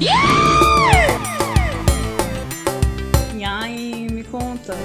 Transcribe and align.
E 0.00 0.08
aí, 3.44 4.08
me 4.12 4.22
conta. 4.22 4.76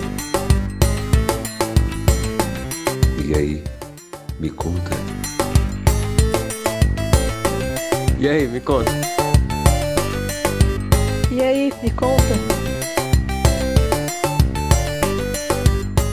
E 3.24 3.36
aí, 3.36 3.64
me 4.40 4.50
conta. 4.50 4.90
E 8.20 8.28
aí, 8.28 8.48
me 8.48 8.60
conta. 8.60 8.92
E 11.32 11.42
aí, 11.42 11.72
me 11.84 11.92
conta. 11.92 12.24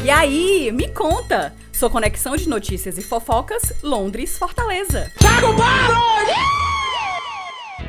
E 0.05 0.11
aí, 0.11 0.71
me 0.73 0.89
conta. 0.89 1.55
Sua 1.73 1.89
conexão 1.89 2.37
de 2.37 2.47
notícias 2.47 2.99
e 2.99 3.03
fofocas, 3.03 3.73
Londres, 3.83 4.37
Fortaleza. 4.37 5.11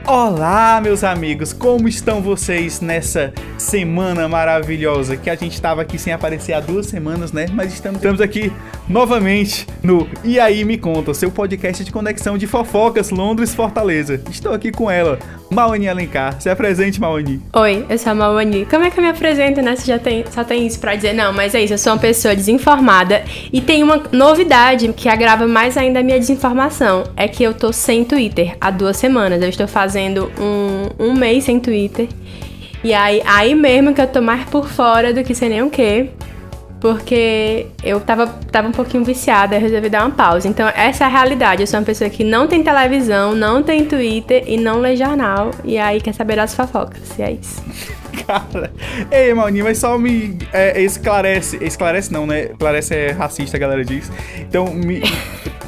Olá, 0.07 0.81
meus 0.81 1.03
amigos, 1.03 1.53
como 1.53 1.87
estão 1.87 2.23
vocês 2.23 2.81
nessa 2.81 3.31
semana 3.55 4.27
maravilhosa? 4.27 5.15
Que 5.15 5.29
a 5.29 5.35
gente 5.35 5.53
estava 5.53 5.83
aqui 5.83 5.97
sem 5.99 6.11
aparecer 6.11 6.53
há 6.53 6.59
duas 6.59 6.87
semanas, 6.87 7.31
né? 7.31 7.45
Mas 7.53 7.71
estamos, 7.71 7.97
estamos 7.97 8.19
aqui 8.19 8.51
novamente 8.89 9.67
no 9.83 10.09
E 10.23 10.39
aí 10.39 10.65
Me 10.65 10.75
Conta, 10.75 11.13
seu 11.13 11.29
podcast 11.29 11.83
de 11.83 11.91
conexão 11.91 12.35
de 12.35 12.47
fofocas 12.47 13.11
Londres 13.11 13.53
Fortaleza. 13.53 14.19
Estou 14.31 14.53
aqui 14.53 14.71
com 14.71 14.89
ela, 14.89 15.19
Maoni 15.51 15.87
Alencar. 15.87 16.41
Se 16.41 16.49
apresente, 16.49 16.99
Maoni. 16.99 17.39
Oi, 17.53 17.85
eu 17.87 17.97
sou 17.99 18.11
a 18.11 18.15
Maoni. 18.15 18.65
Como 18.65 18.83
é 18.83 18.89
que 18.89 18.99
eu 18.99 19.03
me 19.03 19.09
apresento, 19.09 19.61
né? 19.61 19.75
Você 19.75 19.85
já 19.85 19.99
tem, 19.99 20.25
só 20.31 20.43
tem 20.43 20.65
isso 20.65 20.79
pra 20.79 20.95
dizer. 20.95 21.13
Não, 21.13 21.31
mas 21.31 21.53
é 21.53 21.61
isso, 21.61 21.75
eu 21.75 21.77
sou 21.77 21.93
uma 21.93 21.99
pessoa 21.99 22.35
desinformada. 22.35 23.23
E 23.53 23.61
tem 23.61 23.83
uma 23.83 24.01
novidade 24.11 24.91
que 24.93 25.07
agrava 25.07 25.47
mais 25.47 25.77
ainda 25.77 25.99
a 25.99 26.03
minha 26.03 26.19
desinformação. 26.19 27.03
É 27.15 27.27
que 27.27 27.43
eu 27.43 27.53
tô 27.53 27.71
sem 27.71 28.03
Twitter 28.03 28.57
há 28.59 28.71
duas 28.71 28.97
semanas. 28.97 29.41
Eu 29.41 29.49
estou 29.49 29.67
fazendo 29.67 29.90
um, 29.99 31.07
um 31.07 31.13
mês 31.13 31.43
sem 31.43 31.59
Twitter. 31.59 32.07
E 32.83 32.93
aí, 32.93 33.21
aí 33.25 33.53
mesmo 33.53 33.93
que 33.93 34.01
eu 34.01 34.07
tô 34.07 34.21
mais 34.21 34.43
por 34.49 34.67
fora 34.67 35.13
do 35.13 35.23
que 35.23 35.35
sei 35.35 35.49
nem 35.49 35.61
o 35.61 35.69
quê. 35.69 36.09
Porque 36.79 37.67
eu 37.83 37.99
tava, 37.99 38.25
tava 38.51 38.67
um 38.67 38.71
pouquinho 38.71 39.03
viciada, 39.03 39.55
eu 39.55 39.61
resolvi 39.61 39.87
dar 39.87 40.03
uma 40.03 40.15
pausa. 40.15 40.47
Então, 40.47 40.67
essa 40.75 41.03
é 41.03 41.07
a 41.07 41.09
realidade. 41.09 41.61
Eu 41.61 41.67
sou 41.67 41.79
uma 41.79 41.85
pessoa 41.85 42.09
que 42.09 42.23
não 42.23 42.47
tem 42.47 42.63
televisão, 42.63 43.35
não 43.35 43.61
tem 43.61 43.85
Twitter 43.85 44.43
e 44.47 44.57
não 44.57 44.79
lê 44.79 44.95
jornal. 44.95 45.51
E 45.63 45.77
aí 45.77 46.01
quer 46.01 46.13
saber 46.13 46.37
das 46.37 46.55
fofocas. 46.55 47.19
E 47.19 47.21
é 47.21 47.31
isso. 47.33 47.61
Cara, 48.25 48.71
ei, 49.11 49.33
Maoni, 49.33 49.63
mas 49.63 49.77
só 49.77 49.97
me 49.97 50.37
é, 50.53 50.81
esclarece. 50.81 51.57
Esclarece 51.61 52.11
não, 52.11 52.25
né? 52.25 52.45
Esclarece 52.51 52.95
é 52.95 53.11
racista, 53.11 53.57
a 53.57 53.59
galera 53.59 53.83
diz. 53.83 54.11
Então, 54.39 54.73
me. 54.73 55.01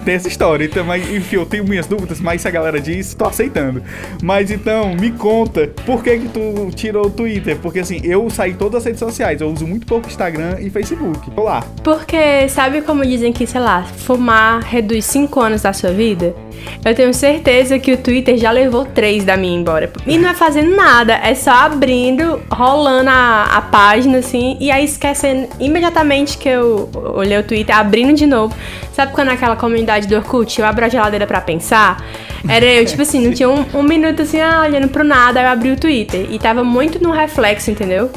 Tem 0.03 0.15
essa 0.15 0.27
história, 0.27 0.65
então, 0.65 0.83
mas, 0.83 1.09
enfim, 1.09 1.37
eu 1.37 1.45
tenho 1.45 1.63
minhas 1.63 1.87
dúvidas, 1.87 2.19
mas 2.19 2.41
se 2.41 2.47
a 2.49 2.51
galera 2.51 2.77
diz, 2.77 3.13
tô 3.13 3.23
aceitando. 3.23 3.81
Mas 4.21 4.51
então, 4.51 4.93
me 4.93 5.11
conta, 5.11 5.69
por 5.85 6.03
que 6.03 6.17
que 6.17 6.27
tu 6.27 6.69
tirou 6.75 7.05
o 7.05 7.09
Twitter? 7.09 7.57
Porque 7.59 7.79
assim, 7.79 8.01
eu 8.03 8.29
saí 8.29 8.53
todas 8.53 8.79
as 8.79 8.85
redes 8.85 8.99
sociais, 8.99 9.39
eu 9.39 9.49
uso 9.49 9.65
muito 9.65 9.87
pouco 9.87 10.09
Instagram 10.09 10.57
e 10.59 10.69
Facebook. 10.69 11.31
Tô 11.31 11.43
lá. 11.43 11.63
Porque 11.85 12.49
sabe 12.49 12.81
como 12.81 13.05
dizem 13.05 13.31
que, 13.31 13.47
sei 13.47 13.61
lá, 13.61 13.83
fumar 13.83 14.61
reduz 14.63 15.05
5 15.05 15.39
anos 15.39 15.61
da 15.61 15.71
sua 15.71 15.91
vida? 15.91 16.35
Eu 16.83 16.93
tenho 16.93 17.13
certeza 17.13 17.79
que 17.79 17.93
o 17.93 17.97
Twitter 17.97 18.37
já 18.37 18.51
levou 18.51 18.85
3 18.85 19.23
da 19.23 19.37
minha 19.37 19.57
embora. 19.57 19.91
E 20.05 20.17
não 20.17 20.29
é 20.29 20.33
fazendo 20.33 20.75
nada, 20.75 21.13
é 21.13 21.33
só 21.33 21.51
abrindo, 21.51 22.32
rolando 22.51 23.09
a, 23.09 23.57
a 23.57 23.61
página 23.61 24.19
assim, 24.19 24.57
e 24.59 24.71
aí 24.71 24.85
esquecendo 24.85 25.47
imediatamente 25.59 26.37
que 26.37 26.49
eu 26.49 26.89
olhei 27.15 27.37
o 27.37 27.43
Twitter, 27.43 27.75
abrindo 27.75 28.13
de 28.13 28.25
novo. 28.25 28.55
Sabe 28.93 29.11
quando 29.13 29.29
aquela 29.29 29.55
comunidade 29.55 30.07
do 30.07 30.15
Orkut, 30.15 30.59
eu 30.59 30.65
abro 30.65 30.85
a 30.85 30.89
geladeira 30.89 31.25
pra 31.25 31.41
pensar? 31.41 32.03
Era 32.47 32.65
eu, 32.65 32.85
tipo 32.85 33.01
assim, 33.01 33.25
não 33.25 33.33
tinha 33.33 33.49
um, 33.49 33.65
um 33.73 33.83
minuto 33.83 34.21
assim, 34.21 34.39
ah, 34.39 34.61
olhando 34.61 34.87
pro 34.87 35.03
nada, 35.03 35.39
aí 35.39 35.45
eu 35.45 35.51
abri 35.51 35.71
o 35.71 35.75
Twitter. 35.75 36.27
E 36.29 36.37
tava 36.37 36.63
muito 36.63 37.01
no 37.01 37.11
reflexo, 37.11 37.71
entendeu? 37.71 38.11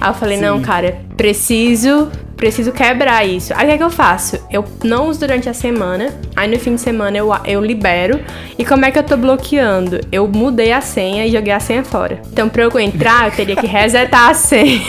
Aí 0.00 0.10
eu 0.10 0.14
falei, 0.14 0.36
Sim. 0.36 0.44
não, 0.44 0.60
cara, 0.60 0.98
preciso, 1.16 2.10
preciso 2.36 2.72
quebrar 2.72 3.24
isso. 3.24 3.52
Aí 3.56 3.64
o 3.64 3.68
que 3.68 3.74
é 3.74 3.78
que 3.78 3.84
eu 3.84 3.90
faço? 3.90 4.38
Eu 4.50 4.64
não 4.82 5.08
uso 5.08 5.20
durante 5.20 5.48
a 5.48 5.54
semana, 5.54 6.14
aí 6.34 6.50
no 6.50 6.58
fim 6.58 6.74
de 6.74 6.80
semana 6.80 7.16
eu, 7.16 7.30
eu 7.44 7.64
libero. 7.64 8.20
E 8.58 8.64
como 8.64 8.84
é 8.84 8.90
que 8.90 8.98
eu 8.98 9.02
tô 9.02 9.16
bloqueando? 9.16 10.00
Eu 10.10 10.26
mudei 10.28 10.72
a 10.72 10.80
senha 10.80 11.26
e 11.26 11.32
joguei 11.32 11.52
a 11.52 11.60
senha 11.60 11.84
fora. 11.84 12.20
Então 12.32 12.48
pra 12.48 12.64
eu 12.64 12.80
entrar, 12.80 13.26
eu 13.28 13.32
teria 13.32 13.56
que 13.56 13.66
resetar 13.66 14.30
a 14.30 14.34
senha. 14.34 14.80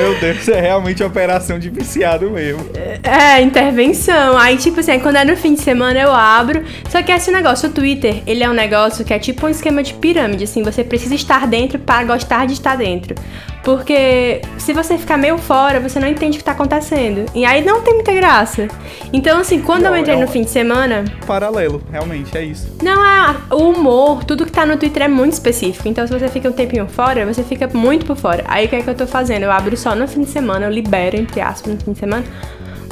Meu 0.00 0.18
Deus, 0.20 0.38
isso 0.38 0.50
é 0.52 0.60
realmente 0.60 1.02
operação 1.02 1.58
de 1.58 1.68
viciado 1.70 2.30
mesmo. 2.30 2.64
É, 3.02 3.40
intervenção. 3.40 4.36
Aí, 4.36 4.56
tipo 4.56 4.80
assim, 4.80 4.98
quando 5.00 5.16
é 5.16 5.24
no 5.24 5.36
fim 5.36 5.54
de 5.54 5.60
semana 5.60 5.98
eu 5.98 6.12
abro. 6.12 6.62
Só 6.88 7.02
que 7.02 7.12
esse 7.12 7.30
negócio, 7.30 7.68
o 7.68 7.72
Twitter, 7.72 8.22
ele 8.26 8.42
é 8.42 8.48
um 8.48 8.54
negócio 8.54 9.04
que 9.04 9.12
é 9.14 9.18
tipo 9.18 9.46
um 9.46 9.48
esquema 9.48 9.82
de 9.82 9.94
pirâmide, 9.94 10.44
assim, 10.44 10.62
você 10.62 10.82
precisa 10.84 11.14
estar 11.14 11.46
dentro 11.46 11.78
para 11.78 12.04
gostar 12.04 12.46
de 12.46 12.52
estar 12.54 12.76
dentro. 12.76 13.14
Porque 13.62 14.40
se 14.58 14.72
você 14.72 14.96
ficar 14.96 15.16
meio 15.16 15.36
fora, 15.38 15.80
você 15.80 15.98
não 15.98 16.06
entende 16.06 16.36
o 16.36 16.38
que 16.38 16.44
tá 16.44 16.52
acontecendo. 16.52 17.26
E 17.34 17.44
aí 17.44 17.64
não 17.64 17.82
tem 17.82 17.94
muita 17.94 18.12
graça. 18.14 18.68
Então, 19.12 19.40
assim, 19.40 19.60
quando 19.60 19.82
Não, 19.82 19.90
eu 19.94 20.00
entrei 20.00 20.14
é 20.14 20.18
um- 20.18 20.20
no 20.20 20.28
fim 20.28 20.42
de 20.42 20.50
semana, 20.50 21.04
Paralelo, 21.26 21.82
realmente, 21.90 22.36
é 22.38 22.44
isso. 22.44 22.76
não 22.80 23.04
é 23.04 23.34
o 23.50 23.70
humor, 23.70 24.22
tudo 24.22 24.46
que 24.46 24.52
tá 24.52 24.64
no 24.64 24.76
Twitter 24.76 25.02
é 25.02 25.08
muito 25.08 25.32
específico. 25.32 25.88
Então, 25.88 26.06
se 26.06 26.12
você 26.16 26.28
fica 26.28 26.48
um 26.48 26.52
tempinho 26.52 26.86
fora, 26.86 27.26
você 27.26 27.42
fica 27.42 27.68
muito 27.74 28.06
por 28.06 28.16
fora. 28.16 28.44
Aí 28.46 28.66
o 28.66 28.68
que 28.68 28.76
é 28.76 28.82
que 28.82 28.88
eu 28.88 28.94
tô 28.94 29.04
fazendo? 29.06 29.35
Eu 29.44 29.52
abro 29.52 29.76
só 29.76 29.94
no 29.94 30.06
fim 30.06 30.22
de 30.22 30.30
semana, 30.30 30.66
eu 30.66 30.70
libero, 30.72 31.16
entre 31.16 31.40
aspas, 31.40 31.74
no 31.74 31.80
fim 31.80 31.92
de 31.92 31.98
semana. 31.98 32.24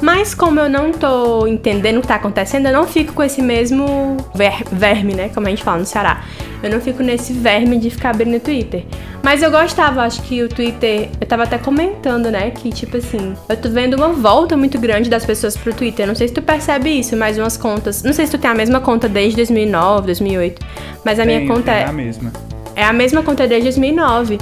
Mas 0.03 0.35
como 0.35 0.61
eu 0.61 0.69
não 0.69 0.93
tô 0.93 1.47
entendendo 1.47 1.99
o 1.99 2.01
que 2.03 2.09
tá 2.09 2.17
acontecendo, 2.17 2.67
eu 2.67 2.73
não 2.73 2.87
fico 2.87 3.13
com 3.13 3.23
esse 3.23 3.41
mesmo 3.41 4.17
ver- 4.35 4.65
verme, 4.71 5.15
né? 5.15 5.31
Como 5.33 5.47
a 5.47 5.51
gente 5.51 5.63
fala 5.63 5.79
no 5.79 5.87
Ceará. 5.87 6.25
Eu 6.63 6.71
não 6.71 6.81
fico 6.81 7.03
nesse 7.03 7.33
verme 7.33 7.79
de 7.79 7.91
ficar 7.91 8.11
abrindo 8.11 8.37
o 8.37 8.41
Twitter. 8.41 8.85
Mas 9.23 9.43
eu 9.43 9.51
gostava, 9.51 10.03
acho 10.03 10.21
que 10.23 10.43
o 10.43 10.49
Twitter. 10.49 11.09
Eu 11.21 11.27
tava 11.27 11.45
até 11.45 11.59
comentando, 11.59 12.31
né? 12.31 12.51
Que 12.51 12.71
tipo 12.71 12.97
assim, 12.97 13.35
eu 13.49 13.57
tô 13.57 13.69
vendo 13.71 13.95
uma 13.95 14.09
volta 14.09 14.57
muito 14.57 14.79
grande 14.79 15.09
das 15.09 15.25
pessoas 15.25 15.57
pro 15.57 15.73
Twitter. 15.73 16.07
Não 16.07 16.15
sei 16.15 16.29
se 16.29 16.35
tu 16.35 16.43
percebe 16.43 16.91
isso, 16.91 17.17
mas 17.17 17.39
umas 17.39 17.57
contas. 17.57 18.03
Não 18.03 18.13
sei 18.13 18.27
se 18.27 18.33
tu 18.33 18.39
tem 18.39 18.51
a 18.51 18.55
mesma 18.55 18.81
conta 18.81 19.09
desde 19.09 19.37
2009, 19.37 20.07
2008. 20.07 20.61
Mas 21.05 21.19
a 21.21 21.25
minha 21.25 21.47
conta 21.47 21.73
tem 21.73 21.75
é. 21.83 21.85
a 21.85 21.93
mesma. 21.93 22.33
É 22.77 22.85
a 22.85 22.93
mesma 22.93 23.23
conta 23.23 23.47
desde 23.47 23.69
2009. 23.71 24.39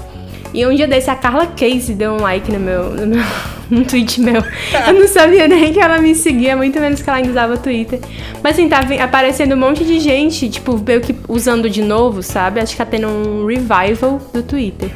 E 0.54 0.66
um 0.66 0.74
dia 0.74 0.86
desse 0.86 1.10
a 1.10 1.14
Carla 1.14 1.46
Case 1.46 1.94
deu 1.94 2.12
um 2.12 2.20
like 2.20 2.50
no 2.50 2.60
meu, 2.60 2.90
no 2.90 3.06
meu 3.06 3.24
no 3.70 3.84
tweet 3.84 4.20
meu. 4.20 4.42
Eu 4.86 4.92
não 4.92 5.08
sabia 5.08 5.48
nem 5.48 5.72
que 5.72 5.80
ela 5.80 5.98
me 5.98 6.14
seguia, 6.14 6.56
muito 6.56 6.78
menos 6.78 7.00
que 7.00 7.08
ela 7.08 7.18
ainda 7.18 7.30
usava 7.30 7.56
Twitter. 7.56 8.00
Mas 8.42 8.52
assim, 8.52 8.68
tá 8.68 8.80
aparecendo 9.02 9.54
um 9.54 9.58
monte 9.58 9.84
de 9.84 9.98
gente, 9.98 10.50
tipo, 10.50 10.78
meio 10.78 11.00
que 11.00 11.16
usando 11.26 11.70
de 11.70 11.82
novo, 11.82 12.22
sabe? 12.22 12.60
Acho 12.60 12.72
que 12.72 12.78
tá 12.78 12.84
tendo 12.84 13.08
um 13.08 13.46
revival 13.46 14.20
do 14.32 14.42
Twitter. 14.42 14.90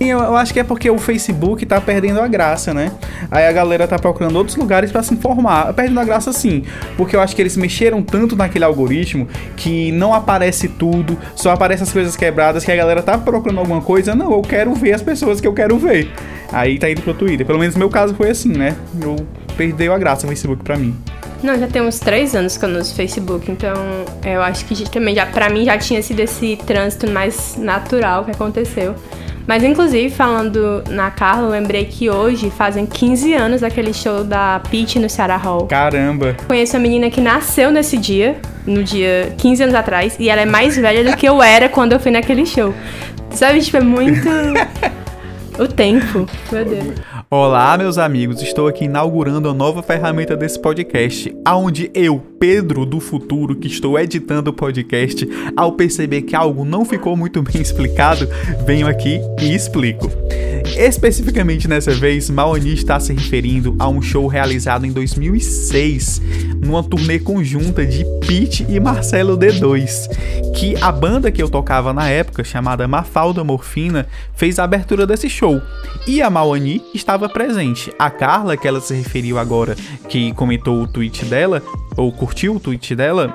Eu, 0.00 0.18
eu 0.18 0.36
acho 0.36 0.52
que 0.52 0.58
é 0.58 0.64
porque 0.64 0.90
o 0.90 0.98
Facebook 0.98 1.64
tá 1.64 1.80
perdendo 1.80 2.20
a 2.20 2.26
graça, 2.26 2.74
né? 2.74 2.90
Aí 3.30 3.46
a 3.46 3.52
galera 3.52 3.86
tá 3.86 3.98
procurando 3.98 4.36
outros 4.36 4.56
lugares 4.56 4.90
pra 4.90 5.02
se 5.02 5.14
informar. 5.14 5.72
Perdendo 5.72 6.00
a 6.00 6.04
graça 6.04 6.32
sim, 6.32 6.64
porque 6.96 7.14
eu 7.14 7.20
acho 7.20 7.34
que 7.34 7.40
eles 7.40 7.56
mexeram 7.56 8.02
tanto 8.02 8.34
naquele 8.34 8.64
algoritmo 8.64 9.28
que 9.56 9.92
não 9.92 10.12
aparece 10.12 10.68
tudo, 10.68 11.16
só 11.36 11.52
aparece 11.52 11.84
as 11.84 11.92
coisas 11.92 12.16
quebradas 12.16 12.64
que 12.64 12.72
a 12.72 12.76
galera 12.76 13.02
tá 13.02 13.16
procurando 13.16 13.58
alguma 13.58 13.80
coisa. 13.80 14.14
Não, 14.14 14.32
eu 14.32 14.42
quero 14.42 14.74
ver 14.74 14.94
as 14.94 15.02
pessoas 15.02 15.40
que 15.40 15.46
eu 15.46 15.52
quero 15.52 15.78
ver. 15.78 16.10
Aí 16.52 16.78
tá 16.78 16.90
indo 16.90 17.02
pro 17.02 17.14
Twitter. 17.14 17.46
Pelo 17.46 17.58
menos 17.58 17.74
no 17.74 17.78
meu 17.78 17.88
caso 17.88 18.14
foi 18.14 18.30
assim, 18.30 18.52
né? 18.52 18.76
Eu 19.00 19.16
perdeu 19.56 19.92
a 19.92 19.98
graça 19.98 20.26
o 20.26 20.28
Facebook 20.28 20.62
pra 20.64 20.76
mim. 20.76 20.94
Não, 21.42 21.58
já 21.58 21.66
tem 21.66 21.82
uns 21.82 21.98
três 21.98 22.34
anos 22.34 22.56
que 22.56 22.64
eu 22.64 22.70
não 22.70 22.80
uso 22.80 22.94
Facebook, 22.94 23.50
então 23.50 23.74
eu 24.24 24.42
acho 24.42 24.64
que 24.64 24.88
também 24.88 25.14
já, 25.14 25.26
pra 25.26 25.50
mim 25.50 25.66
já 25.66 25.76
tinha 25.76 26.02
sido 26.02 26.20
esse 26.20 26.56
trânsito 26.66 27.10
mais 27.10 27.56
natural 27.58 28.24
que 28.24 28.30
aconteceu. 28.30 28.94
Mas 29.46 29.62
inclusive, 29.62 30.08
falando 30.08 30.82
na 30.88 31.10
Carla, 31.10 31.48
eu 31.48 31.50
lembrei 31.50 31.84
que 31.84 32.08
hoje 32.08 32.50
fazem 32.50 32.86
15 32.86 33.34
anos 33.34 33.60
daquele 33.60 33.92
show 33.92 34.24
da 34.24 34.60
Peach 34.70 34.98
no 34.98 35.08
Ceará 35.08 35.36
Hall. 35.36 35.66
Caramba. 35.66 36.34
Conheço 36.46 36.76
uma 36.76 36.82
menina 36.82 37.10
que 37.10 37.20
nasceu 37.20 37.70
nesse 37.70 37.98
dia, 37.98 38.36
no 38.66 38.82
dia 38.82 39.34
15 39.36 39.64
anos 39.64 39.74
atrás, 39.74 40.16
e 40.18 40.30
ela 40.30 40.40
é 40.40 40.46
mais 40.46 40.76
velha 40.76 41.04
do 41.04 41.16
que 41.16 41.28
eu 41.28 41.42
era 41.42 41.68
quando 41.68 41.92
eu 41.92 42.00
fui 42.00 42.10
naquele 42.10 42.46
show. 42.46 42.74
Sabe, 43.30 43.60
tipo, 43.60 43.76
é 43.76 43.80
muito. 43.80 44.28
o 45.58 45.68
tempo. 45.68 46.26
Meu 46.50 46.64
Deus. 46.64 46.94
Olá, 47.30 47.76
meus 47.76 47.98
amigos. 47.98 48.40
Estou 48.42 48.66
aqui 48.66 48.84
inaugurando 48.84 49.48
a 49.48 49.54
nova 49.54 49.82
ferramenta 49.82 50.36
desse 50.36 50.58
podcast, 50.58 51.34
aonde 51.44 51.90
eu, 51.94 52.22
Pedro 52.44 52.84
do 52.84 53.00
futuro, 53.00 53.56
que 53.56 53.68
estou 53.68 53.98
editando 53.98 54.50
o 54.50 54.52
podcast, 54.52 55.26
ao 55.56 55.72
perceber 55.72 56.20
que 56.20 56.36
algo 56.36 56.62
não 56.62 56.84
ficou 56.84 57.16
muito 57.16 57.40
bem 57.40 57.62
explicado, 57.62 58.28
venho 58.66 58.86
aqui 58.86 59.18
e 59.40 59.54
explico. 59.54 60.10
Especificamente 60.76 61.66
nessa 61.66 61.92
vez, 61.92 62.28
Maoni 62.28 62.74
está 62.74 63.00
se 63.00 63.14
referindo 63.14 63.74
a 63.78 63.88
um 63.88 64.02
show 64.02 64.26
realizado 64.26 64.84
em 64.84 64.92
2006, 64.92 66.20
numa 66.62 66.82
turnê 66.82 67.18
conjunta 67.18 67.86
de 67.86 68.04
Pete 68.26 68.66
e 68.68 68.78
Marcelo 68.78 69.38
D2, 69.38 70.08
que 70.54 70.74
a 70.82 70.92
banda 70.92 71.30
que 71.30 71.42
eu 71.42 71.48
tocava 71.48 71.92
na 71.92 72.08
época, 72.10 72.44
chamada 72.44 72.88
Mafalda 72.88 73.42
Morfina, 73.42 74.06
fez 74.34 74.58
a 74.58 74.64
abertura 74.64 75.06
desse 75.06 75.30
show. 75.30 75.62
E 76.06 76.20
a 76.20 76.28
Maoni 76.28 76.82
estava 76.92 77.28
presente. 77.28 77.92
A 77.98 78.10
Carla, 78.10 78.56
que 78.56 78.68
ela 78.68 78.80
se 78.80 78.94
referiu 78.94 79.38
agora, 79.38 79.76
que 80.08 80.32
comentou 80.34 80.82
o 80.82 80.88
tweet 80.88 81.24
dela, 81.24 81.62
ou 81.96 82.12
curtiu 82.12 82.56
o 82.56 82.60
tweet 82.60 82.94
dela, 82.94 83.34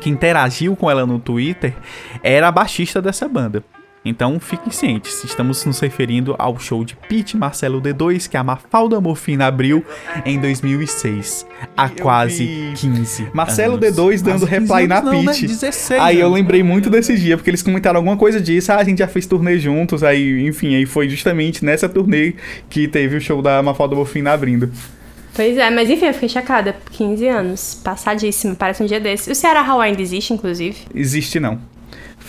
que 0.00 0.10
interagiu 0.10 0.76
com 0.76 0.90
ela 0.90 1.06
no 1.06 1.18
Twitter 1.18 1.74
era 2.22 2.48
a 2.48 2.52
baixista 2.52 3.00
dessa 3.02 3.28
banda. 3.28 3.62
Então 4.04 4.38
fiquem 4.38 4.70
cientes, 4.70 5.24
estamos 5.24 5.64
nos 5.64 5.80
referindo 5.80 6.34
ao 6.38 6.58
show 6.58 6.84
de 6.84 6.96
Pete 7.08 7.36
Marcelo 7.36 7.82
D2 7.82 8.28
que 8.28 8.36
a 8.36 8.44
Mafalda 8.44 9.00
Morfina 9.00 9.46
abriu 9.46 9.84
em 10.24 10.40
2006, 10.40 11.44
há 11.76 11.88
quase 11.88 12.46
vi 12.46 12.72
15 12.76 13.30
Marcelo 13.34 13.74
anos. 13.74 13.96
D2 13.96 14.22
dando 14.22 14.46
Quase 14.46 14.46
15 14.46 14.46
reply 14.46 14.86
na 14.86 15.02
não, 15.02 15.22
né? 15.22 15.32
Pete. 15.32 15.48
16 15.48 16.00
Aí 16.00 16.20
eu 16.20 16.30
lembrei 16.30 16.62
muito 16.62 16.88
desse 16.88 17.16
dia, 17.16 17.36
porque 17.36 17.50
eles 17.50 17.62
comentaram 17.62 17.98
alguma 17.98 18.16
coisa 18.16 18.40
disso. 18.40 18.72
Ah, 18.72 18.76
a 18.76 18.84
gente 18.84 18.98
já 18.98 19.08
fez 19.08 19.26
turnê 19.26 19.58
juntos. 19.58 20.02
Aí, 20.04 20.46
enfim, 20.46 20.76
aí 20.76 20.86
foi 20.86 21.08
justamente 21.08 21.64
nessa 21.64 21.88
turnê 21.88 22.34
que 22.70 22.86
teve 22.86 23.16
o 23.16 23.20
show 23.20 23.42
da 23.42 23.62
Mafalda 23.62 23.96
Morfina 23.96 24.32
abrindo. 24.32 24.70
Pois 25.38 25.56
é, 25.56 25.70
mas 25.70 25.88
enfim, 25.88 26.06
eu 26.06 26.14
fiquei 26.14 26.28
chocada. 26.28 26.74
15 26.90 27.28
anos, 27.28 27.80
passadíssimo, 27.84 28.56
parece 28.56 28.82
um 28.82 28.86
dia 28.86 28.98
desse. 28.98 29.30
O 29.30 29.34
Ceará 29.36 29.62
Hall 29.62 29.80
ainda 29.80 30.02
existe, 30.02 30.32
inclusive. 30.32 30.76
Existe 30.92 31.38
não. 31.38 31.60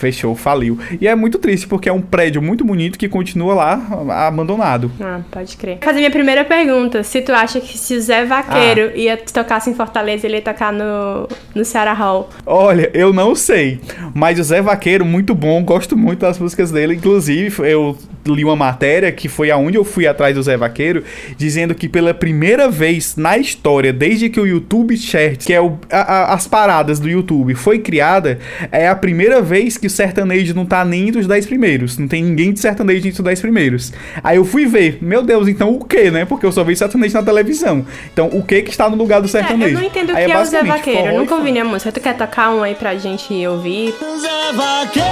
Fechou, 0.00 0.34
faliu. 0.34 0.78
E 0.98 1.06
é 1.06 1.14
muito 1.14 1.38
triste, 1.38 1.66
porque 1.68 1.86
é 1.86 1.92
um 1.92 2.00
prédio 2.00 2.40
muito 2.40 2.64
bonito 2.64 2.98
que 2.98 3.06
continua 3.06 3.52
lá 3.52 4.26
abandonado. 4.26 4.90
Ah, 4.98 5.20
pode 5.30 5.58
crer. 5.58 5.74
Vou 5.76 5.84
fazer 5.84 5.98
minha 5.98 6.10
primeira 6.10 6.42
pergunta. 6.42 7.02
Se 7.02 7.20
tu 7.20 7.32
acha 7.32 7.60
que 7.60 7.76
se 7.76 7.96
o 7.96 8.00
Zé 8.00 8.24
Vaqueiro 8.24 8.96
ia 8.96 9.18
tocasse 9.18 9.68
em 9.68 9.74
Fortaleza, 9.74 10.26
ele 10.26 10.36
ia 10.36 10.42
tocar 10.42 10.72
no, 10.72 11.28
no 11.54 11.64
Ceará 11.66 11.92
Hall. 11.92 12.30
Olha, 12.46 12.90
eu 12.94 13.12
não 13.12 13.34
sei, 13.34 13.78
mas 14.14 14.38
o 14.38 14.42
Zé 14.42 14.62
Vaqueiro, 14.62 15.04
muito 15.04 15.34
bom, 15.34 15.62
gosto 15.62 15.98
muito 15.98 16.20
das 16.20 16.38
músicas 16.38 16.70
dele. 16.70 16.94
Inclusive, 16.94 17.62
eu 17.70 17.94
li 18.26 18.42
uma 18.42 18.56
matéria 18.56 19.12
que 19.12 19.28
foi 19.28 19.50
aonde 19.50 19.76
eu 19.76 19.84
fui 19.84 20.06
atrás 20.06 20.34
do 20.34 20.42
Zé 20.42 20.56
Vaqueiro, 20.56 21.04
dizendo 21.36 21.74
que 21.74 21.88
pela 21.90 22.14
primeira 22.14 22.70
vez 22.70 23.16
na 23.16 23.36
história, 23.36 23.92
desde 23.92 24.30
que 24.30 24.40
o 24.40 24.46
YouTube 24.46 24.96
Charts, 24.96 25.44
que 25.46 25.52
é 25.52 25.60
o- 25.60 25.78
a- 25.90 26.00
a- 26.30 26.34
as 26.34 26.46
paradas 26.46 26.98
do 26.98 27.08
YouTube, 27.08 27.54
foi 27.54 27.78
criada, 27.80 28.38
é 28.72 28.88
a 28.88 28.94
primeira 28.94 29.42
vez 29.42 29.76
que 29.76 29.88
sertanejo 29.92 30.54
não 30.54 30.64
tá 30.66 30.84
nem 30.84 31.08
entre 31.08 31.20
os 31.20 31.26
10 31.26 31.46
primeiros. 31.46 31.98
Não 31.98 32.08
tem 32.08 32.22
ninguém 32.22 32.52
de 32.52 32.60
sertanejo 32.60 32.98
entre 33.06 33.10
os 33.20 33.20
10 33.20 33.40
primeiros. 33.40 33.92
Aí 34.22 34.36
eu 34.36 34.44
fui 34.44 34.66
ver, 34.66 34.98
meu 35.00 35.22
Deus, 35.22 35.48
então 35.48 35.74
o 35.74 35.84
que, 35.84 36.10
né? 36.10 36.24
Porque 36.24 36.44
eu 36.46 36.52
só 36.52 36.62
vi 36.64 36.74
sertanejo 36.76 37.14
na 37.14 37.22
televisão. 37.22 37.84
Então 38.12 38.28
o 38.32 38.42
que 38.42 38.62
que 38.62 38.70
está 38.70 38.88
no 38.88 38.96
lugar 38.96 39.20
do 39.20 39.26
É, 39.26 39.30
sertanejo? 39.30 39.74
eu 39.76 39.80
não 39.80 39.86
entendo 39.86 40.12
o 40.12 40.16
Aí 40.16 40.26
que 40.26 40.32
é, 40.32 40.38
o 40.38 40.44
Zé 40.44 40.62
Vaqueiro. 40.62 41.06
Eu 41.10 41.18
nunca 41.20 41.34
ouvi 41.34 41.52
nenhuma 41.52 41.72
música. 41.72 41.92
Tu 41.92 42.00
quer 42.00 42.16
tocar 42.16 42.50
um 42.50 42.62
aí 42.62 42.74
pra 42.74 42.94
gente 42.96 43.46
ouvir? 43.46 43.94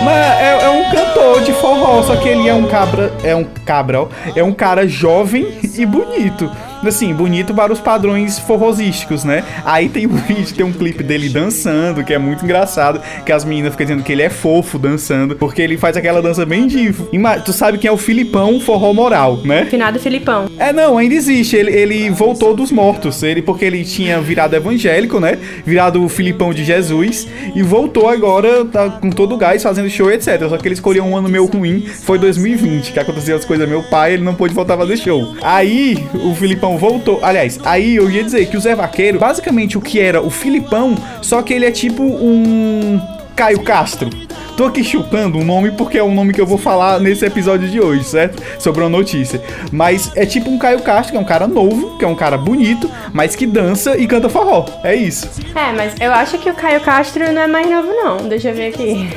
Mas 0.05 0.17
é, 0.41 0.59
é 0.65 0.69
um 0.71 0.91
cantor 0.91 1.43
de 1.43 1.53
forró, 1.53 2.03
só 2.03 2.17
que 2.17 2.29
ele 2.29 2.49
é 2.49 2.55
um 2.55 2.67
cabra. 2.67 3.13
É 3.23 3.35
um 3.35 3.45
cabra, 3.65 4.03
ó. 4.03 4.09
É 4.35 4.43
um 4.43 4.53
cara 4.53 4.87
jovem 4.87 5.47
e 5.77 5.87
bonito. 5.87 6.51
Assim, 6.87 7.13
bonito 7.13 7.53
para 7.55 7.73
os 7.73 7.81
padrões 7.81 8.39
forrosísticos, 8.39 9.25
né? 9.25 9.45
Aí 9.65 9.89
tem 9.89 10.07
um 10.07 10.11
vídeo, 10.17 10.55
tem 10.55 10.65
um 10.65 10.73
clipe 10.73 11.03
dele 11.03 11.29
dançando, 11.29 12.05
que 12.05 12.13
é 12.15 12.19
muito 12.19 12.45
engraçado. 12.45 13.01
Que 13.25 13.33
as 13.33 13.45
meninas 13.45 13.73
ficam 13.73 13.87
dizendo 13.87 14.03
que 14.03 14.13
ele 14.13 14.23
é 14.23 14.31
fofo 14.31 14.79
dançando, 14.79 15.37
porque 15.37 15.61
ele 15.63 15.77
faz 15.77 15.97
aquela 15.97 16.21
dança 16.23 16.45
bem. 16.47 16.69
Ima- 17.13 17.39
Tu 17.41 17.53
sabe 17.53 17.79
quem 17.79 17.89
é 17.89 17.93
o 17.93 17.97
Filipão 17.97 18.61
Forró 18.61 18.93
Moral, 18.93 19.39
né? 19.45 19.65
Finado 19.67 19.99
Filipão. 19.99 20.47
É, 20.59 20.73
não, 20.73 20.99
ainda 20.99 21.15
existe. 21.15 21.57
Ele, 21.57 21.71
ele 21.73 22.11
voltou 22.11 22.55
dos 22.55 22.71
mortos. 22.71 23.23
Ele, 23.23 23.41
porque 23.43 23.65
ele 23.65 23.85
tinha 23.85 24.21
virado 24.21 24.55
evangélico, 24.55 25.19
né? 25.21 25.39
Virado 25.65 26.03
o 26.05 26.09
Filipão 26.09 26.53
de 26.53 26.65
Jesus. 26.65 27.27
E 27.55 27.63
voltou 27.63 28.09
agora, 28.09 28.65
tá 28.65 28.89
com 28.91 29.11
todo 29.11 29.35
o 29.35 29.39
gás, 29.39 29.63
fazendo 29.63 29.89
show, 29.91 30.11
etc. 30.11 30.49
Só 30.49 30.57
que 30.57 30.67
ele 30.69 30.75
escolheu 30.75 31.05
um 31.05 31.17
ano 31.17 31.29
meio 31.29 31.47
ruim. 31.47 31.81
Foi 31.87 32.19
2020, 32.19 32.93
que 32.93 33.01
aconteceu 33.01 33.37
as 33.37 33.45
coisas. 33.45 33.69
Meu 33.69 33.83
pai, 33.85 34.15
ele 34.15 34.23
não 34.25 34.35
pôde 34.35 34.55
voltar 34.55 34.75
a 34.75 34.79
fazer 34.79 34.97
show. 34.97 35.35
Aí, 35.43 36.07
o 36.15 36.35
Filipão 36.35 36.68
voltou. 36.76 37.20
Aliás, 37.23 37.59
aí 37.65 37.97
eu 37.97 38.11
ia 38.11 38.23
dizer 38.23 38.47
que 38.47 38.56
o 38.56 38.61
Zé 38.61 38.75
Vaqueiro, 38.75 39.19
basicamente 39.19 39.79
o 39.79 39.81
que 39.81 39.99
era 40.00 40.20
o 40.20 40.29
Filipão, 40.29 40.94
só 41.23 41.41
que 41.41 41.55
ele 41.55 41.65
é 41.65 41.70
tipo 41.70 42.03
um. 42.03 43.00
Caio 43.35 43.61
Castro. 43.61 44.11
Tô 44.56 44.65
aqui 44.65 44.82
chupando 44.82 45.38
um 45.38 45.44
nome 45.44 45.70
porque 45.70 45.97
é 45.97 46.03
um 46.03 46.12
nome 46.12 46.32
que 46.32 46.41
eu 46.41 46.47
vou 46.47 46.59
falar 46.59 46.99
nesse 46.99 47.25
episódio 47.25 47.69
de 47.69 47.81
hoje, 47.81 48.03
certo? 48.03 48.43
Sobre 48.59 48.81
uma 48.81 48.88
notícia. 48.91 49.41
Mas 49.70 50.11
é 50.17 50.26
tipo 50.26 50.50
um 50.50 50.59
Caio 50.59 50.81
Castro, 50.81 51.12
que 51.12 51.17
é 51.17 51.20
um 51.20 51.25
cara 51.25 51.47
novo, 51.47 51.97
que 51.97 52.05
é 52.05 52.09
um 52.09 52.17
cara 52.17 52.37
bonito, 52.37 52.91
mas 53.12 53.37
que 53.37 53.47
dança 53.47 53.97
e 53.97 54.09
canta 54.09 54.29
forró. 54.29 54.64
É 54.82 54.97
isso. 54.97 55.31
É, 55.55 55.73
mas 55.73 55.93
eu 56.00 56.12
acho 56.12 56.37
que 56.38 56.50
o 56.50 56.55
Caio 56.55 56.81
Castro 56.81 57.32
não 57.32 57.43
é 57.43 57.47
mais 57.47 57.71
novo, 57.71 57.87
não. 57.93 58.29
Deixa 58.29 58.49
eu 58.49 58.55
ver 58.56 58.75
aqui. 58.75 59.09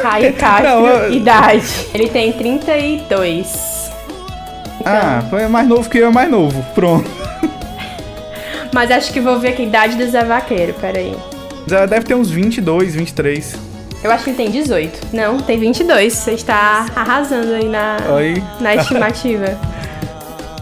Caio 0.00 0.32
Castro, 0.40 0.68
Não, 0.70 0.86
eu- 0.86 1.12
idade. 1.12 1.66
Ele 1.92 2.08
tem 2.08 2.32
32. 2.32 3.75
Ah, 4.88 5.20
é 5.32 5.48
mais 5.48 5.66
novo 5.66 5.90
que 5.90 5.98
eu, 5.98 6.06
é 6.06 6.10
mais 6.12 6.30
novo. 6.30 6.64
Pronto. 6.74 7.10
Mas 8.72 8.90
acho 8.92 9.12
que 9.12 9.20
vou 9.20 9.40
ver 9.40 9.48
aqui 9.48 9.62
a 9.62 9.66
idade 9.66 9.96
do 9.96 10.08
Zé 10.08 10.24
Vaqueiro, 10.24 10.74
peraí. 10.74 11.12
Já 11.66 11.86
deve 11.86 12.06
ter 12.06 12.14
uns 12.14 12.30
22, 12.30 12.94
23. 12.94 13.56
Eu 14.04 14.12
acho 14.12 14.22
que 14.22 14.30
ele 14.30 14.36
tem 14.36 14.50
18. 14.50 15.08
Não, 15.12 15.38
tem 15.38 15.58
22. 15.58 16.12
Você 16.12 16.32
está 16.32 16.86
arrasando 16.94 17.52
aí 17.54 17.68
na, 17.68 17.96
Aí. 18.16 18.42
na 18.60 18.76
estimativa. 18.76 19.58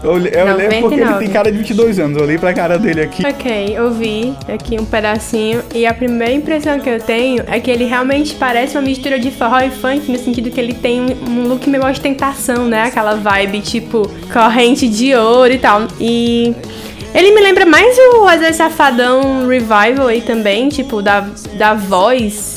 Eu, 0.03 0.11
olhei- 0.11 0.31
eu 0.35 0.45
olhei 0.45 0.67
porque 0.67 0.75
ele 0.95 1.05
99. 1.05 1.19
tem 1.25 1.33
cara 1.33 1.51
de 1.51 1.57
22 1.57 1.99
anos. 1.99 2.17
Eu 2.17 2.23
olhei 2.23 2.37
pra 2.37 2.53
cara 2.53 2.77
dele 2.77 3.01
aqui. 3.01 3.25
ok, 3.25 3.73
eu 3.75 3.91
vi 3.91 4.33
aqui 4.47 4.79
um 4.79 4.85
pedacinho. 4.85 5.63
E 5.73 5.85
a 5.85 5.93
primeira 5.93 6.31
impressão 6.33 6.79
que 6.79 6.89
eu 6.89 6.99
tenho 6.99 7.43
é 7.47 7.59
que 7.59 7.71
ele 7.71 7.85
realmente 7.85 8.35
parece 8.35 8.77
uma 8.77 8.83
mistura 8.83 9.17
de 9.19 9.31
forró 9.31 9.59
e 9.61 9.69
funk, 9.71 10.11
no 10.11 10.17
sentido 10.19 10.51
que 10.51 10.59
ele 10.59 10.73
tem 10.73 11.01
um- 11.27 11.47
look 11.47 11.67
meio 11.69 11.85
ostentação, 11.85 12.65
né? 12.67 12.83
Aquela 12.83 13.15
vibe 13.15 13.61
tipo 13.61 14.09
corrente 14.31 14.87
de 14.87 15.15
ouro 15.15 15.51
e 15.53 15.57
tal. 15.57 15.87
E. 15.99 16.53
Ele 17.13 17.31
me 17.33 17.39
lembra 17.39 17.65
mais 17.65 17.97
o 17.97 18.23
Wesley 18.25 18.53
Safadão 18.53 19.47
Revival 19.47 20.07
aí 20.07 20.19
também, 20.21 20.67
tipo, 20.67 21.01
da, 21.01 21.25
da 21.57 21.73
voz 21.73 22.55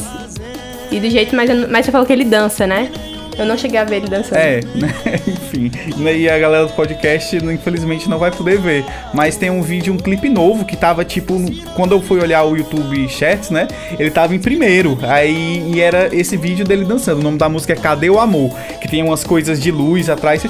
e 0.90 0.98
do 0.98 1.08
jeito, 1.08 1.36
não- 1.36 1.68
mas 1.70 1.86
você 1.86 1.92
falou 1.92 2.04
que 2.04 2.12
ele 2.12 2.24
dança, 2.24 2.66
né? 2.66 2.90
Eu 3.38 3.46
não 3.46 3.56
cheguei 3.56 3.78
a 3.78 3.84
ver 3.84 3.96
ele 3.96 4.08
dançando. 4.08 4.36
É, 4.36 4.60
né? 4.74 4.92
Enfim. 5.26 5.70
E 5.96 6.28
a 6.28 6.38
galera 6.38 6.66
do 6.66 6.72
podcast, 6.72 7.36
infelizmente, 7.36 8.08
não 8.08 8.18
vai 8.18 8.30
poder 8.32 8.58
ver. 8.58 8.84
Mas 9.14 9.36
tem 9.36 9.48
um 9.48 9.62
vídeo, 9.62 9.94
um 9.94 9.96
clipe 9.96 10.28
novo 10.28 10.64
que 10.64 10.76
tava 10.76 11.04
tipo. 11.04 11.40
Quando 11.74 11.92
eu 11.92 12.02
fui 12.02 12.20
olhar 12.20 12.42
o 12.42 12.56
YouTube 12.56 13.08
Chats, 13.08 13.50
né? 13.50 13.68
Ele 13.98 14.10
tava 14.10 14.34
em 14.34 14.40
primeiro. 14.40 14.98
Aí 15.02 15.62
e 15.72 15.80
era 15.80 16.14
esse 16.14 16.36
vídeo 16.36 16.64
dele 16.64 16.84
dançando. 16.84 17.20
O 17.20 17.22
nome 17.22 17.38
da 17.38 17.48
música 17.48 17.72
é 17.72 17.76
Cadê 17.76 18.10
o 18.10 18.18
Amor? 18.18 18.50
Que 18.80 18.88
tem 18.88 19.02
umas 19.02 19.22
coisas 19.22 19.60
de 19.60 19.70
luz 19.70 20.10
atrás. 20.10 20.42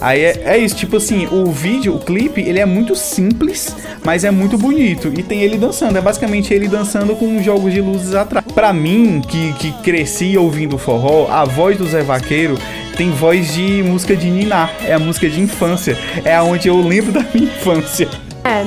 Aí 0.00 0.22
é, 0.22 0.42
é 0.44 0.58
isso, 0.58 0.76
tipo 0.76 0.96
assim, 0.96 1.26
o 1.26 1.46
vídeo, 1.46 1.94
o 1.94 1.98
clipe, 1.98 2.40
ele 2.40 2.58
é 2.58 2.64
muito 2.64 2.96
simples, 2.96 3.74
mas 4.04 4.24
é 4.24 4.30
muito 4.30 4.56
bonito. 4.56 5.12
E 5.16 5.22
tem 5.22 5.42
ele 5.42 5.58
dançando, 5.58 5.98
é 5.98 6.00
basicamente 6.00 6.54
ele 6.54 6.68
dançando 6.68 7.14
com 7.14 7.42
jogos 7.42 7.72
de 7.72 7.80
luzes 7.80 8.14
atrás. 8.14 8.44
Pra 8.54 8.72
mim, 8.72 9.20
que, 9.20 9.52
que 9.54 9.72
cresci 9.82 10.38
ouvindo 10.38 10.78
forró, 10.78 11.28
a 11.30 11.44
voz 11.44 11.76
do 11.76 11.86
Zé 11.86 12.02
Vaqueiro 12.02 12.56
tem 12.96 13.10
voz 13.10 13.54
de 13.54 13.82
música 13.82 14.16
de 14.16 14.30
Niná, 14.30 14.70
é 14.84 14.94
a 14.94 14.98
música 14.98 15.28
de 15.28 15.40
infância. 15.40 15.96
É 16.24 16.34
aonde 16.34 16.68
eu 16.68 16.80
lembro 16.80 17.12
da 17.12 17.24
minha 17.34 17.46
infância. 17.46 18.08
É, 18.44 18.66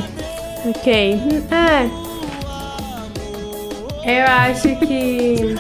ok. 0.68 1.20
É. 1.52 2.04
Eu 4.06 4.28
acho 4.28 4.76
que. 4.86 5.56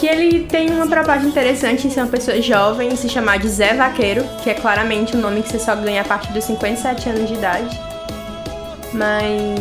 Que 0.00 0.06
ele 0.06 0.44
tem 0.44 0.70
uma 0.70 0.86
proposta 0.86 1.26
interessante 1.26 1.86
em 1.86 1.90
ser 1.90 2.00
uma 2.00 2.08
pessoa 2.08 2.40
jovem 2.40 2.88
e 2.88 2.96
se 2.96 3.06
chamar 3.06 3.38
de 3.38 3.46
Zé 3.50 3.74
Vaqueiro, 3.74 4.24
que 4.42 4.48
é 4.48 4.54
claramente 4.54 5.14
um 5.14 5.20
nome 5.20 5.42
que 5.42 5.50
você 5.50 5.58
só 5.58 5.76
ganha 5.76 6.00
a 6.00 6.04
partir 6.04 6.32
dos 6.32 6.42
57 6.44 7.10
anos 7.10 7.28
de 7.28 7.34
idade. 7.34 7.78
Mas. 8.94 9.60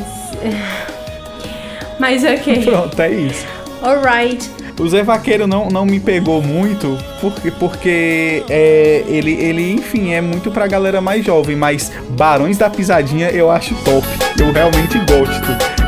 Mas 1.99 2.23
ok. 2.23 2.63
Pronto, 2.63 3.01
é 3.01 3.11
isso. 3.11 3.45
Alright. 3.83 4.49
O 4.79 4.87
Zé 4.87 5.03
Vaqueiro 5.03 5.45
não, 5.45 5.67
não 5.67 5.85
me 5.85 5.99
pegou 5.99 6.41
muito, 6.41 6.97
porque, 7.19 7.51
porque 7.51 8.45
é, 8.49 9.03
ele, 9.09 9.33
ele, 9.33 9.73
enfim, 9.73 10.13
é 10.13 10.21
muito 10.21 10.49
pra 10.51 10.67
galera 10.67 11.01
mais 11.01 11.25
jovem, 11.25 11.57
mas 11.57 11.91
Barões 12.11 12.57
da 12.57 12.69
Pisadinha 12.69 13.29
eu 13.29 13.51
acho 13.51 13.75
top. 13.83 14.07
Eu 14.39 14.53
realmente 14.53 14.97
gosto. 14.99 15.78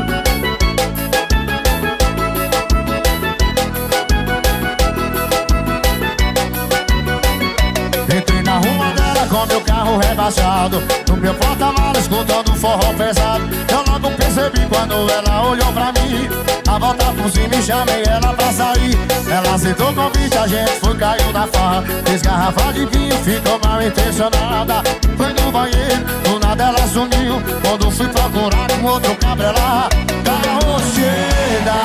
No 11.08 11.16
meu 11.16 11.34
porta-malas 11.34 12.02
escutando 12.02 12.54
forró 12.54 12.94
pesado. 12.94 13.42
Eu 13.68 13.92
logo 13.92 14.08
percebi 14.16 14.64
quando 14.68 15.10
ela 15.10 15.48
olhou 15.48 15.72
pra 15.72 15.86
mim. 15.86 16.28
A 16.68 16.78
volta 16.78 17.06
por 17.06 17.28
cima 17.28 17.56
e 17.56 17.62
chamei 17.62 18.04
ela 18.06 18.32
pra 18.32 18.52
sair. 18.52 18.96
Ela 19.28 19.54
aceitou 19.54 19.90
o 19.90 19.94
convite, 19.94 20.38
a 20.38 20.46
gente 20.46 20.70
foi, 20.80 20.96
caiu 20.96 21.32
na 21.32 21.46
farra. 21.48 21.82
Fez 22.06 22.22
garrafa 22.22 22.72
de 22.72 22.86
vinho, 22.86 23.16
ficou 23.24 23.58
mal 23.64 23.82
intencionada. 23.82 24.82
Foi 25.16 25.32
no 25.32 25.50
banheiro, 25.50 26.04
do 26.22 26.38
nada 26.38 26.64
ela 26.68 26.86
sumiu. 26.86 27.42
Quando 27.60 27.90
fui 27.90 28.06
procurar 28.06 28.68
com 28.80 28.86
outro 28.86 29.16
cabra 29.16 29.50
lá 29.50 29.88
Carro 30.24 30.78
chega 30.94 31.82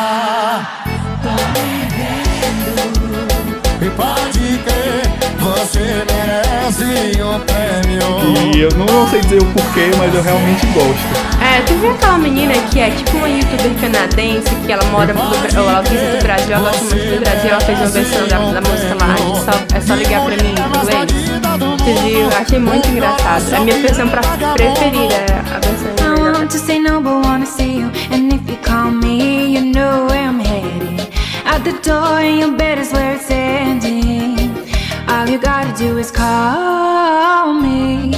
E 3.81 3.89
pode 3.89 4.57
crer, 4.59 4.86
você 5.57 5.79
merece 5.79 7.21
um 7.21 7.39
prêmio. 7.39 8.55
E 8.55 8.59
eu 8.61 8.69
não 8.71 9.07
sei 9.09 9.21
dizer 9.21 9.41
o 9.41 9.45
porquê, 9.45 9.91
mas 9.97 10.13
eu 10.13 10.21
realmente 10.21 10.65
gosto. 10.67 11.27
É, 11.41 11.61
tu 11.61 11.73
viu 11.75 11.91
aquela 11.91 12.17
menina 12.17 12.53
que 12.71 12.79
é 12.79 12.89
tipo 12.91 13.17
uma 13.17 13.27
youtuber 13.29 13.71
canadense, 13.81 14.49
que 14.65 14.71
ela 14.71 14.83
mora 14.85 15.13
no 15.13 15.21
Bra- 15.29 15.61
ou 15.61 15.69
ela 15.69 15.81
visita 15.81 16.19
Brasil, 16.23 16.53
ela 16.55 16.69
gosta 16.69 16.95
muito 16.95 17.15
do 17.15 17.19
Brasil, 17.21 17.49
ela 17.51 17.61
fez 17.61 17.79
uma 17.79 17.87
versão 17.87 18.27
da, 18.27 18.37
da 18.59 18.69
música 18.69 18.95
lá, 18.99 19.15
só, 19.45 19.75
é 19.77 19.81
só 19.81 19.93
ligar 19.95 20.21
pra 20.25 20.35
mim 20.37 20.49
em 20.49 20.79
inglês. 20.79 21.11
Você 21.77 21.93
viu? 22.09 22.19
Eu 22.21 22.29
achei 22.37 22.59
muito 22.59 22.87
engraçado. 22.89 23.53
A 23.53 23.59
minha 23.61 23.77
versão 23.81 24.07
pra, 24.09 24.21
preferida 24.21 25.13
é 25.13 25.41
a 25.55 25.59
versão 25.59 25.87
em 25.87 26.17
I 26.17 26.19
inglês. 26.19 26.37
want 26.39 26.51
to 26.51 26.57
say 26.57 26.79
no, 26.79 27.01
but 27.01 27.25
wanna 27.25 27.45
see 27.45 27.79
you. 27.79 27.91
And 28.11 28.33
if 28.33 28.41
you 28.49 28.57
call 28.63 28.91
me, 28.91 29.55
you 29.55 29.61
know 29.73 30.07
where 30.07 30.27
I'm 30.27 30.39
headed. 30.39 31.07
Out 31.45 31.63
the 31.63 31.71
door, 31.87 32.19
and 32.19 32.39
your 32.39 32.51
bed 32.51 32.79
is 32.79 32.91
where 32.91 33.15
it's 33.15 33.29
ending. 33.31 33.96
All 35.17 35.27
you 35.27 35.39
gotta 35.39 35.73
do 35.77 35.99
is 35.99 36.11
call 36.11 37.53
me. 37.53 38.11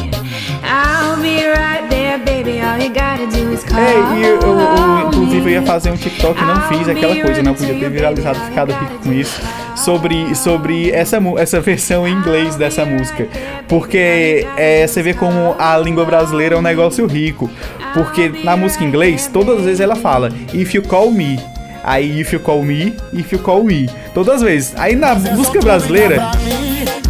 I'll 0.64 1.16
be 1.22 1.46
right 1.48 1.88
there, 1.90 2.18
baby. 2.20 2.60
All 2.62 2.78
you 2.78 2.90
gotta 2.94 3.26
do 3.28 3.54
is 3.54 3.64
call 3.64 3.80
É, 3.80 4.18
e 4.18 4.24
eu, 4.24 4.40
eu- 4.42 4.60
eu, 4.60 5.08
inclusive 5.08 5.46
eu 5.46 5.50
ia 5.50 5.62
fazer 5.62 5.92
um 5.92 5.96
TikTok 5.98 6.42
e 6.42 6.46
não 6.46 6.62
fiz 6.64 6.88
aquela 6.90 7.16
coisa, 7.16 7.42
não 7.42 7.54
podia 7.54 7.74
ter 7.76 7.90
viralizado, 7.90 8.40
ficado 8.42 8.72
rico 8.74 9.00
com 9.04 9.14
isso. 9.14 9.40
Sobre, 9.76 10.36
sobre 10.36 10.92
essa, 10.92 11.20
essa 11.38 11.62
versão 11.62 12.06
em 12.06 12.12
inglês 12.14 12.56
dessa 12.58 12.84
música. 12.86 13.28
Porque 13.68 14.46
é, 14.58 14.86
você 14.86 15.02
vê 15.02 15.14
como 15.14 15.56
a 15.58 15.78
língua 15.78 16.04
brasileira 16.04 16.56
é 16.56 16.58
um 16.58 16.62
negócio 16.62 17.06
rico. 17.08 17.50
Porque 17.94 18.30
na 18.44 18.58
música 18.58 18.84
em 18.84 18.88
inglês, 18.88 19.30
todas 19.32 19.60
as 19.60 19.64
vezes 19.66 19.80
ela 19.80 19.96
fala 19.96 20.30
If 20.54 20.74
you 20.76 20.82
call 20.84 21.12
me. 21.12 21.40
Aí 21.82 22.20
if 22.20 22.34
you 22.34 22.42
call 22.42 22.62
me, 22.62 22.94
if 23.14 23.32
you 23.32 23.40
call 23.40 23.64
me. 23.64 23.90
Todas 24.14 24.36
as 24.36 24.42
vezes. 24.42 24.74
Aí 24.78 24.96
na 24.98 25.16
música 25.16 25.60
brasileira. 25.62 26.30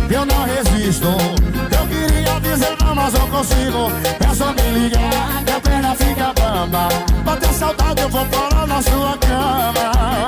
Eu 0.10 0.26
não 0.26 0.44
resisto. 0.44 1.08
Eu 1.08 1.88
queria 1.88 2.40
dizer 2.40 2.76
não, 2.82 2.96
mas 2.96 3.14
eu 3.14 3.28
consigo. 3.28 3.92
É 4.20 4.36
só 4.36 4.52
me 4.54 4.80
ligar, 4.80 5.44
minha 5.44 5.60
perna 5.62 5.96
fica 5.96 6.34
bamba. 6.34 6.90
Bater 7.24 7.54
saudade, 7.54 8.02
eu 8.02 8.10
vou 8.10 8.26
parar 8.26 8.68
na 8.68 8.82
sua 8.82 9.18
cama. 9.18 10.28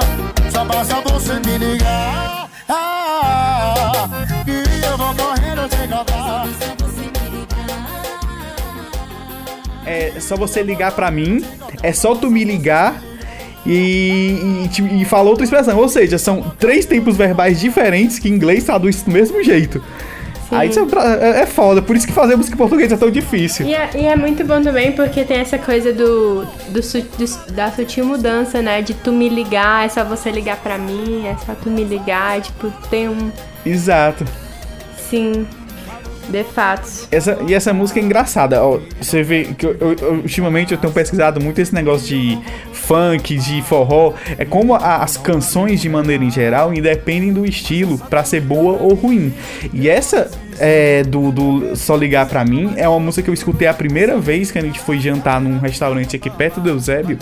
Só 0.52 0.66
basta 0.66 1.02
você 1.02 1.34
me 1.46 1.58
ligar. 1.58 2.50
Ah, 2.70 4.08
eu 4.48 4.98
vou 4.98 5.16
correndo 5.16 5.68
te 5.70 5.84
encontrar. 5.86 6.48
é 9.86 10.20
só 10.20 10.38
você 10.38 10.64
ligar 10.64 10.92
pra 10.94 11.12
mim, 11.12 11.44
é 11.84 11.92
só 11.92 12.16
tu 12.16 12.30
me 12.30 12.44
ligar 12.44 13.02
e, 13.66 14.68
e, 14.80 15.02
e 15.02 15.06
fala 15.06 15.30
outra 15.30 15.44
expressão. 15.44 15.78
Ou 15.78 15.88
seja, 15.90 16.18
são 16.18 16.42
três 16.60 16.86
tempos 16.86 17.16
verbais 17.18 17.60
diferentes 17.60 18.20
que 18.20 18.28
em 18.30 18.34
inglês 18.34 18.64
traduz 18.64 19.02
do 19.04 19.12
mesmo 19.12 19.44
jeito. 19.44 19.82
Aí 20.52 20.68
isso 20.70 20.80
é, 20.82 20.84
é- 21.40 21.42
é 21.44 21.46
foda, 21.46 21.82
por 21.82 21.96
isso 21.96 22.06
que 22.06 22.12
fazer 22.12 22.36
música 22.36 22.56
em 22.56 22.58
português 22.58 22.92
é 22.92 22.98
tão 22.98 23.10
difícil. 23.10 23.66
E 23.66 23.74
é, 23.74 23.90
e 23.96 24.06
é 24.06 24.18
muito 24.18 24.44
bom 24.44 24.62
também 24.62 24.92
porque 24.92 25.24
tem 25.24 25.38
essa 25.38 25.58
coisa 25.58 25.94
do, 25.94 26.44
do, 26.68 26.82
do- 26.82 27.54
da 27.54 27.72
sutil 27.72 28.04
mudança, 28.06 28.62
né? 28.62 28.82
De 28.82 28.94
tu 28.94 29.14
me 29.14 29.30
ligar, 29.30 29.86
é 29.86 29.88
só 29.90 30.04
você 30.04 30.30
ligar 30.30 30.58
pra 30.58 30.78
mim, 30.78 31.26
é 31.26 31.38
só 31.46 31.54
tu 31.54 31.70
me 31.70 31.86
ligar, 31.86 32.42
tipo, 32.42 32.70
tem 32.90 33.08
um. 33.08 33.32
Exato. 33.66 34.26
Sim, 35.10 35.46
de 36.32 36.44
fato. 36.44 37.08
Essa, 37.12 37.38
e 37.48 37.54
essa 37.54 37.74
música 37.74 38.00
é 38.00 38.04
engraçada. 38.04 38.64
Ó, 38.64 38.80
você 39.02 39.22
vê 39.24 39.44
que 39.58 39.66
eu, 39.66 39.76
eu- 39.80 40.14
ultimamente 40.16 40.72
eu 40.72 40.78
tenho 40.78 40.94
pesquisado 40.94 41.40
muito 41.42 41.60
esse 41.60 41.74
negócio 41.74 42.08
de 42.08 42.38
funk, 42.74 43.38
de 43.38 43.62
forró. 43.62 44.14
É 44.38 44.46
como 44.46 44.74
a- 44.76 44.98
as 44.98 45.18
canções, 45.18 45.82
de 45.82 45.90
maneira 45.90 46.24
em 46.24 46.32
geral, 46.32 46.74
independem 46.74 47.32
do 47.34 47.46
estilo 47.46 47.98
pra 48.10 48.24
ser 48.24 48.42
boa 48.42 48.78
ou 48.82 48.94
ruim. 48.94 49.34
E 49.74 49.90
essa 49.90 50.30
é, 50.62 51.04
do, 51.04 51.32
do 51.32 51.76
Só 51.76 51.96
Ligar 51.96 52.28
Pra 52.28 52.46
Mim 52.46 52.74
é 52.78 52.88
uma 52.88 53.00
música 53.00 53.24
que 53.24 53.30
eu 53.30 53.34
escutei 53.34 53.68
a 53.68 53.74
primeira 53.74 54.18
vez 54.20 54.52
que 54.52 54.60
a 54.60 54.62
gente 54.62 54.80
foi 54.80 55.00
jantar 55.00 55.42
num 55.42 55.58
restaurante 55.58 56.16
aqui 56.16 56.30
perto 56.30 56.62
do 56.62 56.70
Eusébio. 56.70 57.18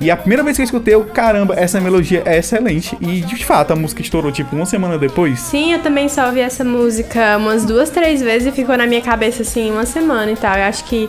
E 0.00 0.10
a 0.10 0.16
primeira 0.16 0.42
vez 0.42 0.56
que 0.56 0.62
eu 0.62 0.64
escutei, 0.64 0.94
eu, 0.94 1.04
caramba, 1.04 1.54
essa 1.54 1.78
melodia 1.80 2.22
é 2.24 2.38
excelente. 2.38 2.96
E 3.00 3.20
de 3.20 3.44
fato, 3.44 3.72
a 3.72 3.76
música 3.76 4.00
estourou 4.00 4.32
tipo 4.32 4.56
uma 4.56 4.64
semana 4.64 4.96
depois. 4.96 5.38
Sim, 5.38 5.74
eu 5.74 5.80
também 5.80 6.08
só 6.08 6.26
ouvi 6.26 6.40
essa 6.40 6.64
música 6.64 7.36
umas 7.36 7.64
duas, 7.66 7.90
três 7.90 8.22
vezes 8.22 8.48
e 8.48 8.52
ficou 8.52 8.76
na 8.76 8.86
minha 8.86 9.02
cabeça 9.02 9.42
assim 9.42 9.70
uma 9.70 9.84
semana 9.84 10.32
e 10.32 10.36
tal. 10.36 10.56
Eu 10.56 10.64
acho 10.64 10.84
que 10.84 11.08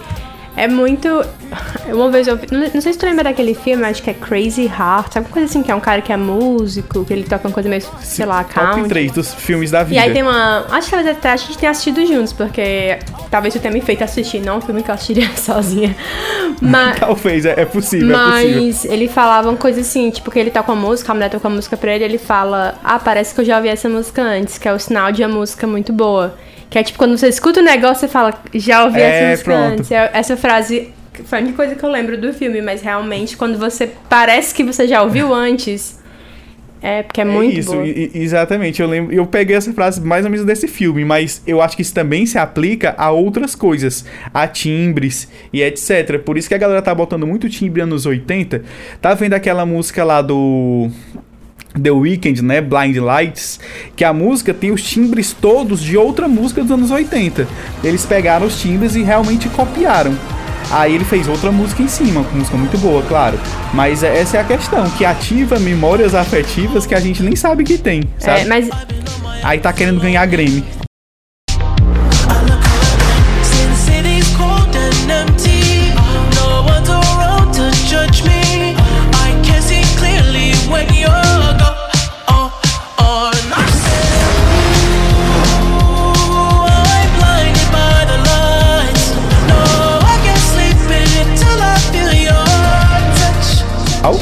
é 0.56 0.68
muito. 0.68 1.08
Uma 1.92 2.10
vez 2.12 2.28
eu 2.28 2.38
vi. 2.38 2.48
Não 2.52 2.82
sei 2.82 2.94
se 2.94 3.00
tu 3.00 3.06
lembra 3.06 3.24
daquele 3.24 3.56
filme, 3.56 3.84
acho 3.86 4.04
que 4.04 4.10
é 4.10 4.14
Crazy 4.14 4.66
Heart, 4.66 5.14
sabe 5.14 5.26
uma 5.26 5.34
coisa 5.34 5.48
assim, 5.48 5.64
que 5.64 5.72
é 5.72 5.76
um 5.76 5.80
cara 5.80 6.02
que 6.02 6.12
é 6.14 6.18
músico, 6.18 7.04
que 7.06 7.12
ele 7.14 7.24
toca 7.24 7.48
uma 7.48 7.54
coisa 7.54 7.68
meio, 7.68 7.82
sei 8.02 8.26
lá, 8.26 8.44
Top 8.44 8.54
country. 8.54 8.90
3 8.90 9.12
dos 9.12 9.34
filmes 9.34 9.72
da 9.72 9.82
E 9.82 9.86
vida. 9.86 10.02
aí 10.02 10.14
tem 10.14 10.22
uma. 10.22 10.66
Acho 10.70 10.90
que 10.90 10.96
até 10.96 11.32
a 11.32 11.36
gente 11.38 11.58
tem 11.58 11.68
assistido 11.70 12.06
juntos, 12.06 12.34
porque 12.34 13.00
talvez 13.32 13.54
tu 13.54 13.60
tenha 13.60 13.74
me 13.74 13.82
feito 13.82 14.04
assistir, 14.04 14.40
não 14.42 14.58
um 14.58 14.62
filme 14.62 14.84
que 14.84 14.90
eu 14.92 14.96
assistiria 14.96 15.30
sozinha. 15.38 15.96
Mas. 16.62 17.00
Talvez, 17.00 17.46
é, 17.46 17.62
é 17.62 17.66
possível, 17.66 18.16
é 18.16 18.32
possível. 18.32 18.62
Mas 18.64 18.86
ele 18.86 19.08
falava 19.08 19.50
uma 19.50 19.58
coisa 19.58 19.82
assim, 19.82 20.10
tipo, 20.12 20.30
que 20.30 20.38
ele 20.38 20.52
toca 20.52 20.72
uma 20.72 20.80
música, 20.90 21.12
a 21.12 21.16
mulher 21.16 21.30
toca 21.30 21.48
uma 21.48 21.56
música 21.56 21.76
pra 21.78 21.96
ele, 21.96 22.04
ele 22.04 22.18
fala, 22.18 22.76
ah, 22.84 23.00
parece 23.00 23.34
que 23.34 23.42
eu 23.42 23.46
já 23.46 23.58
ouvi 23.58 23.70
essa 23.70 23.90
música 23.90 24.22
antes, 24.22 24.58
que 24.58 24.68
é 24.68 24.74
o 24.74 24.80
sinal 24.80 25.12
de 25.12 25.24
uma 25.24 25.34
música 25.34 25.66
muito 25.66 25.92
boa. 25.94 26.36
Que 26.70 26.78
é 26.80 26.84
tipo, 26.84 26.98
quando 27.00 27.18
você 27.18 27.28
escuta 27.28 27.60
o 27.62 27.64
negócio, 27.64 28.02
você 28.02 28.08
fala, 28.08 28.40
já 28.54 28.84
ouvi 28.86 29.02
É, 29.02 29.04
essa 29.04 29.30
música 29.32 29.56
antes. 29.56 29.92
É- 29.92 30.10
Essa 30.14 30.38
frase 30.38 30.90
foi 31.26 31.40
a 31.40 31.42
única 31.42 31.58
coisa 31.58 31.76
que 31.76 31.84
eu 31.84 31.90
lembro 31.90 32.18
do 32.20 32.32
filme, 32.34 32.62
mas 32.62 32.82
realmente, 32.82 33.36
quando 33.36 33.58
você 33.58 33.92
parece 34.08 34.54
que 34.54 34.64
você 34.64 34.88
já 34.88 35.02
ouviu 35.02 35.34
antes, 35.34 36.00
é 36.82 37.04
porque 37.04 37.20
é 37.22 37.26
muito 37.26 37.60
isso, 37.60 37.74
exatamente. 38.14 38.82
Eu 38.82 38.88
lembro, 38.88 39.14
eu 39.14 39.26
peguei 39.26 39.56
essa 39.56 39.74
frase 39.74 40.00
mais 40.00 40.24
ou 40.24 40.32
menos 40.32 40.46
desse 40.46 40.66
filme, 40.68 41.04
mas 41.04 41.42
eu 41.46 41.62
acho 41.62 41.76
que 41.76 41.82
isso 41.82 41.94
também 41.94 42.26
se 42.26 42.38
aplica 42.38 42.94
a 42.98 43.12
outras 43.12 43.54
coisas, 43.56 44.06
a 44.34 44.48
timbres 44.48 45.28
e 45.52 45.62
etc. 45.62 46.20
Por 46.24 46.38
isso 46.38 46.48
que 46.48 46.54
a 46.54 46.58
galera 46.58 46.82
tá 46.82 46.94
botando 46.96 47.28
muito 47.28 47.50
timbre 47.50 47.82
anos 47.82 48.06
80. 48.06 48.62
Tá 49.02 49.14
vendo 49.14 49.34
aquela 49.34 49.66
música 49.66 50.04
lá 50.06 50.22
do 50.22 50.90
The 51.82 51.92
Weeknd, 51.92 52.42
né, 52.42 52.62
Blind 52.62 52.98
Lights, 52.98 53.60
que 53.96 54.04
a 54.04 54.12
música 54.14 54.54
tem 54.54 54.72
os 54.72 54.82
timbres 54.84 55.34
todos 55.34 55.82
de 55.82 55.98
outra 55.98 56.28
música 56.28 56.62
dos 56.62 56.72
anos 56.72 56.92
80. 56.92 57.48
Eles 57.84 58.06
pegaram 58.06 58.48
os 58.48 58.60
timbres 58.60 58.96
e 58.96 59.04
realmente 59.04 59.48
copiaram. 59.50 60.14
Aí 60.72 60.94
ele 60.94 61.06
fez 61.06 61.28
outra 61.28 61.52
música 61.52 61.82
em 61.82 61.88
cima, 61.88 62.24
com 62.24 62.38
música 62.38 62.56
muito 62.58 62.78
boa, 62.78 63.02
claro. 63.04 63.40
Mas 63.74 64.04
é- 64.04 64.20
essa 64.20 64.38
é 64.38 64.42
a 64.42 64.44
questão, 64.44 64.90
que 64.92 65.04
ativa 65.04 65.58
memórias 65.60 66.14
afetivas 66.14 66.86
que 66.86 66.94
a 66.94 67.00
gente 67.00 67.24
nem 67.24 67.36
sabe 67.36 67.64
que 67.64 67.78
tem, 67.78 68.04
sabe? 68.20 68.42
É, 68.42 68.46
mas 68.46 68.70
Aí 69.44 69.60
tá 69.60 69.72
querendo 69.72 70.00
ganhar 70.00 70.26
Grammy. 70.26 70.64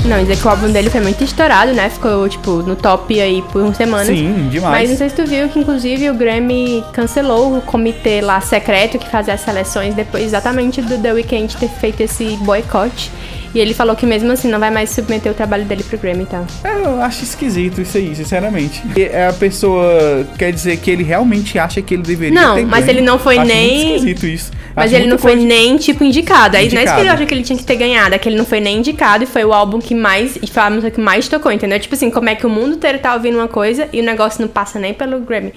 Não, 0.07 0.21
dizer 0.21 0.37
que 0.37 0.47
o 0.47 0.49
álbum 0.49 0.71
dele 0.71 0.89
foi 0.89 1.01
muito 1.01 1.21
estourado, 1.21 1.73
né? 1.73 1.89
Ficou, 1.89 2.29
tipo, 2.29 2.63
no 2.63 2.77
top 2.77 3.19
aí 3.19 3.41
por 3.51 3.61
uma 3.61 3.73
semana. 3.73 4.05
Sim, 4.05 4.47
demais. 4.49 4.79
Mas 4.79 4.89
não 4.89 4.97
sei 4.97 5.09
se 5.09 5.15
tu 5.15 5.25
viu 5.25 5.49
que, 5.49 5.59
inclusive, 5.59 6.09
o 6.09 6.13
Grammy 6.13 6.81
cancelou 6.93 7.57
o 7.57 7.61
comitê 7.61 8.21
lá 8.21 8.39
secreto 8.39 8.97
que 8.97 9.09
fazia 9.09 9.33
as 9.33 9.41
seleções 9.41 9.93
depois 9.93 10.23
exatamente 10.23 10.81
do 10.81 10.97
The 10.97 11.11
Weeknd 11.11 11.57
ter 11.57 11.67
feito 11.67 12.01
esse 12.01 12.37
boicote. 12.37 13.11
E 13.55 13.59
ele 13.59 13.73
falou 13.73 13.95
que 13.95 14.05
mesmo 14.05 14.31
assim 14.31 14.47
não 14.49 14.59
vai 14.59 14.69
mais 14.69 14.89
submeter 14.89 15.31
o 15.31 15.35
trabalho 15.35 15.65
dele 15.65 15.83
pro 15.83 15.97
Grammy 15.97 16.23
e 16.23 16.25
tal. 16.25 16.45
É, 16.63 16.73
eu 16.85 17.01
acho 17.01 17.23
esquisito 17.23 17.81
isso 17.81 17.97
aí, 17.97 18.15
sinceramente. 18.15 18.83
E 18.95 19.03
é 19.03 19.27
a 19.27 19.33
pessoa 19.33 20.27
quer 20.37 20.51
dizer 20.51 20.77
que 20.77 20.91
ele 20.91 21.03
realmente 21.03 21.57
acha 21.57 21.81
que 21.81 21.93
ele 21.93 22.03
deveria 22.03 22.39
Não, 22.39 22.55
ter 22.55 22.65
mas 22.65 22.85
Grammy. 22.85 22.99
ele 22.99 23.05
não 23.07 23.17
foi 23.19 23.37
Acho 23.37 23.47
nem- 23.47 23.77
Muito 23.77 23.95
esquisito 23.95 24.25
isso. 24.27 24.51
Mas 24.75 24.85
Acho 24.93 24.95
ele 25.01 25.09
não 25.09 25.17
foi 25.17 25.31
coisa- 25.33 25.47
nem, 25.47 25.77
tipo, 25.77 26.03
indicado. 26.03 26.55
Aí 26.57 26.71
não 26.71 26.79
é 26.79 26.83
isso 26.83 26.93
que 26.93 26.99
ele 26.99 27.09
acha 27.09 27.25
que 27.25 27.33
ele 27.33 27.43
tinha 27.43 27.57
que 27.57 27.63
ter 27.65 27.75
ganhado, 27.75 28.13
é 28.13 28.17
que 28.19 28.29
ele 28.29 28.35
não 28.37 28.45
foi 28.45 28.59
nem 28.59 28.77
indicado 28.77 29.23
e 29.23 29.27
foi 29.27 29.43
o 29.43 29.51
álbum 29.53 29.79
que 29.79 29.95
mais. 29.95 30.37
E 30.41 30.45
foi 30.47 30.61
a 30.63 30.69
música 30.69 30.91
que 30.91 31.01
mais 31.01 31.27
tocou, 31.27 31.51
entendeu? 31.51 31.79
Tipo 31.79 31.95
assim, 31.95 32.11
como 32.11 32.29
é 32.29 32.35
que 32.35 32.45
o 32.45 32.49
mundo 32.49 32.75
inteiro 32.75 32.99
tá 32.99 33.13
ouvindo 33.15 33.37
uma 33.37 33.47
coisa 33.47 33.87
e 33.91 33.99
o 33.99 34.03
negócio 34.03 34.39
não 34.41 34.47
passa 34.47 34.77
nem 34.77 34.93
pelo 34.93 35.19
Grammy. 35.21 35.53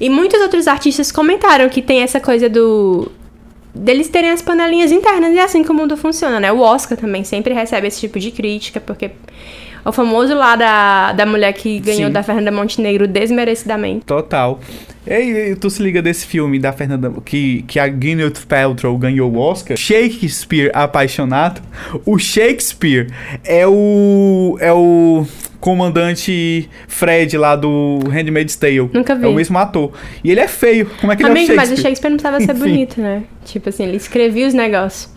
E 0.00 0.08
muitos 0.08 0.40
outros 0.40 0.66
artistas 0.68 1.10
comentaram 1.10 1.68
que 1.68 1.82
tem 1.82 2.02
essa 2.02 2.20
coisa 2.20 2.48
do. 2.48 3.10
Deles 3.74 4.08
terem 4.08 4.30
as 4.30 4.42
panelinhas 4.42 4.92
internas 4.92 5.34
e 5.34 5.38
é 5.38 5.42
assim 5.42 5.62
que 5.62 5.70
o 5.70 5.74
mundo 5.74 5.96
funciona, 5.96 6.38
né? 6.38 6.52
O 6.52 6.60
Oscar 6.60 6.96
também 6.96 7.24
sempre 7.24 7.54
recebe 7.54 7.86
esse 7.86 8.00
tipo 8.00 8.18
de 8.18 8.30
crítica, 8.30 8.80
porque. 8.80 9.10
O 9.84 9.90
famoso 9.90 10.32
lá 10.32 10.54
da, 10.54 11.12
da 11.12 11.26
mulher 11.26 11.52
que 11.54 11.80
ganhou 11.80 12.06
Sim. 12.06 12.12
da 12.12 12.22
Fernanda 12.22 12.52
Montenegro 12.52 13.08
desmerecidamente. 13.08 14.04
Total. 14.04 14.60
E 15.04 15.12
aí, 15.12 15.56
tu 15.56 15.68
se 15.68 15.82
liga 15.82 16.00
desse 16.00 16.24
filme 16.24 16.60
da 16.60 16.72
Fernanda 16.72 17.12
que, 17.24 17.62
que 17.62 17.80
a 17.80 17.88
Gwyneth 17.88 18.46
Paltrow 18.48 18.96
ganhou 18.96 19.32
o 19.32 19.38
Oscar? 19.38 19.76
Shakespeare 19.76 20.70
apaixonado. 20.72 21.60
O 22.06 22.16
Shakespeare 22.16 23.08
é 23.42 23.66
o 23.66 24.56
é 24.60 24.72
o 24.72 25.26
comandante 25.62 26.68
Fred 26.88 27.38
lá 27.38 27.54
do 27.56 28.00
Handmaid's 28.10 28.56
Tale. 28.56 28.90
Nunca 28.92 29.14
vi. 29.14 29.24
É 29.24 29.28
o 29.28 29.32
mesmo 29.32 29.56
ator. 29.58 29.92
E 30.22 30.30
ele 30.30 30.40
é 30.40 30.48
feio. 30.48 30.90
Como 31.00 31.12
é 31.12 31.16
que 31.16 31.22
ele 31.22 31.28
é 31.30 31.32
o 31.32 31.36
Amigo, 31.36 31.54
mas 31.54 31.70
o 31.70 31.76
Shakespeare? 31.76 31.82
Shakespeare 31.82 32.10
não 32.10 32.16
precisava 32.18 32.44
ser 32.44 32.54
bonito, 32.58 33.00
né? 33.00 33.22
Tipo 33.44 33.68
assim, 33.68 33.84
ele 33.84 33.96
escrevia 33.96 34.46
os 34.46 34.54
negócios. 34.54 35.08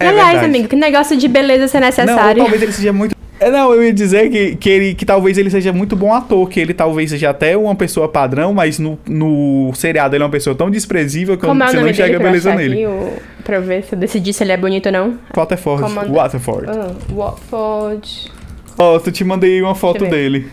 É 0.00 0.08
Aliás, 0.08 0.30
verdade. 0.32 0.46
amigo, 0.46 0.68
que 0.68 0.74
negócio 0.76 1.16
de 1.16 1.28
beleza 1.28 1.68
ser 1.68 1.78
Não, 1.80 1.86
necessário. 1.86 2.42
talvez 2.42 2.62
ele 2.62 2.72
seja 2.72 2.92
muito. 2.92 3.14
É, 3.38 3.50
não, 3.50 3.72
eu 3.74 3.82
ia 3.82 3.92
dizer 3.92 4.30
que, 4.30 4.54
que, 4.56 4.70
ele, 4.70 4.94
que 4.94 5.04
talvez 5.04 5.36
ele 5.36 5.50
seja 5.50 5.72
muito 5.72 5.96
bom 5.96 6.12
ator, 6.14 6.48
que 6.48 6.60
ele 6.60 6.72
talvez 6.72 7.10
seja 7.10 7.30
até 7.30 7.56
uma 7.56 7.74
pessoa 7.74 8.08
padrão, 8.08 8.54
mas 8.54 8.78
no, 8.78 8.96
no 9.06 9.72
seriado 9.74 10.14
ele 10.14 10.22
é 10.22 10.26
uma 10.26 10.30
pessoa 10.30 10.54
tão 10.54 10.70
desprezível 10.70 11.36
que 11.36 11.44
Como 11.44 11.60
é 11.62 11.66
você 11.68 11.76
não 11.76 11.88
enxerga 11.88 12.18
dele 12.18 12.24
eu 12.24 12.28
beleza 12.30 12.54
nele. 12.54 12.74
aqui, 12.74 12.86
o... 12.86 13.12
pra 13.42 13.58
ver 13.58 13.82
se 13.82 13.94
eu 13.94 13.98
decidir 13.98 14.32
se 14.32 14.44
ele 14.44 14.52
é 14.52 14.56
bonito 14.56 14.86
ou 14.86 14.92
não? 14.92 15.18
Waterford. 15.36 15.82
Comanda- 15.82 16.12
Waterford. 16.12 16.66
Ah, 16.70 16.92
Watford. 17.12 18.30
Ó, 18.78 18.98
tu 18.98 19.12
te 19.12 19.24
mandei 19.24 19.60
uma 19.62 19.74
foto 19.74 20.06
dele. 20.06 20.48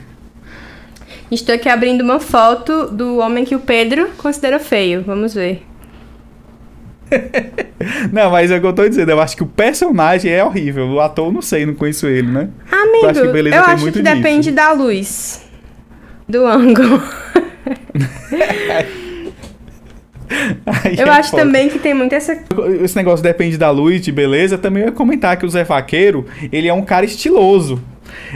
Estou 1.31 1.53
aqui 1.53 1.69
abrindo 1.69 2.01
uma 2.01 2.19
foto 2.19 2.87
do 2.87 3.17
homem 3.17 3.45
que 3.45 3.55
o 3.55 3.59
Pedro 3.59 4.09
considera 4.17 4.59
feio. 4.59 5.03
Vamos 5.05 5.33
ver. 5.33 5.63
Não, 8.11 8.31
mas 8.31 8.51
é 8.51 8.57
o 8.57 8.61
que 8.61 8.67
eu 8.67 8.73
tô 8.73 8.87
dizendo. 8.87 9.11
Eu 9.11 9.21
acho 9.21 9.35
que 9.35 9.43
o 9.43 9.47
personagem 9.47 10.31
é 10.31 10.43
horrível. 10.43 10.87
O 10.87 10.99
ator, 10.99 11.27
eu 11.27 11.31
não 11.31 11.41
sei, 11.41 11.65
não 11.65 11.73
conheço 11.73 12.07
ele, 12.07 12.27
né? 12.27 12.49
Amigo, 12.71 13.05
Eu 13.05 13.09
acho 13.09 13.21
que 13.21 13.27
beleza 13.27 13.55
eu 13.55 13.63
acho 13.63 13.85
que 13.85 13.91
disso. 13.91 14.03
depende 14.03 14.51
da 14.51 14.71
luz. 14.71 15.41
Do 16.27 16.45
ângulo. 16.45 17.01
Eu 20.97 21.07
é 21.07 21.09
acho 21.09 21.31
foda. 21.31 21.43
também 21.43 21.69
que 21.69 21.79
tem 21.79 21.93
muito 21.93 22.13
essa. 22.13 22.37
Esse 22.83 22.95
negócio 22.95 23.23
depende 23.23 23.57
da 23.57 23.71
luz, 23.71 23.99
de 24.01 24.11
beleza. 24.11 24.57
Também 24.59 24.83
eu 24.83 24.89
ia 24.89 24.91
comentar 24.93 25.35
que 25.37 25.45
o 25.45 25.49
Zé 25.49 25.63
Vaqueiro, 25.63 26.25
ele 26.51 26.67
é 26.67 26.73
um 26.73 26.83
cara 26.83 27.03
estiloso. 27.05 27.81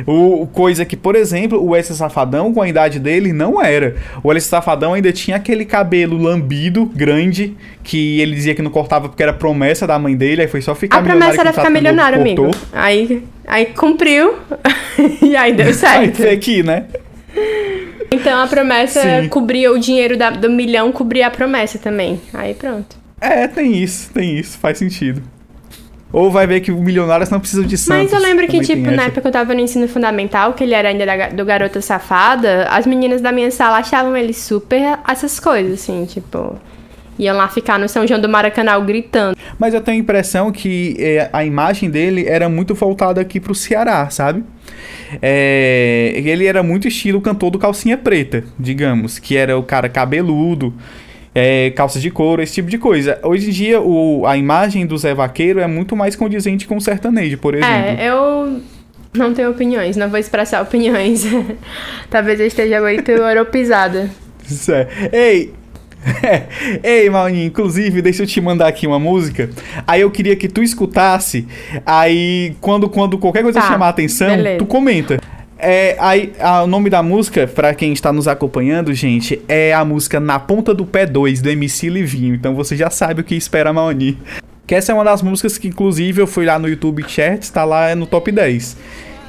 O, 0.07 0.47
coisa 0.47 0.85
que, 0.85 0.95
por 0.97 1.15
exemplo, 1.15 1.59
o 1.59 1.69
Wesley 1.71 1.97
Safadão, 1.97 2.53
com 2.53 2.61
a 2.61 2.67
idade 2.67 2.99
dele, 2.99 3.31
não 3.33 3.61
era. 3.61 3.95
O 4.23 4.29
Wesley 4.29 4.49
Safadão 4.49 4.93
ainda 4.93 5.11
tinha 5.11 5.37
aquele 5.37 5.65
cabelo 5.65 6.17
lambido, 6.17 6.85
grande, 6.85 7.55
que 7.83 8.19
ele 8.19 8.35
dizia 8.35 8.55
que 8.55 8.61
não 8.61 8.71
cortava 8.71 9.07
porque 9.09 9.23
era 9.23 9.33
promessa 9.33 9.85
da 9.85 9.97
mãe 9.99 10.15
dele, 10.15 10.41
aí 10.41 10.47
foi 10.47 10.61
só 10.61 10.73
ficar 10.75 10.97
A 10.99 11.01
promessa 11.03 11.41
era 11.41 11.51
que 11.51 11.57
o 11.59 11.61
ficar 11.61 11.69
milionário, 11.69 12.19
amigo. 12.19 12.51
Aí, 12.71 13.23
aí 13.47 13.65
cumpriu. 13.67 14.35
e 15.21 15.35
aí 15.35 15.53
deu 15.53 15.67
Aí 15.67 15.73
certo. 15.73 16.17
foi 16.17 16.29
aqui, 16.31 16.63
né? 16.63 16.85
Então 18.11 18.39
a 18.39 18.47
promessa 18.47 19.01
Sim. 19.01 19.27
cobria 19.29 19.71
o 19.71 19.79
dinheiro 19.79 20.15
da- 20.15 20.29
do 20.29 20.49
milhão, 20.49 20.91
cobria 20.91 21.27
a 21.27 21.31
promessa 21.31 21.79
também. 21.79 22.21
Aí 22.33 22.53
pronto. 22.53 22.95
É, 23.19 23.47
tem 23.47 23.75
isso, 23.81 24.11
tem 24.13 24.37
isso, 24.37 24.57
faz 24.57 24.77
sentido. 24.77 25.23
Ou 26.13 26.29
vai 26.29 26.45
ver 26.45 26.61
que 26.61 26.71
milionários 26.71 27.31
não 27.31 27.39
precisam 27.39 27.65
de 27.65 27.75
santos. 27.75 28.11
Mas 28.11 28.13
eu 28.13 28.19
lembro 28.19 28.47
que, 28.47 28.61
tipo, 28.61 28.91
na 28.91 29.05
época 29.05 29.21
que 29.21 29.27
eu 29.27 29.31
tava 29.31 29.55
no 29.55 29.59
ensino 29.59 29.87
fundamental, 29.87 30.53
que 30.53 30.63
ele 30.63 30.75
era 30.75 30.89
ainda 30.89 31.05
da 31.07 31.29
do 31.29 31.43
Garota 31.43 31.81
Safada, 31.81 32.67
as 32.69 32.85
meninas 32.85 33.19
da 33.19 33.31
minha 33.31 33.49
sala 33.49 33.79
achavam 33.79 34.15
ele 34.15 34.31
super 34.31 34.99
essas 35.07 35.39
coisas, 35.39 35.81
assim, 35.81 36.05
tipo. 36.05 36.55
Iam 37.17 37.37
lá 37.37 37.47
ficar 37.47 37.77
no 37.77 37.87
São 37.87 38.07
João 38.07 38.19
do 38.19 38.27
Maracanã 38.27 38.83
gritando. 38.83 39.37
Mas 39.59 39.73
eu 39.73 39.81
tenho 39.81 39.97
a 39.97 39.99
impressão 39.99 40.51
que 40.51 40.95
é, 40.99 41.29
a 41.31 41.45
imagem 41.45 41.89
dele 41.89 42.25
era 42.27 42.49
muito 42.49 42.73
voltada 42.73 43.21
aqui 43.21 43.39
pro 43.39 43.53
Ceará, 43.53 44.09
sabe? 44.09 44.43
É, 45.21 46.13
ele 46.15 46.47
era 46.47 46.63
muito 46.63 46.87
estilo 46.87 47.21
cantor 47.21 47.51
do 47.51 47.59
calcinha 47.59 47.97
preta, 47.97 48.43
digamos, 48.59 49.19
que 49.19 49.37
era 49.37 49.57
o 49.57 49.63
cara 49.63 49.87
cabeludo, 49.89 50.73
é, 51.35 51.71
calças 51.71 52.01
de 52.01 52.11
couro, 52.11 52.41
esse 52.41 52.53
tipo 52.53 52.69
de 52.69 52.77
coisa. 52.77 53.19
Hoje 53.23 53.49
em 53.49 53.51
dia, 53.51 53.81
o, 53.81 54.25
a 54.25 54.37
imagem 54.37 54.85
do 54.85 54.97
Zé 54.97 55.13
Vaqueiro 55.13 55.59
é 55.59 55.67
muito 55.67 55.95
mais 55.95 56.15
condizente 56.15 56.67
com 56.67 56.77
o 56.77 56.81
sertanejo, 56.81 57.37
por 57.37 57.55
exemplo. 57.55 57.73
É, 57.73 58.09
eu 58.09 58.61
não 59.13 59.33
tenho 59.33 59.49
opiniões, 59.49 59.95
não 59.97 60.09
vou 60.09 60.19
expressar 60.19 60.61
opiniões. 60.63 61.25
Talvez 62.09 62.39
eu 62.39 62.47
esteja 62.47 62.79
muito 62.81 63.11
é. 64.71 64.87
Ei! 65.11 65.53
Ei, 66.83 67.09
Mauninho, 67.09 67.45
inclusive, 67.47 68.01
deixa 68.01 68.23
eu 68.23 68.27
te 68.27 68.41
mandar 68.41 68.67
aqui 68.67 68.85
uma 68.85 68.99
música. 68.99 69.49
Aí 69.87 70.01
eu 70.01 70.11
queria 70.11 70.35
que 70.35 70.47
tu 70.49 70.61
escutasse. 70.61 71.47
Aí, 71.85 72.55
quando, 72.59 72.89
quando 72.89 73.17
qualquer 73.17 73.41
coisa 73.41 73.61
Tá, 73.61 73.67
chamar 73.67 73.87
a 73.87 73.89
atenção, 73.89 74.27
beleza. 74.35 74.57
tu 74.57 74.65
comenta. 74.65 75.19
É, 75.65 75.95
aí, 75.97 76.33
a- 76.39 76.63
o 76.63 76.67
nome 76.67 76.89
da 76.89 77.01
música, 77.01 77.47
pra 77.47 77.73
quem 77.73 77.93
está 77.93 78.11
nos 78.11 78.27
acompanhando, 78.27 78.93
gente, 78.93 79.41
é 79.47 79.73
a 79.73 79.85
música 79.85 80.19
Na 80.19 80.37
Ponta 80.37 80.73
do 80.73 80.85
Pé 80.85 81.05
2, 81.05 81.41
do 81.41 81.49
MC 81.49 81.87
Livinho. 81.89 82.35
Então 82.35 82.53
você 82.53 82.75
já 82.75 82.89
sabe 82.89 83.21
o 83.21 83.23
que 83.23 83.33
espera 83.33 83.69
a 83.69 83.73
Maoni. 83.73 84.17
Que 84.67 84.75
essa 84.75 84.91
é 84.91 84.95
uma 84.95 85.05
das 85.05 85.21
músicas 85.21 85.57
que, 85.57 85.69
inclusive, 85.69 86.21
eu 86.21 86.27
fui 86.27 86.45
lá 86.45 86.59
no 86.59 86.67
YouTube 86.67 87.03
Charts, 87.07 87.49
tá 87.49 87.63
lá 87.63 87.95
no 87.95 88.05
top 88.05 88.29
10. 88.31 88.75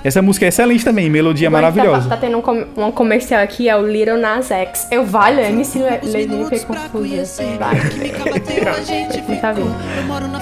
Essa 0.05 0.21
música 0.21 0.45
é 0.45 0.49
excelente 0.49 0.85
também, 0.85 1.09
melodia 1.09 1.49
Agora 1.49 1.73
que 1.73 1.79
maravilhosa. 1.79 2.09
Tá, 2.11 2.17
tá 2.17 2.21
tendo 2.21 2.37
um, 2.37 2.43
com- 2.43 2.67
um 2.77 2.91
comercial 2.93 3.43
aqui, 3.43 3.71
é 3.71 3.75
o 3.77 3.87
Little 3.87 4.19
Nas 4.19 4.51
X. 4.51 4.87
Eu 4.91 5.07
valho, 5.07 5.41
MC 5.41 5.79
Levinho 6.03 6.47
foi 6.47 6.59
confusa. 6.59 7.43
Vai. 7.59 7.75
Não 9.27 9.37
tá 9.39 9.53
vindo. 9.53 9.75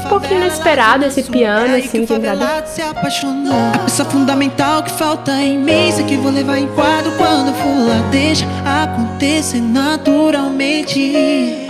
Um 0.05 0.09
pouquinho 0.09 0.41
inesperado 0.41 1.05
esse 1.05 1.23
piano, 1.23 1.77
assim, 1.77 2.05
de 2.05 2.13
entrada. 2.13 2.67
se 2.67 2.83
apaixonou. 2.83 3.55
A 3.75 3.79
peça 3.79 4.05
fundamental 4.05 4.83
que 4.83 4.91
falta 4.91 5.31
em 5.41 5.59
mim. 5.59 5.93
Que 6.09 6.17
vou 6.17 6.33
levar 6.33 6.59
em 6.59 6.67
quadro 6.67 7.13
quando 7.13 7.55
for 7.55 7.89
lá. 7.89 8.09
Deixa 8.11 8.45
acontecer 8.67 9.61
naturalmente. 9.61 11.69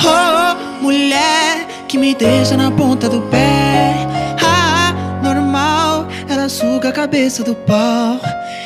Oh, 0.00 0.82
mulher 0.82 1.66
que 1.86 1.98
me 1.98 2.14
deixa 2.14 2.56
na 2.56 2.70
ponta 2.70 3.08
do 3.08 3.20
pé. 3.22 3.94
Ela 6.44 6.50
suga 6.50 6.90
a 6.90 6.92
cabeça 6.92 7.42
do 7.42 7.54
pau. 7.54 8.20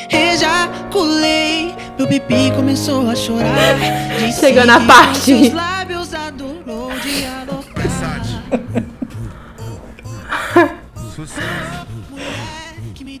Ejaculei, 0.09 1.73
meu 1.97 2.05
pipi 2.09 2.51
começou 2.53 3.09
a 3.09 3.15
chorar. 3.15 3.77
Disse 4.19 4.41
Chegou 4.41 4.65
na 4.65 4.81
parte. 4.81 5.21
seus 5.21 5.53
lábios 5.53 6.13
adorou 6.13 6.91
dialogar. 6.99 8.19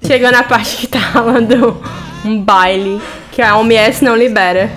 Chegou 0.05 0.29
na 0.29 0.43
parte 0.43 0.75
que 0.75 0.87
tá 0.87 0.99
rolando 0.99 1.81
um 2.25 2.41
baile 2.41 3.01
que 3.31 3.41
a 3.41 3.55
OMS 3.55 4.03
não 4.03 4.17
libera. 4.17 4.69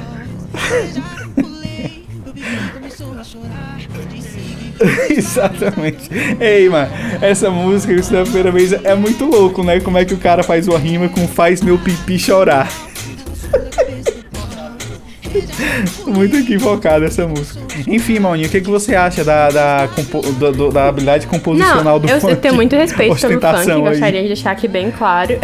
Exatamente. 5.10 6.10
Ei, 6.40 6.68
mano, 6.68 6.90
essa 7.20 7.50
música, 7.50 7.92
isso 7.92 8.12
da 8.12 8.22
primeira 8.22 8.50
vez, 8.50 8.72
é 8.72 8.94
muito 8.94 9.24
louco, 9.24 9.62
né? 9.62 9.80
Como 9.80 9.98
é 9.98 10.04
que 10.04 10.14
o 10.14 10.18
cara 10.18 10.42
faz 10.42 10.68
uma 10.68 10.78
rima 10.78 11.08
com 11.08 11.26
faz 11.28 11.62
meu 11.62 11.78
pipi 11.78 12.18
chorar. 12.18 12.68
muito 16.06 16.36
equivocada 16.36 17.06
essa 17.06 17.26
música. 17.26 17.60
Enfim, 17.86 18.18
Mauninho, 18.18 18.48
o 18.48 18.50
que, 18.50 18.60
que 18.60 18.68
você 18.68 18.94
acha 18.94 19.24
da, 19.24 19.48
da, 19.48 19.86
do- 19.86 20.70
da 20.70 20.88
habilidade 20.88 21.26
composicional 21.26 21.98
Não, 21.98 22.00
do 22.00 22.08
eu, 22.08 22.20
funk? 22.20 22.32
eu 22.32 22.40
tenho 22.40 22.54
muito 22.54 22.76
respeito 22.76 23.18
pelo 23.18 23.40
funk, 23.40 23.70
aí. 23.70 23.80
gostaria 23.80 24.22
de 24.22 24.26
deixar 24.28 24.50
aqui 24.50 24.68
bem 24.68 24.90
claro. 24.90 25.38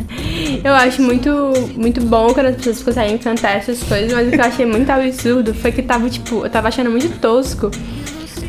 eu 0.62 0.72
acho 0.74 1.02
muito, 1.02 1.52
muito 1.76 2.00
bom 2.00 2.32
quando 2.32 2.46
as 2.46 2.56
pessoas 2.56 2.82
conseguem 2.82 3.18
cantar 3.18 3.56
essas 3.56 3.82
coisas, 3.82 4.12
mas 4.12 4.28
o 4.28 4.30
que 4.30 4.40
eu 4.40 4.44
achei 4.44 4.66
muito 4.66 4.88
absurdo 4.90 5.52
foi 5.54 5.72
que 5.72 5.82
tava, 5.82 6.08
tipo, 6.08 6.44
eu 6.44 6.50
tava 6.50 6.68
achando 6.68 6.90
muito 6.90 7.08
tosco. 7.18 7.70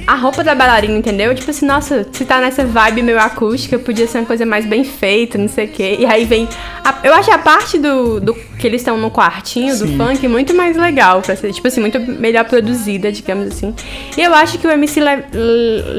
A 0.07 0.13
roupa 0.15 0.43
da 0.43 0.53
bailarina, 0.53 0.95
entendeu? 0.97 1.33
Tipo 1.33 1.49
assim, 1.49 1.65
nossa, 1.65 2.05
se 2.11 2.25
tá 2.25 2.39
nessa 2.39 2.63
vibe 2.63 3.01
meio 3.01 3.19
acústica, 3.19 3.79
podia 3.79 4.07
ser 4.07 4.19
uma 4.19 4.25
coisa 4.27 4.45
mais 4.45 4.63
bem 4.65 4.83
feita, 4.83 5.35
não 5.37 5.47
sei 5.47 5.65
o 5.65 5.67
quê. 5.69 5.95
E 5.99 6.05
aí 6.05 6.25
vem. 6.25 6.47
a- 6.83 6.99
eu 7.03 7.13
acho 7.13 7.31
a 7.31 7.37
parte 7.39 7.79
do, 7.79 8.19
do 8.19 8.33
que 8.35 8.67
eles 8.67 8.81
estão 8.81 8.97
no 8.97 9.09
quartinho 9.09 9.75
do 9.77 9.87
Sim. 9.87 9.97
funk 9.97 10.27
muito 10.27 10.53
mais 10.53 10.77
legal 10.77 11.21
pra 11.23 11.35
ser, 11.35 11.51
tipo 11.53 11.67
assim, 11.67 11.81
muito 11.81 11.99
melhor 11.99 12.45
produzida, 12.45 13.11
digamos 13.11 13.47
assim. 13.47 13.73
E 14.15 14.21
eu 14.21 14.33
acho 14.35 14.59
que 14.59 14.67
o 14.67 14.71
MC 14.71 14.99
Le- 14.99 15.23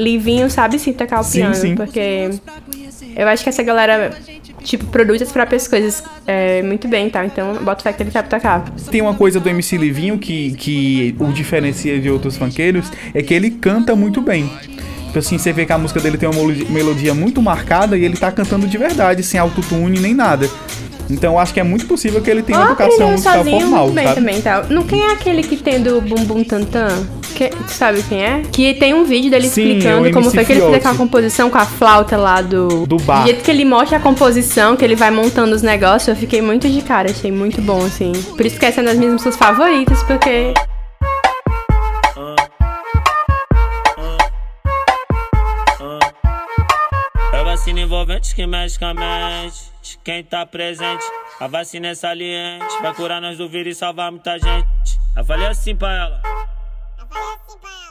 Livinho 0.01 0.49
sabe 0.49 0.79
sim 0.79 0.93
tocar 0.93 1.19
o 1.19 1.23
Sim, 1.23 1.39
piano, 1.39 1.55
sim. 1.55 1.75
porque 1.75 2.29
eu 3.15 3.27
acho 3.27 3.43
que 3.43 3.49
essa 3.49 3.61
galera, 3.63 4.15
tipo, 4.63 4.85
produz 4.85 5.21
as 5.21 5.31
próprias 5.31 5.67
coisas 5.67 6.03
é, 6.25 6.61
muito 6.63 6.87
bem, 6.87 7.09
tá? 7.09 7.25
Então, 7.25 7.55
eu 7.55 7.63
boto 7.63 7.83
fé 7.83 7.93
que 7.93 8.03
ele 8.03 8.11
sabe 8.11 8.29
tocar. 8.29 8.65
Tem 8.91 9.01
uma 9.01 9.13
coisa 9.13 9.39
do 9.39 9.47
MC 9.49 9.77
Livinho 9.77 10.17
que, 10.17 10.51
que 10.53 11.15
o 11.19 11.31
diferencia 11.31 11.99
de 11.99 12.09
outros 12.09 12.37
funkeiros, 12.37 12.91
é 13.13 13.21
que 13.21 13.33
ele 13.33 13.51
canta 13.51 13.95
muito 13.95 14.21
bem. 14.21 14.49
Tipo 15.07 15.19
assim, 15.19 15.37
você 15.37 15.53
vê 15.53 15.65
que 15.65 15.71
a 15.71 15.77
música 15.77 15.99
dele 15.99 16.17
tem 16.17 16.27
uma 16.29 16.35
melo- 16.43 16.69
melodia 16.69 17.13
muito 17.13 17.41
marcada 17.41 17.97
e 17.97 18.03
ele 18.03 18.17
tá 18.17 18.31
cantando 18.31 18.67
de 18.67 18.77
verdade, 18.77 19.23
sem 19.23 19.39
autotune 19.39 19.99
nem 19.99 20.13
nada. 20.13 20.49
Então 21.09 21.33
eu 21.33 21.39
acho 21.39 21.53
que 21.53 21.59
é 21.59 21.63
muito 21.63 21.85
possível 21.85 22.21
que 22.21 22.29
ele 22.29 22.43
tenha 22.43 22.59
uma 22.59 22.67
educação 22.67 23.11
musical 23.11 23.37
sozinho 23.37 23.61
formal, 23.61 23.89
bem 23.89 24.05
sabe? 24.05 24.15
também, 24.15 24.41
tá? 24.41 24.65
Não, 24.69 24.83
quem 24.83 25.01
é 25.01 25.11
aquele 25.11 25.43
que 25.43 25.57
tem 25.57 25.81
do 25.81 26.01
Bum 26.01 26.25
Bum 26.25 26.43
Tantan? 26.43 27.07
Que, 27.33 27.49
tu 27.49 27.69
sabe 27.69 28.01
quem 28.03 28.23
é? 28.23 28.41
Que 28.51 28.73
tem 28.73 28.93
um 28.93 29.05
vídeo 29.05 29.29
dele 29.29 29.47
Sim, 29.47 29.61
explicando 29.61 30.09
o 30.09 30.11
como 30.11 30.31
foi 30.31 30.43
que 30.43 30.53
ele 30.53 30.61
fez 30.61 30.73
aquela 30.73 30.95
composição 30.95 31.49
com 31.49 31.57
a 31.57 31.65
flauta 31.65 32.17
lá 32.17 32.41
do... 32.41 32.85
Do 32.87 32.97
bar. 32.97 33.21
Do 33.21 33.25
jeito 33.27 33.43
que 33.43 33.51
ele 33.51 33.63
mostra 33.63 33.97
a 33.97 33.99
composição, 33.99 34.75
que 34.75 34.83
ele 34.83 34.95
vai 34.95 35.11
montando 35.11 35.55
os 35.55 35.61
negócios, 35.61 36.07
eu 36.07 36.15
fiquei 36.15 36.41
muito 36.41 36.67
de 36.67 36.81
cara, 36.81 37.11
achei 37.11 37.31
muito 37.31 37.61
bom, 37.61 37.85
assim. 37.85 38.11
Por 38.35 38.45
isso 38.45 38.59
que 38.59 38.65
essa 38.65 38.81
é 38.81 38.83
uma 38.83 38.89
das 38.89 38.97
minhas 38.97 39.13
músicas 39.13 39.37
favoritas, 39.37 40.01
porque... 40.03 40.53
Eu 47.33 47.45
vacino 47.45 47.79
em 47.79 47.83
envolventes 47.83 48.33
que 48.33 48.47
mexe 48.47 48.79
com 48.79 48.85
a 48.85 48.93
mente. 48.95 49.76
Quem 50.03 50.23
tá 50.23 50.45
presente, 50.45 51.03
a 51.39 51.47
vacina 51.47 51.87
é 51.87 51.95
saliente. 51.95 52.65
Vai 52.81 52.93
curar 52.93 53.21
nós 53.21 53.37
do 53.37 53.47
vírus 53.47 53.75
e 53.75 53.79
salvar 53.79 54.11
muita 54.11 54.37
gente. 54.37 54.99
Eu 55.15 55.25
falei 55.25 55.47
assim 55.47 55.75
pra 55.75 55.93
ela. 55.93 56.21
Vai 56.21 56.31
no 56.97 57.05
bumbum, 57.05 57.37
tan, 57.47 57.57
tan. 57.59 57.86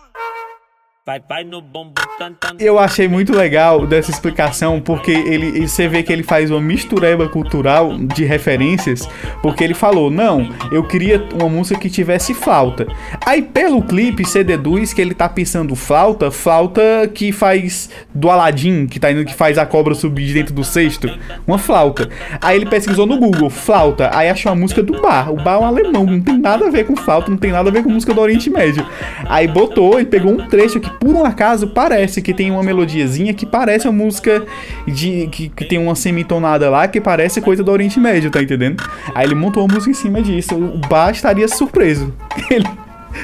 Eu 2.59 2.81
achei 2.81 3.07
muito 3.07 3.33
legal 3.33 3.87
dessa 3.87 4.11
explicação, 4.11 4.81
porque 4.81 5.13
ele, 5.13 5.69
você 5.69 5.87
vê 5.87 6.03
que 6.03 6.13
ele 6.13 6.25
faz 6.25 6.51
uma 6.51 6.61
mistureba 6.61 7.29
cultural 7.29 7.97
de 7.97 8.25
referências, 8.25 9.09
porque 9.41 9.63
ele 9.63 9.73
falou, 9.73 10.11
não, 10.11 10.49
eu 10.73 10.83
queria 10.83 11.25
uma 11.33 11.49
música 11.49 11.79
que 11.79 11.89
tivesse 11.89 12.35
flauta. 12.35 12.89
Aí 13.25 13.41
pelo 13.41 13.85
clipe 13.85 14.25
você 14.25 14.43
deduz 14.43 14.93
que 14.93 15.01
ele 15.01 15.15
tá 15.15 15.29
pensando 15.29 15.77
flauta, 15.77 16.29
flauta 16.33 16.83
que 17.15 17.31
faz 17.31 17.89
do 18.13 18.29
Aladdin, 18.29 18.89
que 18.89 18.99
tá 18.99 19.13
indo 19.13 19.25
que 19.25 19.33
faz 19.33 19.59
a 19.59 19.65
cobra 19.65 19.95
subir 19.95 20.27
de 20.27 20.35
dentro 20.35 20.55
do 20.55 20.65
cesto, 20.65 21.09
uma 21.47 21.57
flauta. 21.57 22.09
Aí 22.41 22.57
ele 22.57 22.67
pesquisou 22.67 23.07
no 23.07 23.17
Google, 23.17 23.49
flauta, 23.49 24.11
aí 24.13 24.29
achou 24.29 24.51
a 24.51 24.57
música 24.57 24.83
do 24.83 25.01
bar. 25.01 25.33
O 25.33 25.37
bar 25.37 25.55
é 25.55 25.59
um 25.59 25.67
alemão, 25.67 26.05
não 26.05 26.21
tem 26.21 26.37
nada 26.37 26.67
a 26.67 26.71
ver 26.71 26.85
com 26.85 26.97
flauta, 26.97 27.31
não 27.31 27.39
tem 27.39 27.53
nada 27.53 27.71
a 27.71 27.73
ver 27.73 27.85
com 27.85 27.91
música 27.91 28.13
do 28.13 28.21
Oriente 28.21 28.51
Médio. 28.51 28.85
Aí 29.29 29.47
botou 29.47 30.01
e 30.01 30.05
pegou 30.05 30.33
um 30.33 30.49
trecho 30.49 30.81
que 30.81 30.96
por 31.01 31.15
um 31.15 31.25
acaso 31.25 31.69
parece 31.69 32.21
que 32.23 32.33
tem 32.35 32.51
uma 32.51 32.63
melodiazinha 32.63 33.33
que 33.35 33.47
parece 33.47 33.89
uma 33.89 34.05
música 34.05 34.45
de 34.87 35.29
que, 35.29 35.49
que 35.49 35.65
tem 35.65 35.79
uma 35.79 35.95
semitonada 35.95 36.69
lá 36.71 36.87
que 36.89 37.01
parece 37.01 37.41
coisa 37.41 37.63
do 37.63 37.71
Oriente 37.71 37.99
Médio, 38.01 38.31
tá 38.31 38.43
entendendo? 38.43 38.83
Aí 39.15 39.27
ele 39.27 39.35
montou 39.35 39.65
a 39.65 39.73
música 39.73 39.91
em 39.91 39.95
cima 39.95 40.23
disso. 40.23 40.55
O 40.55 40.79
bar 40.89 41.11
estaria 41.11 41.49
surpreso. 41.49 42.13
Ele 42.51 42.67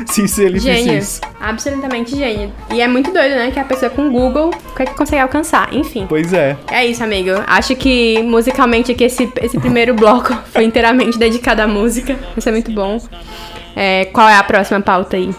se, 0.07 0.27
se 0.27 0.43
ele 0.43 0.59
Gênio. 0.59 0.99
isso. 0.99 1.21
Absolutamente 1.41 2.17
gênio. 2.17 2.51
E 2.73 2.81
é 2.81 2.89
muito 2.89 3.13
doido, 3.13 3.35
né? 3.35 3.51
Que 3.51 3.61
a 3.61 3.65
pessoa 3.65 3.91
com 3.91 4.11
Google 4.11 4.49
o 4.49 4.75
que 4.75 4.83
é 4.83 4.87
que 4.87 4.95
consegue 4.95 5.21
alcançar. 5.21 5.73
Enfim. 5.73 6.07
Pois 6.09 6.33
é. 6.33 6.57
É 6.71 6.87
isso, 6.87 7.03
amigo. 7.05 7.31
Acho 7.47 7.77
que 7.77 8.23
musicalmente 8.23 8.93
aqui 8.93 9.05
esse, 9.05 9.31
esse 9.41 9.59
primeiro 9.59 9.95
bloco 9.95 10.35
foi 10.47 10.65
inteiramente 10.65 11.19
dedicado 11.19 11.63
à 11.63 11.67
música. 11.67 12.17
Isso 12.37 12.49
é 12.49 12.53
muito 12.53 12.73
bom. 12.73 13.01
É, 13.77 14.07
qual 14.07 14.29
é 14.29 14.37
a 14.37 14.43
próxima 14.43 14.81
pauta 14.81 15.17
aí? 15.17 15.31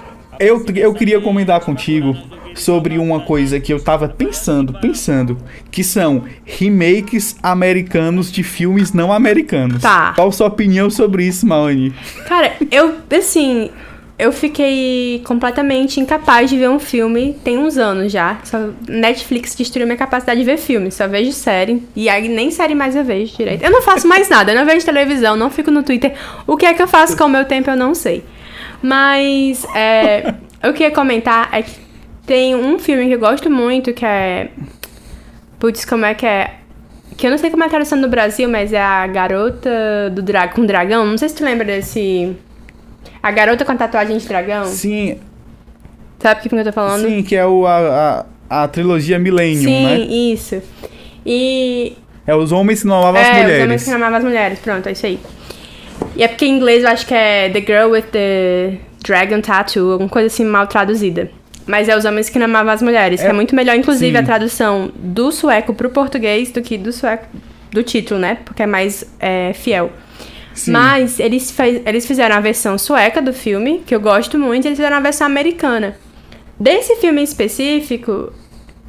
Eu, 0.44 0.64
eu 0.76 0.94
queria 0.94 1.22
comentar 1.22 1.60
contigo 1.62 2.16
sobre 2.54 2.98
uma 2.98 3.22
coisa 3.22 3.60
que 3.60 3.74
eu 3.74 3.82
tava 3.82 4.08
pensando, 4.08 4.74
pensando, 4.80 5.38
que 5.72 5.84
são 5.84 6.24
remakes 6.46 7.36
americanos 7.42 8.32
de 8.32 8.44
filmes 8.44 8.94
não 8.94 9.12
americanos. 9.12 9.82
Tá. 9.82 10.14
Qual 10.14 10.32
sua 10.32 10.48
opinião 10.48 10.90
sobre 10.90 11.26
isso, 11.26 11.48
Maoni? 11.48 11.94
Cara, 12.28 12.54
eu, 12.70 12.96
assim, 13.18 13.70
eu 14.20 14.32
fiquei 14.32 15.22
completamente 15.26 16.00
incapaz 16.00 16.50
de 16.50 16.58
ver 16.58 16.70
um 16.70 16.80
filme 16.80 17.36
tem 17.44 17.58
uns 17.58 17.78
anos 17.78 18.12
já. 18.12 18.38
Só 18.44 18.70
Netflix 18.88 19.56
destruiu 19.56 19.88
minha 19.88 19.98
capacidade 19.98 20.40
de 20.40 20.46
ver 20.46 20.58
filme. 20.58 20.92
Só 20.92 21.08
vejo 21.08 21.32
série. 21.32 21.82
E 21.96 22.08
aí 22.08 22.28
nem 22.28 22.52
série 22.52 22.76
mais 22.76 22.96
eu 22.96 23.04
vejo 23.04 23.36
direito. 23.36 23.64
Eu 23.64 23.72
não 23.72 23.82
faço 23.82 24.08
mais 24.08 24.30
nada. 24.30 24.52
Eu 24.52 24.58
não 24.58 24.66
vejo 24.66 24.86
televisão, 24.86 25.36
não 25.36 25.50
fico 25.50 25.72
no 25.72 25.84
Twitter. 25.84 26.14
O 26.46 26.56
que 26.56 26.66
é 26.66 26.74
que 26.74 26.82
eu 26.82 26.88
faço 26.88 27.18
com 27.18 27.24
o 27.24 27.30
meu 27.30 27.46
tempo 27.46 27.70
eu 27.70 27.76
não 27.76 27.96
sei. 27.96 28.24
Mas 28.84 29.66
é, 29.74 30.34
o 30.68 30.74
que 30.74 30.84
eu 30.84 30.90
ia 30.90 30.92
comentar 30.94 31.50
é 31.54 31.62
que 31.62 31.72
tem 32.26 32.54
um 32.54 32.78
filme 32.78 33.08
que 33.08 33.14
eu 33.16 33.20
gosto 33.20 33.50
muito 33.50 33.94
que 33.94 34.06
é. 34.06 34.50
Putz, 35.58 35.86
como 35.86 36.06
é 36.06 36.14
que 36.14 36.26
é? 36.26 36.56
Que 37.16 37.28
eu 37.28 37.32
não 37.32 37.38
sei 37.38 37.50
como 37.50 37.64
é 37.64 37.68
a 37.68 37.70
tradução 37.70 37.98
no 37.98 38.10
Brasil, 38.10 38.50
mas 38.50 38.74
é 38.74 38.82
a 38.82 39.08
garota 39.08 39.70
do 40.12 40.22
dra 40.22 40.48
com 40.50 40.66
dragão. 40.66 41.06
Não 41.06 41.18
sei 41.18 41.30
se 41.30 41.36
tu 41.36 41.46
lembra 41.46 41.66
desse. 41.66 42.36
A 43.22 43.32
garota 43.32 43.64
com 43.64 43.76
tatuagem 43.78 44.18
de 44.18 44.28
dragão. 44.28 44.66
Sim, 44.66 45.18
Sabe 46.20 46.40
o 46.46 46.50
que 46.50 46.56
eu 46.56 46.64
tô 46.64 46.72
falando? 46.72 47.06
sim, 47.06 47.22
que 47.22 47.36
é 47.36 47.46
o, 47.46 47.66
a, 47.68 48.26
a, 48.50 48.64
a 48.64 48.68
trilogia 48.70 49.20
Millennium, 49.20 49.64
Sim, 49.64 49.86
né? 49.86 49.98
isso. 50.00 50.62
E. 51.26 51.98
É 52.26 52.34
os 52.34 52.54
homens 52.54 52.82
que 52.82 52.88
não 52.88 52.96
amavam 52.96 53.20
as 53.22 53.28
é, 53.28 53.32
os 53.32 53.38
homens 53.40 53.60
mulheres. 53.60 53.84
que 53.84 53.92
amavam 53.92 54.18
as 54.18 54.24
mulheres. 54.24 54.60
Pronto, 54.60 54.88
é 54.88 54.92
isso 54.94 55.06
aí. 55.06 55.20
E 56.16 56.24
é 56.24 56.28
porque 56.28 56.46
em 56.46 56.56
inglês 56.56 56.84
eu 56.84 56.90
acho 56.90 57.06
que 57.06 57.14
é 57.14 57.50
The 57.50 57.60
Girl 57.62 57.92
with 57.92 58.04
the 58.12 58.78
Dragon 59.04 59.42
Tattoo, 59.42 59.92
alguma 59.92 60.10
coisa 60.10 60.28
assim 60.28 60.46
mal 60.46 60.68
traduzida. 60.68 61.30
Mas 61.66 61.88
é 61.88 61.98
os 61.98 62.04
homens 62.06 62.30
que 62.30 62.38
não 62.38 62.46
amavam 62.46 62.74
as 62.74 62.82
mulheres, 62.82 63.22
que 63.22 63.28
É, 63.28 63.30
é 63.30 63.34
muito 63.34 63.56
melhor, 63.56 63.76
inclusive, 63.76 64.12
sim. 64.12 64.18
a 64.18 64.24
tradução 64.26 64.92
do 64.96 65.32
sueco 65.32 65.74
pro 65.74 65.90
português 65.90 66.52
do 66.52 66.62
que 66.62 66.78
do 66.78 66.92
sueco 66.92 67.26
do 67.72 67.82
título, 67.82 68.20
né? 68.20 68.38
Porque 68.44 68.64
é 68.64 68.66
mais 68.66 69.06
é, 69.20 69.54
fiel. 69.54 69.92
Sim. 70.54 70.72
Mas 70.72 71.20
eles, 71.20 71.50
fez- 71.52 71.82
eles 71.86 72.06
fizeram 72.06 72.36
a 72.36 72.40
versão 72.40 72.78
sueca 72.78 73.22
do 73.22 73.34
filme, 73.34 73.82
que 73.88 73.96
eu 73.96 74.00
gosto 74.00 74.38
muito, 74.38 74.66
e 74.66 74.68
eles 74.68 74.78
fizeram 74.78 74.98
a 74.98 75.00
versão 75.00 75.26
americana. 75.26 75.96
Desse 76.60 76.98
filme 76.98 77.22
em 77.22 77.24
específico, 77.24 78.32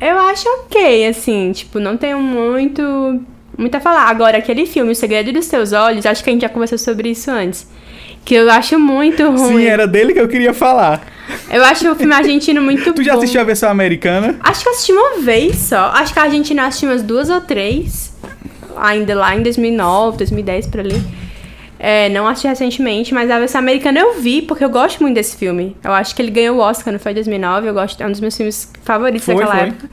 eu 0.00 0.18
acho 0.18 0.46
ok, 0.64 1.06
assim, 1.06 1.52
tipo, 1.52 1.78
não 1.78 1.96
tenho 1.96 2.18
muito, 2.20 2.82
muito 3.56 3.74
a 3.74 3.80
falar. 3.80 4.08
Agora, 4.08 4.38
aquele 4.38 4.66
filme, 4.66 4.92
O 4.92 4.94
Segredo 4.94 5.32
dos 5.32 5.46
Teus 5.48 5.72
Olhos, 5.72 6.06
acho 6.06 6.22
que 6.22 6.30
a 6.30 6.32
gente 6.32 6.42
já 6.42 6.48
conversou 6.48 6.78
sobre 6.78 7.10
isso 7.10 7.30
antes. 7.30 7.66
Que 8.24 8.34
eu 8.34 8.50
acho 8.50 8.78
muito 8.78 9.22
ruim. 9.30 9.58
Sim, 9.58 9.64
era 9.66 9.86
dele 9.86 10.12
que 10.14 10.20
eu 10.20 10.28
queria 10.28 10.54
falar. 10.54 11.06
Eu 11.50 11.62
acho 11.64 11.90
o 11.90 11.94
filme 11.94 12.14
argentino 12.14 12.60
muito 12.62 12.92
Tu 12.94 13.02
já 13.02 13.12
bom. 13.12 13.18
assistiu 13.18 13.40
a 13.40 13.44
versão 13.44 13.70
americana? 13.70 14.36
Acho 14.40 14.62
que 14.62 14.68
eu 14.68 14.72
assisti 14.72 14.92
uma 14.92 15.18
vez 15.20 15.56
só. 15.56 15.90
Acho 15.94 16.12
que 16.12 16.18
a 16.18 16.22
Argentina 16.22 16.62
eu 16.62 16.66
assisti 16.66 16.86
umas 16.86 17.02
duas 17.02 17.28
ou 17.28 17.40
três. 17.40 18.14
Ainda 18.76 19.14
lá 19.14 19.36
em 19.36 19.42
2009, 19.42 20.18
2010, 20.18 20.66
por 20.68 20.80
ali. 20.80 21.02
É, 21.78 22.08
não 22.08 22.26
assisti 22.26 22.48
recentemente, 22.48 23.12
mas 23.12 23.30
a 23.30 23.38
versão 23.38 23.58
americana 23.58 24.00
eu 24.00 24.14
vi, 24.14 24.40
porque 24.40 24.64
eu 24.64 24.70
gosto 24.70 25.02
muito 25.02 25.16
desse 25.16 25.36
filme. 25.36 25.76
Eu 25.84 25.92
acho 25.92 26.14
que 26.14 26.22
ele 26.22 26.30
ganhou 26.30 26.56
o 26.56 26.60
Oscar, 26.60 26.90
não 26.92 26.98
foi 26.98 27.12
em 27.12 27.16
2009? 27.16 27.68
Eu 27.68 27.74
gosto, 27.74 28.02
é 28.02 28.06
um 28.06 28.10
dos 28.10 28.20
meus 28.20 28.34
filmes 28.34 28.72
favoritos 28.82 29.26
Foi, 29.26 29.34
daquela 29.34 29.54
foi. 29.58 29.68
época. 29.68 29.90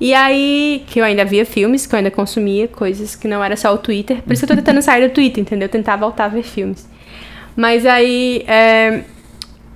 E 0.00 0.14
aí, 0.14 0.84
que 0.86 1.00
eu 1.00 1.04
ainda 1.04 1.24
via 1.24 1.44
filmes, 1.44 1.84
que 1.84 1.94
eu 1.94 1.96
ainda 1.96 2.10
consumia 2.10 2.68
coisas 2.68 3.16
que 3.16 3.26
não 3.26 3.42
era 3.42 3.56
só 3.56 3.74
o 3.74 3.78
Twitter. 3.78 4.22
Por 4.22 4.32
isso 4.32 4.46
que 4.46 4.52
eu 4.52 4.56
tô 4.56 4.62
tentando 4.62 4.80
sair 4.80 5.08
do 5.08 5.12
Twitter, 5.12 5.42
entendeu? 5.42 5.68
Tentar 5.68 5.96
voltar 5.96 6.26
a 6.26 6.28
ver 6.28 6.44
filmes. 6.44 6.88
Mas 7.56 7.84
aí, 7.84 8.44
é, 8.46 9.02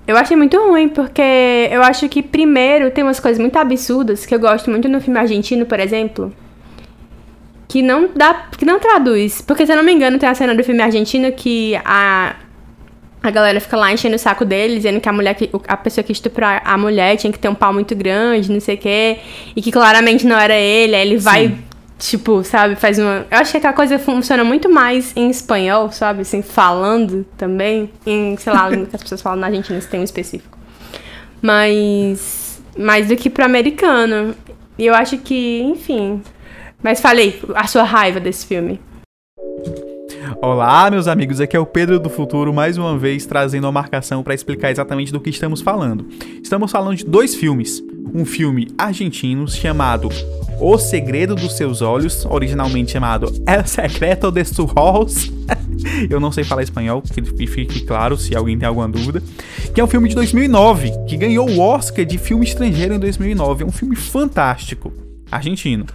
eu 0.06 0.16
achei 0.16 0.36
muito 0.36 0.56
ruim, 0.58 0.88
porque 0.88 1.68
eu 1.70 1.82
acho 1.82 2.08
que, 2.08 2.22
primeiro, 2.22 2.90
tem 2.90 3.02
umas 3.02 3.18
coisas 3.18 3.40
muito 3.40 3.56
absurdas 3.56 4.24
que 4.24 4.34
eu 4.34 4.38
gosto 4.38 4.70
muito 4.70 4.88
no 4.88 5.00
filme 5.00 5.18
argentino, 5.18 5.66
por 5.66 5.80
exemplo. 5.80 6.32
Que 7.66 7.82
não 7.82 8.08
dá. 8.14 8.48
que 8.56 8.64
não 8.64 8.78
traduz. 8.78 9.40
Porque, 9.40 9.66
se 9.66 9.72
eu 9.72 9.76
não 9.76 9.82
me 9.82 9.92
engano, 9.92 10.18
tem 10.18 10.28
a 10.28 10.34
cena 10.34 10.54
do 10.54 10.62
filme 10.62 10.82
argentino 10.82 11.32
que 11.32 11.74
a. 11.84 12.36
A 13.22 13.30
galera 13.30 13.60
fica 13.60 13.76
lá 13.76 13.92
enchendo 13.92 14.16
o 14.16 14.18
saco 14.18 14.44
deles, 14.44 14.76
dizendo 14.78 15.00
que 15.00 15.08
a 15.08 15.12
mulher 15.12 15.34
que, 15.34 15.48
a 15.68 15.76
pessoa 15.76 16.02
que 16.02 16.10
estuprou 16.10 16.48
a 16.64 16.76
mulher 16.76 17.16
tinha 17.16 17.32
que 17.32 17.38
ter 17.38 17.48
um 17.48 17.54
pau 17.54 17.72
muito 17.72 17.94
grande, 17.94 18.50
não 18.50 18.58
sei 18.58 18.74
o 18.74 18.78
quê. 18.78 19.18
E 19.54 19.62
que 19.62 19.70
claramente 19.70 20.26
não 20.26 20.36
era 20.36 20.56
ele. 20.56 20.96
Aí 20.96 21.06
ele 21.06 21.18
vai, 21.18 21.56
tipo, 21.98 22.42
sabe, 22.42 22.74
faz 22.74 22.98
uma. 22.98 23.24
Eu 23.30 23.38
acho 23.38 23.52
que 23.52 23.58
aquela 23.58 23.72
coisa 23.72 23.96
funciona 23.96 24.42
muito 24.42 24.68
mais 24.68 25.12
em 25.14 25.30
espanhol, 25.30 25.92
sabe? 25.92 26.22
Assim, 26.22 26.42
falando 26.42 27.24
também. 27.38 27.90
Em, 28.04 28.36
sei 28.36 28.52
lá, 28.52 28.64
a 28.66 28.68
língua 28.68 28.86
que 28.86 28.96
as 28.96 29.02
pessoas 29.02 29.22
falam 29.22 29.38
na 29.38 29.46
Argentina, 29.46 29.80
se 29.80 29.88
tem 29.88 30.00
um 30.00 30.04
específico. 30.04 30.58
Mas. 31.40 32.60
Mais 32.76 33.06
do 33.06 33.16
que 33.16 33.30
pro 33.30 33.44
americano. 33.44 34.34
E 34.76 34.86
eu 34.86 34.94
acho 34.94 35.18
que, 35.18 35.60
enfim. 35.60 36.22
Mas 36.82 37.00
falei, 37.00 37.40
a 37.54 37.68
sua 37.68 37.84
raiva 37.84 38.18
desse 38.18 38.46
filme. 38.46 38.80
Olá, 40.44 40.90
meus 40.90 41.06
amigos, 41.06 41.40
aqui 41.40 41.56
é 41.56 41.60
o 41.60 41.64
Pedro 41.64 42.00
do 42.00 42.10
Futuro, 42.10 42.52
mais 42.52 42.76
uma 42.76 42.98
vez 42.98 43.24
trazendo 43.24 43.62
uma 43.62 43.70
marcação 43.70 44.24
para 44.24 44.34
explicar 44.34 44.72
exatamente 44.72 45.12
do 45.12 45.20
que 45.20 45.30
estamos 45.30 45.60
falando. 45.60 46.04
Estamos 46.42 46.68
falando 46.68 46.96
de 46.96 47.04
dois 47.04 47.32
filmes. 47.32 47.80
Um 48.12 48.24
filme 48.24 48.66
argentino 48.76 49.46
chamado 49.46 50.08
O 50.60 50.76
Segredo 50.78 51.36
dos 51.36 51.56
Seus 51.56 51.80
Olhos, 51.80 52.26
originalmente 52.26 52.90
chamado 52.90 53.32
El 53.46 53.64
Secreto 53.68 54.32
de 54.32 54.44
Sus 54.44 54.72
Ojos. 54.74 55.30
Eu 56.10 56.18
não 56.18 56.32
sei 56.32 56.42
falar 56.42 56.64
espanhol, 56.64 57.02
que 57.02 57.46
fique 57.46 57.82
claro 57.82 58.16
se 58.16 58.34
alguém 58.34 58.58
tem 58.58 58.66
alguma 58.66 58.88
dúvida. 58.88 59.22
Que 59.72 59.80
é 59.80 59.84
um 59.84 59.88
filme 59.88 60.08
de 60.08 60.16
2009, 60.16 60.90
que 61.06 61.16
ganhou 61.16 61.48
o 61.48 61.60
Oscar 61.60 62.04
de 62.04 62.18
filme 62.18 62.44
estrangeiro 62.44 62.94
em 62.94 62.98
2009. 62.98 63.62
É 63.62 63.66
um 63.66 63.70
filme 63.70 63.94
fantástico 63.94 64.92
argentino. 65.30 65.86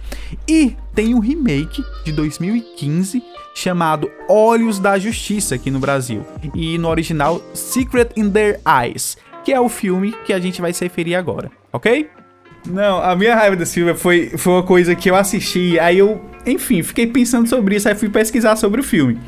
E 0.48 0.74
tem 0.94 1.14
um 1.14 1.18
remake 1.18 1.84
de 2.02 2.12
2015 2.12 3.22
chamado 3.54 4.10
Olhos 4.28 4.78
da 4.78 4.98
Justiça 4.98 5.54
aqui 5.54 5.70
no 5.70 5.78
Brasil. 5.78 6.24
E 6.54 6.78
no 6.78 6.88
original 6.88 7.40
Secret 7.54 8.10
in 8.16 8.30
Their 8.30 8.60
Eyes, 8.66 9.16
que 9.44 9.52
é 9.52 9.60
o 9.60 9.68
filme 9.68 10.14
que 10.24 10.32
a 10.32 10.38
gente 10.38 10.60
vai 10.60 10.72
se 10.72 10.84
referir 10.84 11.14
agora, 11.14 11.50
ok? 11.72 12.08
Não, 12.66 13.02
a 13.02 13.14
minha 13.16 13.34
raiva 13.34 13.56
desse 13.56 13.74
filme 13.74 13.94
foi, 13.94 14.30
foi 14.36 14.52
uma 14.52 14.62
coisa 14.62 14.94
que 14.94 15.10
eu 15.10 15.14
assisti, 15.16 15.78
aí 15.78 15.98
eu, 15.98 16.20
enfim, 16.46 16.82
fiquei 16.82 17.06
pensando 17.06 17.48
sobre 17.48 17.76
isso, 17.76 17.88
aí 17.88 17.94
fui 17.94 18.08
pesquisar 18.10 18.56
sobre 18.56 18.80
o 18.80 18.84
filme. 18.84 19.18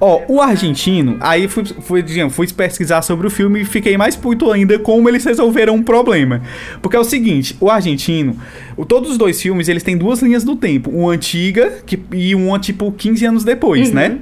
Ó, 0.00 0.22
o 0.28 0.40
argentino, 0.40 1.16
aí 1.20 1.46
fui, 1.46 1.62
fui, 1.82 2.02
digamos, 2.02 2.34
fui 2.34 2.50
pesquisar 2.50 3.02
sobre 3.02 3.26
o 3.26 3.30
filme 3.30 3.60
e 3.60 3.64
fiquei 3.64 3.96
mais 3.98 4.16
puto 4.16 4.50
ainda 4.50 4.78
como 4.78 5.08
eles 5.08 5.24
resolveram 5.24 5.74
um 5.74 5.82
problema. 5.82 6.40
Porque 6.82 6.96
é 6.96 7.00
o 7.00 7.04
seguinte, 7.04 7.54
o 7.60 7.70
argentino, 7.70 8.36
o- 8.76 8.84
todos 8.84 9.10
os 9.10 9.18
dois 9.18 9.40
filmes, 9.40 9.68
eles 9.68 9.82
têm 9.82 9.96
duas 9.96 10.20
linhas 10.20 10.42
do 10.42 10.56
tempo, 10.56 10.90
uma 10.90 11.12
antiga 11.12 11.70
que, 11.86 12.00
e 12.12 12.34
uma 12.34 12.58
tipo 12.58 12.90
15 12.90 13.24
anos 13.26 13.44
depois, 13.44 13.90
né? 13.92 14.18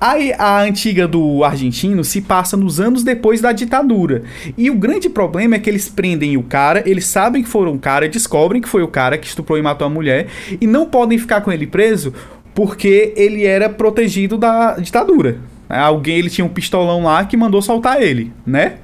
Aí 0.00 0.32
a 0.38 0.62
antiga 0.62 1.06
do 1.06 1.44
argentino 1.44 2.02
se 2.02 2.22
passa 2.22 2.56
nos 2.56 2.80
anos 2.80 3.04
depois 3.04 3.40
da 3.40 3.52
ditadura. 3.52 4.22
E 4.56 4.70
o 4.70 4.74
grande 4.74 5.10
problema 5.10 5.56
é 5.56 5.58
que 5.58 5.68
eles 5.68 5.88
prendem 5.88 6.38
o 6.38 6.42
cara, 6.42 6.82
eles 6.86 7.04
sabem 7.04 7.42
que 7.42 7.48
foram 7.48 7.74
o 7.74 7.78
cara, 7.78 8.08
descobrem 8.08 8.62
que 8.62 8.68
foi 8.68 8.82
o 8.82 8.88
cara 8.88 9.18
que 9.18 9.26
estuprou 9.26 9.58
e 9.58 9.62
matou 9.62 9.86
a 9.86 9.90
mulher, 9.90 10.28
e 10.58 10.66
não 10.66 10.86
podem 10.86 11.18
ficar 11.18 11.42
com 11.42 11.52
ele 11.52 11.66
preso 11.66 12.14
porque 12.54 13.12
ele 13.14 13.44
era 13.44 13.68
protegido 13.68 14.38
da 14.38 14.76
ditadura. 14.76 15.38
Alguém, 15.68 16.18
ele 16.18 16.30
tinha 16.30 16.44
um 16.44 16.48
pistolão 16.48 17.04
lá 17.04 17.24
que 17.24 17.36
mandou 17.36 17.62
soltar 17.62 18.02
ele, 18.02 18.32
né? 18.44 18.78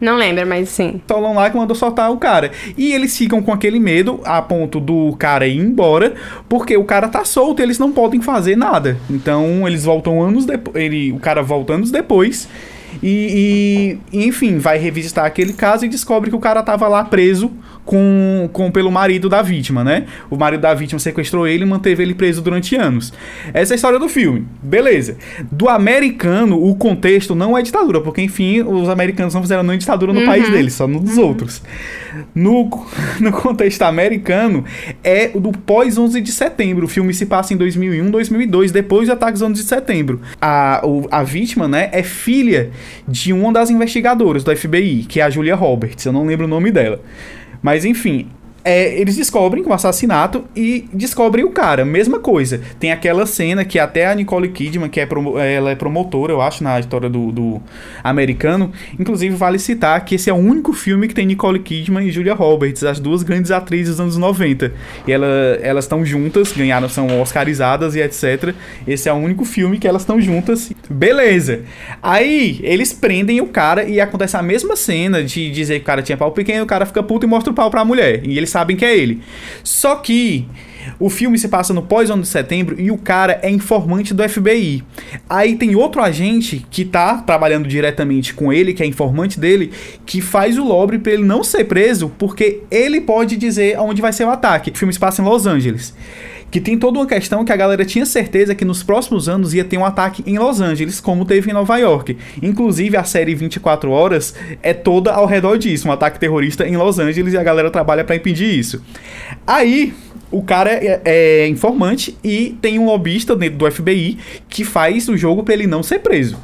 Não 0.00 0.16
lembro, 0.16 0.46
mas 0.46 0.68
sim. 0.70 0.92
Pistolão 0.92 1.34
lá 1.34 1.50
que 1.50 1.56
mandou 1.56 1.76
soltar 1.76 2.10
o 2.10 2.16
cara. 2.16 2.50
E 2.76 2.92
eles 2.92 3.16
ficam 3.16 3.42
com 3.42 3.52
aquele 3.52 3.78
medo 3.78 4.20
a 4.24 4.40
ponto 4.40 4.80
do 4.80 5.14
cara 5.18 5.46
ir 5.46 5.58
embora, 5.58 6.14
porque 6.48 6.76
o 6.76 6.84
cara 6.84 7.08
tá 7.08 7.24
solto 7.24 7.60
e 7.60 7.62
eles 7.62 7.78
não 7.78 7.92
podem 7.92 8.20
fazer 8.20 8.56
nada. 8.56 8.96
Então 9.10 9.66
eles 9.66 9.84
voltam 9.84 10.22
anos 10.22 10.46
depois. 10.46 10.76
Ele, 10.76 11.12
o 11.12 11.18
cara 11.18 11.42
volta 11.42 11.74
anos 11.74 11.90
depois. 11.90 12.48
E, 13.02 13.98
e, 14.12 14.26
enfim, 14.26 14.58
vai 14.58 14.78
revisitar 14.78 15.24
aquele 15.24 15.52
caso 15.52 15.84
e 15.84 15.88
descobre 15.88 16.30
que 16.30 16.36
o 16.36 16.40
cara 16.40 16.62
tava 16.62 16.88
lá 16.88 17.04
preso 17.04 17.50
com, 17.84 18.48
com 18.52 18.70
pelo 18.70 18.90
marido 18.90 19.28
da 19.28 19.42
vítima, 19.42 19.82
né? 19.82 20.04
O 20.30 20.36
marido 20.36 20.60
da 20.60 20.72
vítima 20.74 20.98
sequestrou 20.98 21.46
ele 21.46 21.64
e 21.64 21.66
manteve 21.66 22.02
ele 22.02 22.14
preso 22.14 22.40
durante 22.42 22.76
anos. 22.76 23.12
Essa 23.52 23.72
é 23.72 23.74
a 23.74 23.76
história 23.76 23.98
do 23.98 24.08
filme. 24.08 24.46
Beleza. 24.62 25.16
Do 25.50 25.68
americano, 25.68 26.62
o 26.62 26.74
contexto 26.74 27.34
não 27.34 27.56
é 27.56 27.62
ditadura, 27.62 28.00
porque 28.00 28.20
enfim, 28.22 28.62
os 28.62 28.88
americanos 28.88 29.34
não 29.34 29.42
fizeram 29.42 29.62
nem 29.62 29.78
ditadura 29.78 30.12
no 30.12 30.20
Uhum. 30.20 30.26
país 30.26 30.48
deles, 30.50 30.74
só 30.74 30.86
no 30.86 31.00
dos 31.00 31.18
outros. 31.18 31.62
No, 32.34 32.68
no 33.20 33.32
contexto 33.32 33.82
americano, 33.82 34.64
é 35.02 35.30
o 35.34 35.40
do 35.40 35.52
pós 35.52 35.96
11 35.98 36.20
de 36.20 36.32
setembro. 36.32 36.86
O 36.86 36.88
filme 36.88 37.12
se 37.14 37.26
passa 37.26 37.54
em 37.54 37.56
2001, 37.56 38.10
2002, 38.10 38.70
depois 38.72 39.08
do 39.08 39.12
ataque 39.12 39.42
11 39.42 39.54
de 39.54 39.68
setembro. 39.68 40.20
A, 40.40 40.80
o- 40.84 41.06
a 41.10 41.22
vítima, 41.22 41.66
né, 41.68 41.88
é 41.92 42.02
filha 42.02 42.70
de 43.08 43.32
uma 43.32 43.52
das 43.52 43.70
investigadoras 43.70 44.44
do 44.44 44.54
FBI, 44.54 45.04
que 45.08 45.20
é 45.20 45.22
a 45.22 45.30
Julia 45.30 45.54
Roberts. 45.54 46.04
Eu 46.04 46.12
não 46.12 46.26
lembro 46.26 46.46
o 46.46 46.48
nome 46.48 46.70
dela. 46.70 47.00
Mas 47.62 47.84
enfim, 47.84 48.28
é, 48.64 49.00
eles 49.00 49.16
descobrem 49.16 49.64
um 49.64 49.72
assassinato 49.72 50.44
e 50.54 50.86
descobrem 50.92 51.44
o 51.44 51.50
cara. 51.50 51.84
Mesma 51.84 52.18
coisa. 52.18 52.60
Tem 52.78 52.92
aquela 52.92 53.26
cena 53.26 53.64
que 53.64 53.78
até 53.78 54.06
a 54.06 54.14
Nicole 54.14 54.48
Kidman, 54.48 54.88
que 54.88 55.00
é 55.00 55.06
promo- 55.06 55.38
ela 55.38 55.70
é 55.70 55.74
promotora, 55.74 56.32
eu 56.32 56.40
acho, 56.40 56.62
na 56.62 56.78
história 56.78 57.08
do, 57.08 57.32
do 57.32 57.62
americano. 58.02 58.72
Inclusive, 58.98 59.34
vale 59.34 59.58
citar 59.58 60.04
que 60.04 60.14
esse 60.14 60.28
é 60.28 60.32
o 60.32 60.36
único 60.36 60.72
filme 60.72 61.08
que 61.08 61.14
tem 61.14 61.26
Nicole 61.26 61.58
Kidman 61.58 62.06
e 62.06 62.10
Julia 62.10 62.34
Roberts, 62.34 62.84
as 62.84 63.00
duas 63.00 63.22
grandes 63.22 63.50
atrizes 63.50 63.96
dos 63.96 64.00
anos 64.00 64.16
90. 64.16 64.72
E 65.06 65.12
ela, 65.12 65.26
elas 65.62 65.84
estão 65.84 66.04
juntas, 66.04 66.52
ganharam, 66.52 66.88
são 66.88 67.20
oscarizadas 67.20 67.94
e 67.94 68.00
etc. 68.00 68.54
Esse 68.86 69.08
é 69.08 69.12
o 69.12 69.16
único 69.16 69.44
filme 69.44 69.78
que 69.78 69.86
elas 69.88 70.02
estão 70.02 70.20
juntas. 70.20 70.72
Beleza. 70.88 71.60
Aí, 72.02 72.60
eles 72.62 72.92
prendem 72.92 73.40
o 73.40 73.46
cara 73.46 73.84
e 73.84 74.00
acontece 74.00 74.36
a 74.36 74.42
mesma 74.42 74.76
cena 74.76 75.22
de 75.22 75.50
dizer 75.50 75.76
que 75.76 75.82
o 75.82 75.86
cara 75.86 76.02
tinha 76.02 76.16
pau 76.16 76.30
pequeno, 76.32 76.64
o 76.64 76.66
cara 76.66 76.86
fica 76.86 77.02
puto 77.02 77.26
e 77.26 77.28
mostra 77.28 77.50
o 77.52 77.54
pau 77.54 77.70
pra 77.70 77.84
mulher. 77.84 78.20
E 78.26 78.36
eles 78.36 78.49
sabem 78.50 78.76
que 78.76 78.84
é 78.84 78.96
ele. 78.96 79.22
Só 79.62 79.96
que 79.96 80.46
o 80.98 81.08
filme 81.08 81.38
se 81.38 81.48
passa 81.48 81.72
no 81.72 81.82
pós-11 81.82 82.20
de 82.22 82.28
setembro 82.28 82.80
e 82.80 82.90
o 82.90 82.98
cara 82.98 83.38
é 83.42 83.50
informante 83.50 84.12
do 84.12 84.26
FBI. 84.28 84.82
Aí 85.28 85.56
tem 85.56 85.74
outro 85.76 86.02
agente 86.02 86.64
que 86.70 86.84
tá 86.84 87.18
trabalhando 87.18 87.68
diretamente 87.68 88.34
com 88.34 88.52
ele, 88.52 88.74
que 88.74 88.82
é 88.82 88.86
informante 88.86 89.38
dele, 89.38 89.72
que 90.04 90.20
faz 90.20 90.58
o 90.58 90.64
lobby 90.64 90.98
pra 90.98 91.12
ele 91.12 91.24
não 91.24 91.44
ser 91.44 91.64
preso, 91.64 92.10
porque 92.18 92.62
ele 92.70 93.00
pode 93.00 93.36
dizer 93.36 93.76
aonde 93.76 94.02
vai 94.02 94.12
ser 94.12 94.24
o 94.24 94.30
ataque. 94.30 94.70
O 94.70 94.76
filme 94.76 94.92
se 94.92 94.98
passa 94.98 95.22
em 95.22 95.24
Los 95.24 95.46
Angeles. 95.46 95.94
Que 96.50 96.60
tem 96.60 96.76
toda 96.78 96.98
uma 96.98 97.06
questão 97.06 97.44
que 97.44 97.52
a 97.52 97.56
galera 97.56 97.84
tinha 97.84 98.04
certeza 98.04 98.54
que 98.54 98.64
nos 98.64 98.82
próximos 98.82 99.28
anos 99.28 99.54
ia 99.54 99.62
ter 99.64 99.78
um 99.78 99.84
ataque 99.84 100.22
em 100.26 100.36
Los 100.38 100.60
Angeles, 100.60 101.00
como 101.00 101.24
teve 101.24 101.50
em 101.50 101.54
Nova 101.54 101.76
York. 101.78 102.16
Inclusive, 102.42 102.96
a 102.96 103.04
série 103.04 103.34
24 103.36 103.90
Horas 103.90 104.34
é 104.62 104.74
toda 104.74 105.12
ao 105.12 105.26
redor 105.26 105.56
disso, 105.58 105.86
um 105.86 105.92
ataque 105.92 106.18
terrorista 106.18 106.66
em 106.66 106.76
Los 106.76 106.98
Angeles 106.98 107.34
e 107.34 107.38
a 107.38 107.42
galera 107.42 107.70
trabalha 107.70 108.02
pra 108.02 108.16
impedir 108.16 108.52
isso. 108.58 108.82
Aí, 109.46 109.94
o 110.30 110.42
cara 110.42 110.70
é, 110.72 111.00
é 111.04 111.46
informante 111.48 112.16
e 112.22 112.56
tem 112.60 112.78
um 112.80 112.86
lobista 112.86 113.36
dentro 113.36 113.58
do 113.58 113.70
FBI 113.70 114.18
que 114.48 114.64
faz 114.64 115.08
o 115.08 115.16
jogo 115.16 115.42
pra 115.44 115.54
ele 115.54 115.66
não 115.68 115.82
ser 115.84 116.00
preso. 116.00 116.36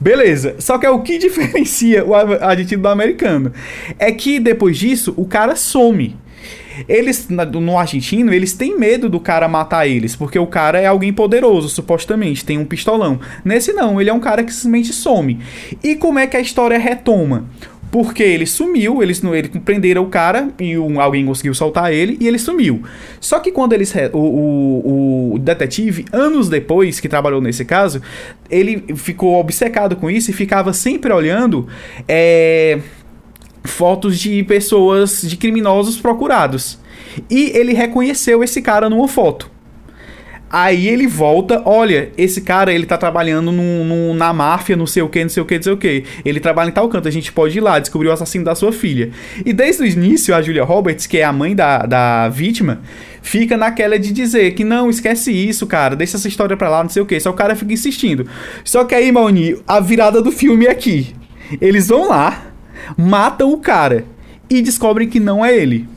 Beleza, 0.00 0.56
só 0.58 0.76
que 0.78 0.84
é 0.86 0.90
o 0.90 1.00
que 1.02 1.16
diferencia 1.18 2.04
o 2.04 2.12
a- 2.14 2.44
argentino 2.48 2.82
do 2.82 2.88
americano. 2.88 3.52
É 3.98 4.10
que 4.10 4.40
depois 4.40 4.76
disso, 4.76 5.14
o 5.16 5.24
cara 5.24 5.54
some. 5.54 6.16
Eles, 6.88 7.28
no 7.28 7.78
argentino, 7.78 8.32
eles 8.32 8.52
têm 8.52 8.78
medo 8.78 9.08
do 9.08 9.20
cara 9.20 9.48
matar 9.48 9.86
eles, 9.86 10.16
porque 10.16 10.38
o 10.38 10.46
cara 10.46 10.78
é 10.80 10.86
alguém 10.86 11.12
poderoso, 11.12 11.68
supostamente, 11.68 12.44
tem 12.44 12.58
um 12.58 12.64
pistolão. 12.64 13.20
Nesse 13.44 13.72
não, 13.72 14.00
ele 14.00 14.10
é 14.10 14.12
um 14.12 14.20
cara 14.20 14.42
que 14.42 14.52
simplesmente 14.52 14.92
some. 14.92 15.38
E 15.82 15.94
como 15.94 16.18
é 16.18 16.26
que 16.26 16.36
a 16.36 16.40
história 16.40 16.78
retoma? 16.78 17.44
Porque 17.90 18.24
ele 18.24 18.44
sumiu, 18.44 19.04
eles 19.04 19.22
ele 19.22 19.48
prenderam 19.60 20.02
o 20.02 20.08
cara 20.08 20.48
e 20.58 20.76
um- 20.76 21.00
alguém 21.00 21.24
conseguiu 21.24 21.54
soltar 21.54 21.92
ele 21.92 22.16
e 22.20 22.26
ele 22.26 22.40
sumiu. 22.40 22.82
Só 23.20 23.38
que 23.38 23.52
quando 23.52 23.72
eles 23.72 23.94
o, 24.12 24.18
o, 24.18 25.34
o 25.34 25.38
detetive, 25.38 26.04
anos 26.12 26.48
depois 26.48 26.98
que 26.98 27.08
trabalhou 27.08 27.40
nesse 27.40 27.64
caso, 27.64 28.02
ele 28.50 28.82
ficou 28.96 29.38
obcecado 29.38 29.94
com 29.94 30.10
isso 30.10 30.28
e 30.30 30.34
ficava 30.34 30.72
sempre 30.72 31.12
olhando 31.12 31.68
é, 32.08 32.80
fotos 33.64 34.18
de 34.18 34.42
pessoas, 34.44 35.22
de 35.22 35.36
criminosos 35.36 35.96
procurados. 35.96 36.78
E 37.30 37.50
ele 37.56 37.72
reconheceu 37.72 38.44
esse 38.44 38.60
cara 38.60 38.88
numa 38.90 39.08
foto. 39.08 39.54
Aí 40.56 40.86
ele 40.86 41.08
volta, 41.08 41.62
olha, 41.64 42.12
esse 42.16 42.40
cara, 42.42 42.72
ele 42.72 42.86
tá 42.86 42.96
trabalhando 42.96 43.50
na 44.14 44.32
máfia, 44.32 44.76
não 44.76 44.86
sei 44.86 45.02
o 45.02 45.08
que, 45.08 45.20
não 45.20 45.28
sei 45.28 45.42
o 45.42 45.46
que, 45.46 45.56
não 45.56 45.62
sei 45.64 45.72
o 45.72 45.76
que. 45.76 46.04
Ele 46.24 46.38
trabalha 46.38 46.68
em 46.68 46.72
tal 46.72 46.88
canto, 46.88 47.08
a 47.08 47.10
gente 47.10 47.32
pode 47.32 47.58
ir 47.58 47.60
lá, 47.60 47.80
descobrir 47.80 48.08
o 48.08 48.12
assassino 48.12 48.44
da 48.44 48.54
sua 48.54 48.70
filha. 48.70 49.10
E 49.44 49.52
desde 49.52 49.82
o 49.82 49.84
início, 49.86 50.32
a 50.32 50.40
Julia 50.40 50.62
Roberts, 50.62 51.08
que 51.08 51.18
é 51.18 51.24
a 51.24 51.32
mãe 51.32 51.56
da, 51.56 51.78
da 51.78 52.28
vítima, 52.28 52.82
fica 53.20 53.56
naquela 53.56 53.98
de 53.98 54.12
dizer 54.12 54.52
que 54.52 54.62
não, 54.62 54.88
esquece 54.88 55.32
isso, 55.32 55.66
cara, 55.66 55.96
deixa 55.96 56.16
essa 56.16 56.28
história 56.28 56.56
pra 56.56 56.68
lá, 56.68 56.84
não 56.84 56.90
sei 56.90 57.02
o 57.02 57.06
que. 57.06 57.18
Só 57.18 57.30
o 57.30 57.34
cara 57.34 57.56
fica 57.56 57.72
insistindo. 57.72 58.24
Só 58.62 58.84
que 58.84 58.94
aí, 58.94 59.10
Mauni, 59.10 59.56
a 59.66 59.80
virada 59.80 60.22
do 60.22 60.30
filme 60.30 60.66
é 60.66 60.70
aqui. 60.70 61.16
Eles 61.60 61.88
vão 61.88 62.08
lá, 62.08 62.53
matam 62.96 63.52
o 63.52 63.58
cara 63.58 64.04
e 64.48 64.60
descobrem 64.62 65.08
que 65.08 65.20
não 65.20 65.44
é 65.44 65.56
ele. 65.56 65.88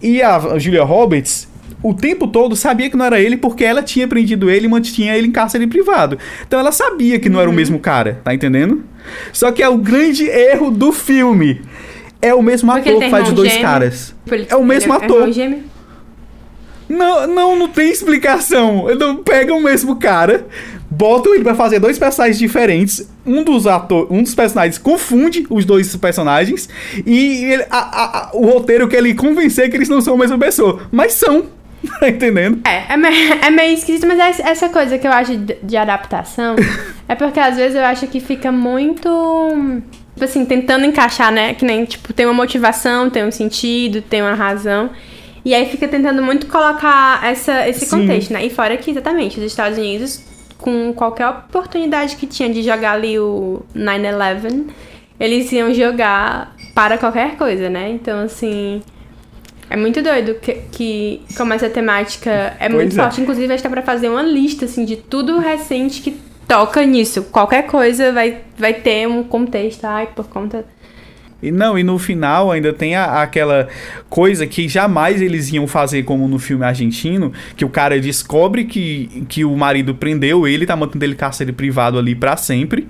E 0.00 0.22
a 0.22 0.58
Julia 0.58 0.84
Roberts, 0.84 1.48
o 1.82 1.94
tempo 1.94 2.26
todo, 2.26 2.54
sabia 2.54 2.90
que 2.90 2.96
não 2.96 3.04
era 3.04 3.20
ele 3.20 3.36
porque 3.36 3.64
ela 3.64 3.82
tinha 3.82 4.06
prendido 4.06 4.50
ele 4.50 4.66
e 4.66 4.68
mantinha 4.68 5.16
ele 5.16 5.28
em 5.28 5.32
cárcere 5.32 5.66
privado. 5.66 6.18
Então 6.46 6.60
ela 6.60 6.72
sabia 6.72 7.18
que 7.18 7.28
não 7.28 7.40
era 7.40 7.48
o 7.48 7.52
mesmo 7.52 7.78
cara, 7.78 8.20
tá 8.22 8.34
entendendo? 8.34 8.84
Só 9.32 9.50
que 9.50 9.62
é 9.62 9.68
o 9.68 9.78
grande 9.78 10.26
erro 10.26 10.70
do 10.70 10.92
filme. 10.92 11.62
É 12.22 12.34
o 12.34 12.42
mesmo 12.42 12.70
Porque 12.70 12.90
ator 12.90 13.02
que 13.02 13.10
faz 13.10 13.28
os 13.28 13.34
dois 13.34 13.50
gêmeo. 13.50 13.66
caras. 13.66 14.14
É 14.48 14.56
o 14.56 14.64
mesmo 14.64 14.94
ele 14.94 15.04
ator. 15.04 15.32
Não, 16.90 17.26
não, 17.26 17.56
não 17.56 17.68
tem 17.68 17.90
explicação. 17.90 18.86
Não 18.98 19.16
pega 19.22 19.54
o 19.54 19.62
mesmo 19.62 19.96
cara, 19.96 20.46
botam 20.90 21.34
ele 21.34 21.44
pra 21.44 21.54
fazer 21.54 21.78
dois 21.78 21.98
personagens 21.98 22.38
diferentes. 22.38 23.08
Um 23.24 23.44
dos 23.44 23.66
atores, 23.66 24.08
um 24.10 24.22
dos 24.22 24.34
personagens 24.34 24.76
confunde 24.76 25.46
os 25.48 25.64
dois 25.64 25.94
personagens 25.96 26.68
e 27.06 27.44
ele- 27.44 27.66
a- 27.70 28.28
a- 28.28 28.30
o 28.34 28.44
roteiro 28.44 28.88
quer 28.88 28.98
ele 28.98 29.14
convencer 29.14 29.70
que 29.70 29.76
eles 29.76 29.88
não 29.88 30.00
são 30.00 30.14
a 30.14 30.18
mesma 30.18 30.36
pessoa, 30.38 30.80
mas 30.90 31.12
são. 31.14 31.44
Tá 31.98 32.08
entendendo? 32.10 32.60
É, 32.66 32.92
é, 32.92 32.96
me- 32.98 33.08
é 33.40 33.50
meio 33.50 33.72
esquisito, 33.72 34.06
mas 34.06 34.18
essa- 34.18 34.42
essa 34.50 34.68
coisa 34.68 34.98
que 34.98 35.06
eu 35.06 35.12
acho 35.12 35.34
de, 35.36 35.56
de 35.62 35.76
adaptação 35.78 36.54
é 37.08 37.14
porque 37.14 37.40
às 37.40 37.56
vezes 37.56 37.74
eu 37.74 37.84
acho 37.84 38.06
que 38.08 38.20
fica 38.20 38.52
muito. 38.52 39.08
Tipo 40.14 40.24
assim, 40.24 40.44
tentando 40.44 40.84
encaixar, 40.84 41.32
né? 41.32 41.54
Que 41.54 41.64
nem, 41.64 41.84
tipo, 41.86 42.12
tem 42.12 42.26
uma 42.26 42.34
motivação, 42.34 43.08
tem 43.08 43.24
um 43.24 43.30
sentido, 43.30 44.02
tem 44.02 44.20
uma 44.20 44.34
razão. 44.34 44.90
E 45.44 45.54
aí 45.54 45.66
fica 45.66 45.88
tentando 45.88 46.22
muito 46.22 46.46
colocar 46.46 47.24
essa, 47.24 47.66
esse 47.68 47.86
Sim. 47.86 48.00
contexto, 48.00 48.32
né? 48.32 48.44
E 48.44 48.50
fora 48.50 48.76
que, 48.76 48.90
exatamente, 48.90 49.38
os 49.38 49.46
Estados 49.46 49.78
Unidos, 49.78 50.22
com 50.58 50.92
qualquer 50.92 51.28
oportunidade 51.28 52.16
que 52.16 52.26
tinha 52.26 52.50
de 52.50 52.62
jogar 52.62 52.92
ali 52.92 53.18
o 53.18 53.62
9-11, 53.74 54.66
eles 55.18 55.50
iam 55.52 55.72
jogar 55.72 56.54
para 56.74 56.98
qualquer 56.98 57.36
coisa, 57.36 57.68
né? 57.70 57.90
Então, 57.90 58.20
assim. 58.20 58.82
É 59.68 59.76
muito 59.76 60.02
doido 60.02 60.34
que, 60.34 60.54
que 60.72 61.22
como 61.36 61.52
essa 61.52 61.70
temática 61.70 62.56
é 62.58 62.68
muito 62.68 62.88
Pois 62.88 62.98
é. 62.98 63.02
forte. 63.02 63.20
Inclusive, 63.20 63.54
acho 63.54 63.62
que 63.62 63.66
é 63.68 63.70
pra 63.70 63.82
fazer 63.82 64.08
uma 64.08 64.22
lista, 64.22 64.64
assim, 64.64 64.84
de 64.84 64.96
tudo 64.96 65.38
recente 65.38 66.02
que 66.02 66.20
toca 66.48 66.84
nisso. 66.84 67.22
Qualquer 67.30 67.66
coisa 67.66 68.12
vai, 68.12 68.38
vai 68.58 68.74
ter 68.74 69.06
um 69.06 69.22
contexto. 69.22 69.84
Ai, 69.84 70.08
por 70.08 70.26
conta... 70.26 70.64
E 71.42 71.50
não, 71.50 71.78
e 71.78 71.82
no 71.82 71.98
final 71.98 72.50
ainda 72.52 72.72
tem 72.72 72.94
a- 72.94 73.22
aquela 73.22 73.68
coisa 74.08 74.46
que 74.46 74.68
jamais 74.68 75.22
eles 75.22 75.50
iam 75.52 75.66
fazer 75.66 76.02
como 76.02 76.28
no 76.28 76.38
filme 76.38 76.64
argentino, 76.64 77.32
que 77.56 77.64
o 77.64 77.68
cara 77.68 77.98
descobre 78.00 78.64
que, 78.64 79.24
que 79.28 79.44
o 79.44 79.56
marido 79.56 79.94
prendeu 79.94 80.46
ele, 80.46 80.66
tá 80.66 80.76
mantendo 80.76 81.04
ele 81.04 81.14
cárcere 81.14 81.52
privado 81.52 81.98
ali 81.98 82.14
pra 82.14 82.36
sempre. 82.36 82.86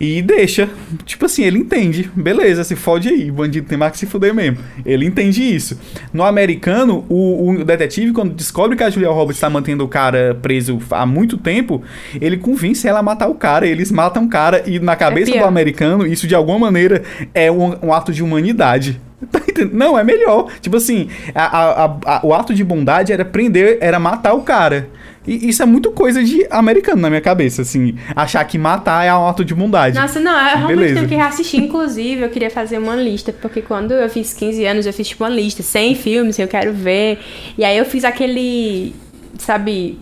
E 0.00 0.22
deixa. 0.22 0.68
Tipo 1.04 1.26
assim, 1.26 1.44
ele 1.44 1.58
entende. 1.58 2.10
Beleza, 2.14 2.64
se 2.64 2.74
fode 2.76 3.08
aí. 3.08 3.30
O 3.30 3.34
bandido 3.34 3.66
tem 3.68 3.76
mais 3.78 3.92
que 3.92 3.98
se 3.98 4.06
fuder 4.06 4.34
mesmo. 4.34 4.58
Ele 4.84 5.06
entende 5.06 5.42
isso. 5.42 5.78
No 6.12 6.24
americano, 6.24 7.04
o, 7.08 7.50
o 7.50 7.64
detetive, 7.64 8.12
quando 8.12 8.34
descobre 8.34 8.76
que 8.76 8.82
a 8.84 8.90
Julia 8.90 9.10
Roberts 9.10 9.40
tá 9.40 9.48
mantendo 9.50 9.84
o 9.84 9.88
cara 9.88 10.38
preso 10.40 10.78
há 10.90 11.04
muito 11.06 11.36
tempo, 11.36 11.82
ele 12.20 12.36
convence 12.36 12.86
ela 12.86 13.00
a 13.00 13.02
matar 13.02 13.28
o 13.28 13.34
cara. 13.34 13.66
Eles 13.66 13.90
matam 13.92 14.24
o 14.24 14.28
cara 14.28 14.62
e 14.66 14.78
na 14.78 14.96
cabeça 14.96 15.30
do 15.30 15.34
pior. 15.38 15.48
americano, 15.48 16.06
isso 16.06 16.26
de 16.26 16.34
alguma 16.34 16.58
maneira 16.58 17.02
é 17.34 17.50
um, 17.50 17.74
um 17.86 17.92
ato 17.92 18.12
de 18.12 18.22
humanidade. 18.22 19.00
Tá? 19.30 19.40
Não, 19.72 19.96
é 19.96 20.02
melhor. 20.02 20.48
Tipo 20.60 20.78
assim, 20.78 21.06
a- 21.32 21.84
a- 21.84 21.96
a- 22.06 22.20
o 22.26 22.34
ato 22.34 22.52
de 22.52 22.64
bondade 22.64 23.12
era 23.12 23.24
prender, 23.24 23.78
era 23.80 23.96
matar 24.00 24.32
o 24.34 24.42
cara. 24.42 24.88
E 25.26 25.48
isso 25.48 25.62
é 25.62 25.66
muito 25.66 25.90
coisa 25.92 26.22
de 26.22 26.46
americano 26.50 27.00
na 27.00 27.08
minha 27.08 27.20
cabeça, 27.20 27.62
assim. 27.62 27.94
Achar 28.14 28.44
que 28.44 28.58
matar 28.58 29.04
é 29.04 29.14
um 29.14 29.26
ato 29.28 29.44
de 29.44 29.54
bondade. 29.54 29.98
Nossa, 29.98 30.18
não, 30.18 30.32
eu 30.32 30.56
realmente 30.56 30.76
Beleza. 30.76 30.94
tenho 30.96 31.08
que 31.08 31.14
reassistir. 31.14 31.60
Inclusive, 31.60 32.22
eu 32.22 32.28
queria 32.28 32.50
fazer 32.50 32.78
uma 32.78 32.96
lista, 32.96 33.32
porque 33.32 33.62
quando 33.62 33.92
eu 33.92 34.08
fiz 34.08 34.32
15 34.32 34.64
anos, 34.64 34.86
eu 34.86 34.92
fiz 34.92 35.08
tipo 35.08 35.22
uma 35.22 35.30
lista, 35.30 35.62
100 35.62 35.94
filmes 35.94 36.36
que 36.36 36.42
eu 36.42 36.48
quero 36.48 36.72
ver. 36.72 37.20
E 37.56 37.64
aí 37.64 37.78
eu 37.78 37.84
fiz 37.84 38.04
aquele, 38.04 38.94
sabe, 39.38 39.98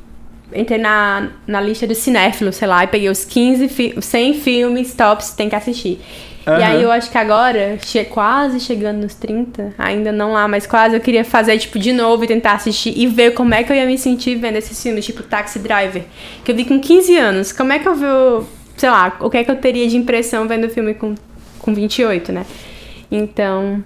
entrei 0.55 0.79
na, 0.79 1.29
na 1.47 1.61
lista 1.61 1.87
do 1.87 1.95
cinéfilo, 1.95 2.53
sei 2.53 2.67
lá, 2.67 2.85
e 2.85 2.87
peguei 2.87 3.09
os 3.09 3.25
15, 3.25 3.69
fi 3.69 3.95
100 4.01 4.35
filmes 4.35 4.95
tops 4.95 5.31
que 5.31 5.37
tem 5.37 5.49
que 5.49 5.55
assistir. 5.55 6.01
E 6.47 6.51
Aham. 6.51 6.65
aí 6.65 6.83
eu 6.83 6.91
acho 6.91 7.11
que 7.11 7.19
agora, 7.19 7.77
che 7.85 8.03
quase 8.05 8.59
chegando 8.61 9.03
nos 9.03 9.15
30, 9.15 9.75
ainda 9.79 10.11
não 10.11 10.33
lá, 10.33 10.49
mas 10.49 10.67
quase 10.67 10.95
eu 10.97 11.01
queria 11.01 11.25
fazer, 11.25 11.59
tipo, 11.59 11.79
de 11.79 11.93
novo 11.93 12.25
e 12.25 12.27
tentar 12.27 12.53
assistir 12.55 12.95
e 12.97 13.07
ver 13.07 13.33
como 13.35 13.53
é 13.55 13.63
que 13.63 13.71
eu 13.71 13.77
ia 13.77 13.85
me 13.87 13.99
sentir 13.99 14.37
vendo 14.37 14.57
esses 14.57 14.83
filmes, 14.83 15.05
tipo 15.05 15.23
Taxi 15.23 15.59
Driver, 15.59 16.03
que 16.45 16.51
eu 16.51 16.57
vi 16.57 16.65
com 16.65 16.81
15 16.81 17.17
anos. 17.17 17.53
Como 17.53 17.73
é 17.73 17.79
que 17.79 17.87
eu 17.87 17.95
vou, 17.95 18.49
sei 18.77 18.89
lá, 18.89 19.17
o 19.21 19.29
que 19.29 19.37
é 19.37 19.45
que 19.45 19.51
eu 19.51 19.57
teria 19.57 19.87
de 19.87 19.97
impressão 19.97 20.49
vendo 20.49 20.67
o 20.67 20.71
filme 20.71 20.95
com, 20.95 21.15
com 21.59 21.75
28, 21.75 22.33
né? 22.33 22.47
Então, 23.11 23.83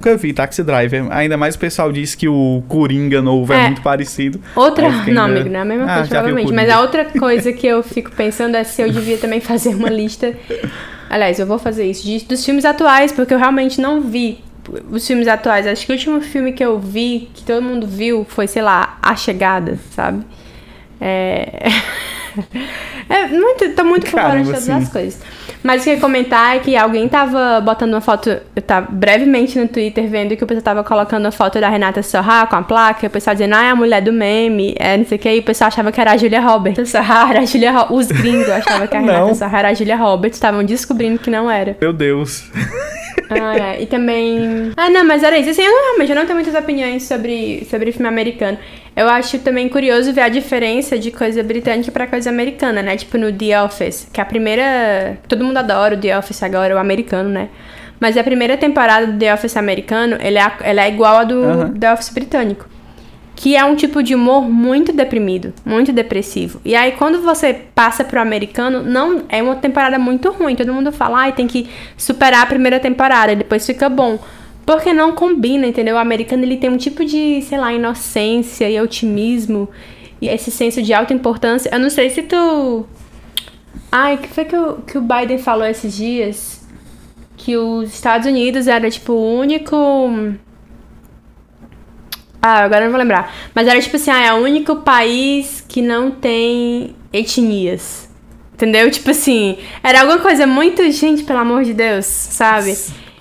Nunca 0.00 0.16
vi 0.16 0.32
Taxi 0.32 0.62
Driver. 0.62 1.06
Ainda 1.10 1.36
mais 1.36 1.56
o 1.56 1.58
pessoal 1.58 1.90
diz 1.90 2.14
que 2.14 2.28
o 2.28 2.62
Coringa 2.68 3.20
novo 3.20 3.52
é, 3.52 3.56
É. 3.56 3.64
muito 3.66 3.82
parecido. 3.82 4.40
outra. 4.54 4.88
Não, 4.88 5.24
ainda- 5.24 5.24
amigo, 5.24 5.48
não 5.50 5.58
é 5.58 5.62
a 5.62 5.64
mesma 5.64 5.84
Ah, 5.84 5.94
coisa, 5.96 6.08
provavelmente. 6.08 6.52
Mas 6.52 6.70
a 6.70 6.80
outra 6.80 7.04
coisa 7.04 7.52
que 7.52 7.66
eu 7.66 7.82
fico 7.84 8.12
pensando 8.12 8.54
é 8.56 8.62
se 8.62 8.80
eu 8.80 8.90
devia 8.92 9.18
também 9.18 9.40
fazer 9.40 9.70
uma 9.74 9.90
lista. 9.90 10.32
Aliás, 11.08 11.38
eu 11.38 11.46
vou 11.46 11.58
fazer 11.58 11.88
isso, 11.90 12.04
de- 12.04 12.24
dos 12.24 12.44
filmes 12.44 12.64
atuais, 12.64 13.12
porque 13.12 13.32
eu 13.34 13.38
realmente 13.38 13.80
não 13.80 14.00
vi 14.00 14.38
os 14.90 15.06
filmes 15.06 15.26
atuais. 15.28 15.66
Acho 15.66 15.86
que 15.86 15.92
o 15.92 15.94
último 15.94 16.20
filme 16.20 16.52
que 16.52 16.64
eu 16.64 16.78
vi, 16.78 17.30
que 17.34 17.42
todo 17.44 17.62
mundo 17.62 17.86
viu, 17.86 18.24
foi, 18.28 18.46
sei 18.46 18.62
lá, 18.62 18.98
A 19.02 19.16
Chegada, 19.16 19.78
sabe? 19.92 20.22
É. 21.00 21.68
É 23.10 23.26
muito, 23.26 23.70
tô 23.74 23.84
muito 23.84 24.04
por 24.04 24.10
fora 24.20 24.22
de 24.24 24.28
Caramba, 24.30 24.46
todas 24.50 24.64
sim. 24.64 24.72
as 24.72 24.88
coisas. 24.90 25.20
Mas 25.62 25.80
o 25.80 25.84
que 25.84 25.90
eu 25.90 25.94
ia 25.94 26.00
comentar 26.00 26.56
é 26.56 26.58
que 26.58 26.76
alguém 26.76 27.08
tava 27.08 27.58
botando 27.60 27.94
uma 27.94 28.00
foto, 28.02 28.28
eu 28.54 28.62
tava 28.62 28.86
brevemente 28.90 29.58
no 29.58 29.66
Twitter 29.66 30.06
vendo 30.08 30.36
que 30.36 30.44
o 30.44 30.46
pessoal 30.46 30.62
tava 30.62 30.84
colocando 30.84 31.24
a 31.26 31.30
foto 31.32 31.58
da 31.58 31.68
Renata 31.70 32.02
Sorra 32.02 32.46
com 32.46 32.56
a 32.56 32.62
placa, 32.62 33.06
e 33.06 33.08
o 33.08 33.10
pessoal 33.10 33.34
dizendo, 33.34 33.54
ah, 33.54 33.64
é 33.64 33.70
a 33.70 33.74
mulher 33.74 34.02
do 34.02 34.12
meme, 34.12 34.74
é 34.78 34.96
não 34.96 35.06
sei 35.06 35.16
o 35.16 35.20
que, 35.20 35.30
e 35.32 35.38
o 35.38 35.42
pessoal 35.42 35.68
achava 35.68 35.90
que 35.90 36.00
era 36.00 36.12
a 36.12 36.16
Julia 36.18 36.40
Roberts. 36.40 36.90
Sorra 36.90 37.30
era 37.30 37.40
a 37.40 37.44
Julia 37.46 37.72
Ro- 37.72 37.94
Os 37.96 38.06
gringos 38.08 38.48
achavam 38.48 38.86
que 38.86 38.96
a 38.96 39.00
Renata. 39.00 39.34
Sorra 39.34 39.58
era 39.58 39.68
a 39.70 39.74
Julia 39.74 39.96
Roberts, 39.96 40.36
estavam 40.36 40.62
descobrindo 40.62 41.18
que 41.18 41.30
não 41.30 41.50
era. 41.50 41.76
Meu 41.80 41.92
Deus. 41.94 42.44
Ah, 43.30 43.74
é. 43.74 43.82
E 43.82 43.86
também. 43.86 44.72
Ah, 44.76 44.90
não, 44.90 45.04
mas 45.04 45.22
era 45.22 45.38
isso. 45.38 45.50
Assim, 45.50 45.62
eu 45.62 45.70
não, 45.70 45.82
realmente 45.84 46.10
eu 46.10 46.16
não 46.16 46.24
tenho 46.24 46.34
muitas 46.34 46.54
opiniões 46.54 47.02
sobre, 47.04 47.66
sobre 47.70 47.92
filme 47.92 48.08
americano. 48.08 48.58
Eu 48.96 49.08
acho 49.08 49.38
também 49.38 49.68
curioso 49.68 50.12
ver 50.12 50.22
a 50.22 50.28
diferença 50.28 50.98
de 50.98 51.10
coisa 51.10 51.42
britânica 51.42 51.90
pra 51.92 52.06
coisa 52.06 52.30
americana, 52.30 52.82
né? 52.82 52.96
Tipo 52.96 53.16
no 53.18 53.32
The 53.32 53.62
Office, 53.62 54.08
que 54.12 54.20
a 54.20 54.24
primeira. 54.24 55.18
Todo 55.28 55.44
mundo 55.44 55.56
adora 55.56 55.94
o 55.94 55.98
The 55.98 56.18
Office 56.18 56.42
agora, 56.42 56.74
o 56.74 56.78
americano, 56.78 57.28
né? 57.28 57.48
Mas 58.00 58.16
a 58.16 58.22
primeira 58.22 58.56
temporada 58.56 59.06
do 59.06 59.18
The 59.18 59.34
Office 59.34 59.56
americano, 59.56 60.16
ele 60.20 60.38
é, 60.38 60.52
ela 60.62 60.84
é 60.84 60.88
igual 60.88 61.18
a 61.18 61.24
do 61.24 61.42
Aham. 61.42 61.74
The 61.78 61.92
Office 61.92 62.10
britânico. 62.10 62.77
Que 63.40 63.54
é 63.54 63.64
um 63.64 63.76
tipo 63.76 64.02
de 64.02 64.16
humor 64.16 64.42
muito 64.42 64.92
deprimido, 64.92 65.54
muito 65.64 65.92
depressivo. 65.92 66.60
E 66.64 66.74
aí, 66.74 66.90
quando 66.92 67.22
você 67.22 67.54
passa 67.54 68.02
pro 68.02 68.20
americano, 68.20 68.82
não 68.82 69.22
é 69.28 69.40
uma 69.40 69.54
temporada 69.54 69.96
muito 69.96 70.28
ruim. 70.32 70.56
Todo 70.56 70.74
mundo 70.74 70.90
fala, 70.90 71.20
ai, 71.20 71.32
tem 71.32 71.46
que 71.46 71.68
superar 71.96 72.42
a 72.42 72.46
primeira 72.46 72.80
temporada, 72.80 73.36
depois 73.36 73.64
fica 73.64 73.88
bom. 73.88 74.18
Porque 74.66 74.92
não 74.92 75.12
combina, 75.12 75.68
entendeu? 75.68 75.94
O 75.94 75.98
americano 75.98 76.42
ele 76.42 76.56
tem 76.56 76.68
um 76.68 76.76
tipo 76.76 77.04
de, 77.04 77.40
sei 77.42 77.58
lá, 77.58 77.72
inocência 77.72 78.68
e 78.68 78.80
otimismo. 78.80 79.68
E 80.20 80.28
esse 80.28 80.50
senso 80.50 80.82
de 80.82 80.92
alta 80.92 81.14
importância. 81.14 81.70
Eu 81.72 81.78
não 81.78 81.90
sei 81.90 82.10
se 82.10 82.22
tu. 82.22 82.86
Ai, 83.92 84.16
que 84.16 84.26
foi 84.26 84.44
que 84.46 84.56
o, 84.56 84.78
que 84.78 84.98
o 84.98 85.00
Biden 85.00 85.38
falou 85.38 85.64
esses 85.64 85.96
dias? 85.96 86.66
Que 87.36 87.56
os 87.56 87.94
Estados 87.94 88.26
Unidos 88.26 88.66
era, 88.66 88.90
tipo, 88.90 89.12
o 89.12 89.38
único. 89.38 89.76
Ah, 92.40 92.64
agora 92.64 92.82
eu 92.82 92.84
não 92.84 92.90
vou 92.92 92.98
lembrar. 93.00 93.34
Mas 93.54 93.66
era 93.66 93.80
tipo 93.80 93.96
assim, 93.96 94.10
ah, 94.10 94.22
é 94.24 94.32
o 94.32 94.36
único 94.36 94.76
país 94.76 95.64
que 95.68 95.82
não 95.82 96.10
tem 96.10 96.94
etnias. 97.12 98.08
Entendeu? 98.54 98.90
Tipo 98.90 99.10
assim, 99.10 99.56
era 99.82 100.00
alguma 100.00 100.18
coisa 100.18 100.46
muito, 100.46 100.88
gente, 100.90 101.22
pelo 101.24 101.38
amor 101.38 101.64
de 101.64 101.72
Deus, 101.74 102.06
sabe? 102.06 102.76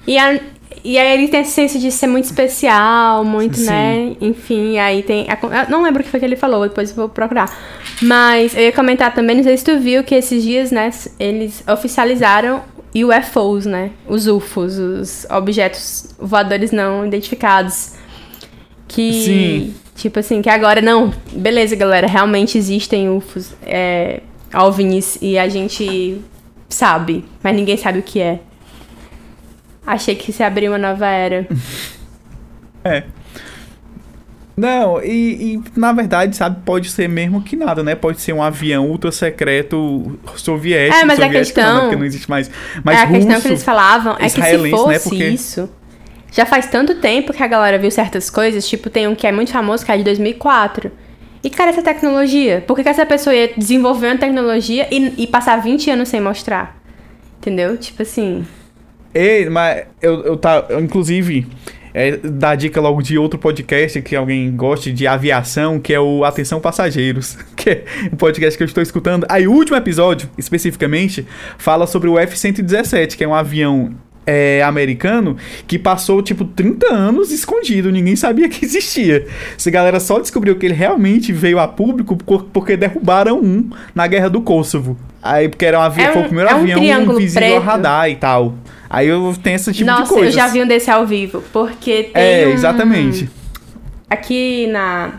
E, 0.08 0.18
a- 0.18 0.40
e 0.84 0.98
aí 0.98 1.14
ele 1.14 1.28
tem 1.28 1.42
esse 1.42 1.52
senso 1.52 1.78
de 1.78 1.92
ser 1.92 2.08
muito 2.08 2.26
especial, 2.26 3.24
muito, 3.24 3.58
Sim. 3.58 3.66
né? 3.68 4.16
Enfim, 4.22 4.80
aí 4.80 5.04
tem. 5.04 5.28
a- 5.30 5.68
não 5.70 5.84
lembro 5.84 6.02
o 6.02 6.04
que 6.04 6.10
foi 6.10 6.20
que 6.20 6.26
ele 6.26 6.36
falou, 6.36 6.68
depois 6.68 6.90
eu 6.90 6.96
vou 6.96 7.10
procurar. 7.10 7.56
Mas 8.02 8.56
eu 8.56 8.62
ia 8.64 8.72
comentar 8.72 9.14
também, 9.14 9.36
não 9.36 9.44
sei 9.44 9.58
se 9.58 9.64
tu 9.64 9.78
viu 9.80 10.04
que 10.04 10.16
esses 10.16 10.42
dias, 10.44 10.72
né, 10.72 10.90
eles 11.20 11.64
oficializaram 11.68 12.62
UFOs, 12.96 13.66
né? 13.68 13.92
Os 14.08 14.26
UFOs, 14.28 14.78
os 14.80 15.26
objetos 15.30 16.16
voadores 16.20 16.72
não 16.72 17.06
identificados. 17.06 17.92
Que. 18.88 19.12
Sim. 19.14 19.76
Tipo 19.96 20.20
assim, 20.20 20.42
que 20.42 20.50
agora 20.50 20.80
não. 20.82 21.12
Beleza, 21.34 21.76
galera, 21.76 22.08
realmente 22.08 22.58
existem 22.58 23.10
UFOs, 23.10 23.54
é, 23.64 24.22
OVNIs, 24.54 25.18
e 25.22 25.38
a 25.40 25.50
gente 25.50 26.22
sabe, 26.70 27.26
mas 27.42 27.56
ninguém 27.56 27.76
sabe 27.78 28.00
o 28.00 28.04
que 28.04 28.20
é. 28.22 28.40
Achei 29.86 30.16
que 30.16 30.32
se 30.32 30.44
abriu 30.44 30.72
uma 30.72 30.78
nova 30.78 31.08
era. 31.08 31.48
É. 32.84 33.04
Não, 34.56 35.04
e, 35.04 35.56
e, 35.56 35.64
na 35.80 35.92
verdade, 35.92 36.36
sabe, 36.36 36.62
pode 36.66 36.90
ser 36.90 37.10
mesmo 37.10 37.42
que 37.42 37.56
nada, 37.56 37.84
né? 37.84 37.96
Pode 37.96 38.22
ser 38.22 38.32
um 38.34 38.42
avião 38.42 38.88
ultra 38.88 39.12
secreto 39.12 40.18
soviético. 40.36 40.98
É, 40.98 41.04
mas 41.06 41.20
a 41.20 41.24
soviético 41.26 41.60
não, 41.60 41.66
né? 41.66 41.72
questão- 41.74 41.82
Porque 41.82 41.96
não 41.98 42.06
existe 42.06 42.30
mais. 42.30 42.50
Mas 42.84 42.98
é, 42.98 43.02
a 43.04 43.08
questão 43.08 43.30
russo, 43.34 43.42
que 43.42 43.48
eles 43.50 43.64
falavam 43.64 44.14
é 44.14 44.24
que 44.24 44.30
se 44.30 44.38
israelense, 44.40 44.70
fosse 44.72 44.90
né? 44.90 45.00
Porque- 45.00 45.28
isso. 45.30 45.70
Já 46.32 46.46
faz 46.46 46.68
tanto 46.68 46.96
tempo 46.96 47.34
que 47.34 47.42
a 47.42 47.48
galera 47.48 47.78
viu 47.78 47.90
certas 47.90 48.30
coisas, 48.30 48.68
tipo, 48.68 48.90
tem 48.90 49.08
um 49.08 49.16
que 49.16 49.26
é 49.26 49.32
muito 49.32 49.52
famoso, 49.52 49.86
que 49.86 49.92
é 49.92 49.98
de 49.98 50.04
2004. 50.04 50.92
E 51.44 51.50
cara, 51.50 51.70
essa 51.70 51.82
tecnologia? 51.82 52.64
Por 52.66 52.76
que, 52.76 52.84
que 52.84 52.90
essa 52.90 53.06
pessoa 53.06 53.36
ia 53.36 53.54
desenvolver 53.56 54.08
uma 54.08 54.18
tecnologia 54.18 54.88
e, 54.92 55.24
e 55.24 55.28
passar 55.28 55.58
20 55.62 55.92
anos 55.92 56.10
sem 56.10 56.20
mostrar? 56.20 56.78
Entendeu? 57.38 57.78
Tipo 57.78 58.02
assim. 58.02 58.46
Ei, 59.14 59.50
mas 59.50 59.86
eu, 60.02 60.24
eu 60.24 60.38
tá. 60.38 60.66
eu, 60.70 60.80
inclusive, 60.80 61.48
é, 61.94 62.20
dica 62.56 62.82
logo 62.82 63.02
de 63.02 63.18
outro 63.18 63.40
podcast 63.40 64.02
que 64.02 64.16
alguém 64.16 64.56
goste 64.56 64.92
de 64.92 65.08
aviação, 65.08 65.80
que 65.80 65.94
é 65.94 66.00
o 66.00 66.24
Atenção 66.24 66.60
Passageiros, 66.60 67.38
que 67.56 67.70
é 67.70 67.86
um 68.12 68.16
podcast 68.16 68.58
que 68.58 68.64
eu 68.64 68.68
estou 68.68 68.84
escutando. 68.84 69.26
Aí 69.30 69.48
o 69.48 69.52
último 69.52 69.78
episódio, 69.78 70.30
especificamente, 70.38 71.26
fala 71.58 71.88
sobre 71.88 72.10
o 72.10 72.20
F-117, 72.20 73.16
que 73.16 73.24
é 73.24 73.28
um 73.28 73.34
avião 73.34 73.96
é, 74.28 74.62
americano 74.62 75.38
que 75.66 75.80
passou, 75.80 76.22
tipo, 76.22 76.44
30 76.46 76.94
anos 76.94 77.32
escondido, 77.32 77.90
ninguém 77.92 78.16
sabia 78.16 78.48
que 78.50 78.64
existia. 78.66 79.26
Essa 79.58 79.72
galera 79.72 80.00
só 80.00 80.20
descobriu 80.20 80.56
que 80.58 80.66
ele 80.66 80.76
realmente 80.76 81.32
veio 81.34 81.58
a 81.60 81.68
público 81.68 82.16
por- 82.18 82.44
porque 82.52 82.76
derrubaram 82.78 83.40
um 83.40 83.70
na 83.96 84.06
guerra 84.06 84.30
do 84.30 84.42
Kosovo. 84.42 84.98
Aí, 85.24 85.48
porque 85.50 85.66
era 85.66 85.80
um 85.80 85.82
avião, 85.82 86.08
É 86.08 86.10
um- 86.10 86.14
foi 86.14 86.22
o 86.22 86.26
primeiro 86.26 86.50
é 86.52 86.54
um 86.56 86.60
avião 86.60 87.04
invisível 87.16 87.48
preto. 87.50 87.62
a 87.62 87.66
radar 87.66 88.10
e 88.10 88.16
tal. 88.18 88.54
Aí 88.90 89.08
eu 89.08 89.34
tenho 89.42 89.56
esse 89.56 89.66
tipo 89.72 89.78
de 89.78 89.84
Nossa, 89.86 90.14
coisa. 90.14 90.28
eu 90.28 90.32
já 90.32 90.48
vi 90.48 90.62
um 90.62 90.68
desse 90.68 90.90
ao 90.92 91.06
vivo. 91.08 91.44
Porque 91.52 92.04
tem. 92.14 92.24
É, 92.24 92.48
um- 92.48 92.52
exatamente. 92.52 93.30
Aqui 94.10 94.68
na, 94.68 95.12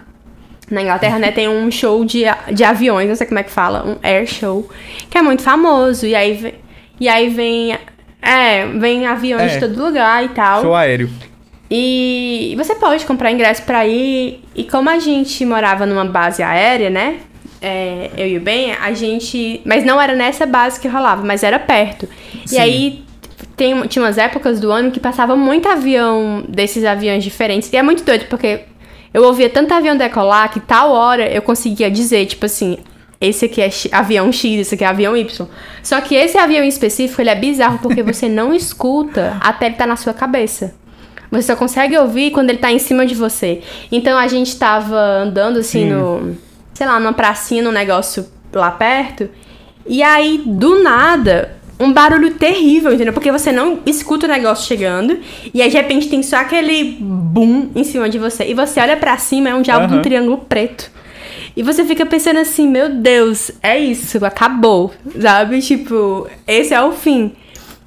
na 0.71 0.81
Inglaterra, 0.83 1.19
né, 1.19 1.31
tem 1.31 1.49
um 1.49 1.71
show 1.71 2.05
de, 2.05 2.23
de 2.53 2.65
aviões, 2.65 3.09
não 3.09 3.15
sei 3.17 3.27
como 3.27 3.39
é 3.39 3.43
que 3.43 3.51
fala, 3.51 3.85
um 3.87 3.97
air 4.03 4.27
show, 4.27 4.69
que 5.11 5.19
é 5.19 5.23
muito 5.23 5.43
famoso. 5.43 6.07
E 6.07 6.15
aí 6.15 6.35
vem. 6.35 6.55
E 7.01 7.09
aí 7.09 7.29
vem. 7.29 7.77
É, 8.21 8.67
vem 8.67 9.07
aviões 9.07 9.53
É. 9.53 9.55
de 9.55 9.61
todo 9.61 9.85
lugar 9.85 10.25
e 10.25 10.29
tal. 10.31 10.63
Show 10.63 10.75
aéreo. 10.75 11.09
E 11.71 12.55
você 12.57 12.75
pode 12.75 13.05
comprar 13.05 13.31
ingresso 13.31 13.63
pra 13.63 13.87
ir. 13.87 14.43
E 14.55 14.65
como 14.65 14.89
a 14.89 14.99
gente 14.99 15.45
morava 15.45 15.85
numa 15.87 16.05
base 16.05 16.43
aérea, 16.43 16.91
né? 16.91 17.21
é, 17.61 18.11
eu 18.17 18.27
e 18.27 18.37
o 18.37 18.41
Ben, 18.41 18.73
a 18.73 18.93
gente. 18.93 19.61
Mas 19.65 19.85
não 19.85 20.01
era 20.01 20.15
nessa 20.15 20.47
base 20.47 20.81
que 20.81 20.89
rolava, 20.89 21.25
mas 21.25 21.43
era 21.43 21.59
perto. 21.59 22.09
Sim. 22.47 22.57
E 22.57 22.59
aí 22.59 23.05
tem, 23.57 23.81
tinha 23.87 24.05
umas 24.05 24.17
épocas 24.19 24.61
do 24.61 24.71
ano 24.71 24.91
que 24.91 25.01
passava 25.01 25.37
muito 25.37 25.69
avião 25.69 26.45
desses 26.49 26.85
aviões 26.85 27.23
diferentes. 27.25 27.73
E 27.73 27.77
é 27.77 27.83
muito 27.83 28.05
doido, 28.05 28.27
porque 28.27 28.61
eu 29.13 29.25
ouvia 29.25 29.49
tanto 29.51 29.75
avião 29.75 29.97
decolar 29.97 30.53
que 30.53 30.61
tal 30.61 30.93
hora 30.93 31.29
eu 31.29 31.43
conseguia 31.43 31.91
dizer, 31.91 32.27
tipo 32.27 32.47
assim. 32.47 32.79
Esse 33.21 33.47
aqui 33.47 33.61
é 33.61 33.71
avião 33.91 34.31
X, 34.31 34.61
esse 34.61 34.75
aqui 34.75 34.85
é 34.85 34.87
avião 34.87 35.17
Y. 35.17 35.47
Só 35.83 36.01
que 36.01 36.15
esse 36.15 36.39
avião 36.39 36.63
em 36.63 36.69
específico, 36.69 37.21
ele 37.21 37.31
é 37.31 37.35
bizarro 37.35 37.79
porque 37.79 38.03
você 38.03 38.29
não 38.31 38.55
escuta 38.55 39.37
até 39.41 39.67
ele 39.67 39.75
tá 39.75 39.87
na 39.87 39.97
sua 39.97 40.15
cabeça. 40.15 40.75
Você 41.31 41.43
só 41.43 41.57
consegue 41.57 41.97
ouvir 41.99 42.31
quando 42.31 42.51
ele 42.51 42.59
tá 42.59 42.73
em 42.73 42.79
cima 42.79 43.05
de 43.05 43.15
você. 43.15 43.61
Então 43.93 44.17
a 44.19 44.29
gente 44.29 44.57
tava 44.57 44.97
andando 44.97 45.59
assim 45.59 45.89
Sim. 45.89 45.91
no. 45.91 46.37
Sei 46.73 46.87
lá, 46.87 46.99
numa 47.01 47.13
pracinha, 47.13 47.63
num 47.63 47.73
negócio 47.73 48.27
lá 48.53 48.71
perto. 48.71 49.29
E 49.87 50.03
aí, 50.03 50.43
do 50.47 50.83
nada, 50.83 51.57
um 51.81 51.93
barulho 51.93 52.35
terrível, 52.35 52.93
entendeu? 52.93 53.13
Porque 53.13 53.33
você 53.33 53.51
não 53.51 53.81
escuta 53.85 54.27
o 54.27 54.29
negócio 54.29 54.67
chegando. 54.67 55.19
E 55.53 55.61
aí, 55.61 55.69
de 55.69 55.77
repente, 55.77 56.09
tem 56.09 56.23
só 56.23 56.37
aquele 56.37 56.99
boom 57.01 57.71
em 57.75 57.83
cima 57.83 58.09
de 58.09 58.19
você. 58.19 58.45
E 58.45 58.55
você 58.55 58.81
olha 58.81 58.97
pra 58.97 59.19
cima, 59.19 59.49
é 59.49 59.55
um 59.55 59.63
diabo 59.63 59.89
de 59.89 59.95
um 59.95 60.03
triângulo 60.03 60.39
preto. 60.39 60.91
E 61.59 61.63
você 61.65 61.85
fica 61.85 62.07
pensando 62.07 62.39
assim, 62.39 62.69
meu 62.69 62.89
Deus, 62.89 63.51
é 63.61 63.77
isso, 63.77 64.25
acabou. 64.25 64.95
Sabe? 65.21 65.61
Tipo, 65.61 66.29
esse 66.47 66.73
é 66.73 66.81
o 66.81 66.93
fim. 66.93 67.33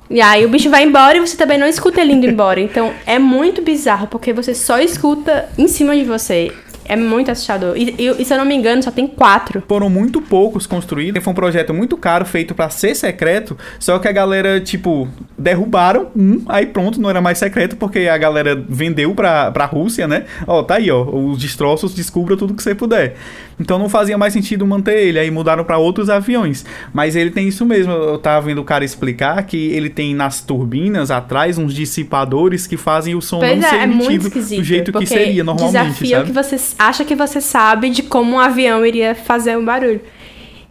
E 0.09 0.19
aí 0.19 0.45
o 0.45 0.49
bicho 0.49 0.69
vai 0.69 0.84
embora 0.84 1.15
e 1.15 1.22
você 1.22 1.38
também 1.38 1.57
não 1.57 1.65
escuta 1.65 2.01
ele 2.01 2.11
indo 2.11 2.28
embora. 2.28 2.59
Então 2.59 2.91
é 3.05 3.17
muito 3.17 3.61
bizarro, 3.61 4.07
porque 4.07 4.34
você 4.34 4.53
só 4.53 4.78
escuta 4.78 5.47
em 5.57 5.69
cima 5.69 5.95
de 5.95 6.03
você. 6.03 6.51
É 6.86 6.96
muito 6.96 7.32
assustador. 7.32 7.76
E, 7.78 7.96
e- 7.98 8.26
se 8.26 8.34
eu 8.34 8.38
não 8.38 8.46
me 8.46 8.56
engano, 8.56 8.82
só 8.84 8.92
tem 8.92 9.08
quatro. 9.08 9.64
Foram 9.68 9.90
muito 9.90 10.22
poucos 10.22 10.68
construídos. 10.68 11.24
Foi 11.24 11.32
um 11.32 11.36
projeto 11.36 11.74
muito 11.74 11.96
caro, 11.98 12.26
feito 12.26 12.54
pra 12.54 12.70
ser 12.70 12.96
secreto. 12.96 13.58
Só 13.80 13.98
que 14.00 14.08
a 14.08 14.12
galera, 14.12 14.60
tipo, 14.60 15.08
derrubaram 15.38 16.08
um, 16.16 16.42
aí 16.48 16.66
pronto, 16.66 17.00
não 17.00 17.10
era 17.10 17.22
mais 17.22 17.38
secreto, 17.38 17.76
porque 17.76 18.00
a 18.08 18.18
galera 18.18 18.56
vendeu 18.68 19.14
pra, 19.16 19.52
pra 19.52 19.66
Rússia, 19.66 20.08
né? 20.08 20.26
Ó, 20.46 20.64
tá 20.64 20.76
aí, 20.76 20.92
ó. 20.92 21.04
Os 21.04 21.38
destroços, 21.40 21.94
descubra 21.94 22.36
tudo 22.36 22.54
que 22.54 22.62
você 22.64 22.76
puder. 22.76 23.16
Então 23.60 23.78
não 23.78 23.88
fazia 23.90 24.18
mais 24.18 24.34
sentido 24.34 24.66
manter 24.66 24.98
ele. 25.08 25.20
Aí 25.20 25.30
mudaram 25.32 25.64
pra 25.64 25.78
outros 25.78 26.10
aviões. 26.10 26.66
Mas 26.94 27.16
ele 27.16 27.30
tem 27.32 27.48
isso 27.48 27.66
mesmo. 27.66 27.92
Eu 27.94 28.18
tava 28.18 28.46
vendo 28.48 28.60
o 28.60 28.64
cara 28.64 28.84
explicar 28.84 29.44
que 29.44 29.68
ele 29.72 29.90
tem 29.90 30.14
nas 30.16 30.42
turbinas 30.42 31.12
atrás 31.12 31.58
uns 31.58 31.74
dissipadores 31.74 32.66
que 32.68 32.76
fazem 32.78 33.16
o 33.16 33.22
som 33.22 33.40
Pois 33.40 33.60
não 33.60 33.68
é, 33.68 33.70
ser 33.70 33.76
é 33.78 33.86
muito 33.88 34.04
emitido 34.12 34.28
esquisito. 34.28 34.58
do 34.60 34.64
jeito 34.64 34.92
que 34.94 35.06
seria 35.06 35.44
normalmente, 35.44 35.84
Desafia 35.84 36.18
sabe? 36.18 36.28
que 36.28 36.34
você 36.34 36.58
acha 36.78 37.03
que 37.05 37.15
você 37.15 37.39
sabe 37.41 37.89
de 37.89 38.03
como 38.03 38.36
um 38.36 38.39
avião 38.39 38.86
iria 38.86 39.13
fazer 39.15 39.57
um 39.57 39.65
barulho. 39.65 40.01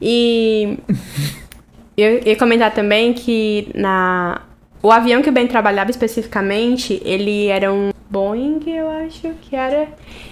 E 0.00 0.78
eu 1.96 2.20
ia 2.24 2.36
comentar 2.36 2.72
também 2.72 3.12
que 3.12 3.68
na 3.74 4.40
o 4.82 4.90
avião 4.90 5.20
que 5.20 5.28
o 5.28 5.32
Ben 5.32 5.46
trabalhava 5.46 5.90
especificamente, 5.90 7.02
ele 7.04 7.48
era 7.48 7.70
um 7.72 7.90
Boeing, 8.08 8.60
eu 8.66 8.88
acho 8.88 9.28
que 9.42 9.54
era, 9.54 9.88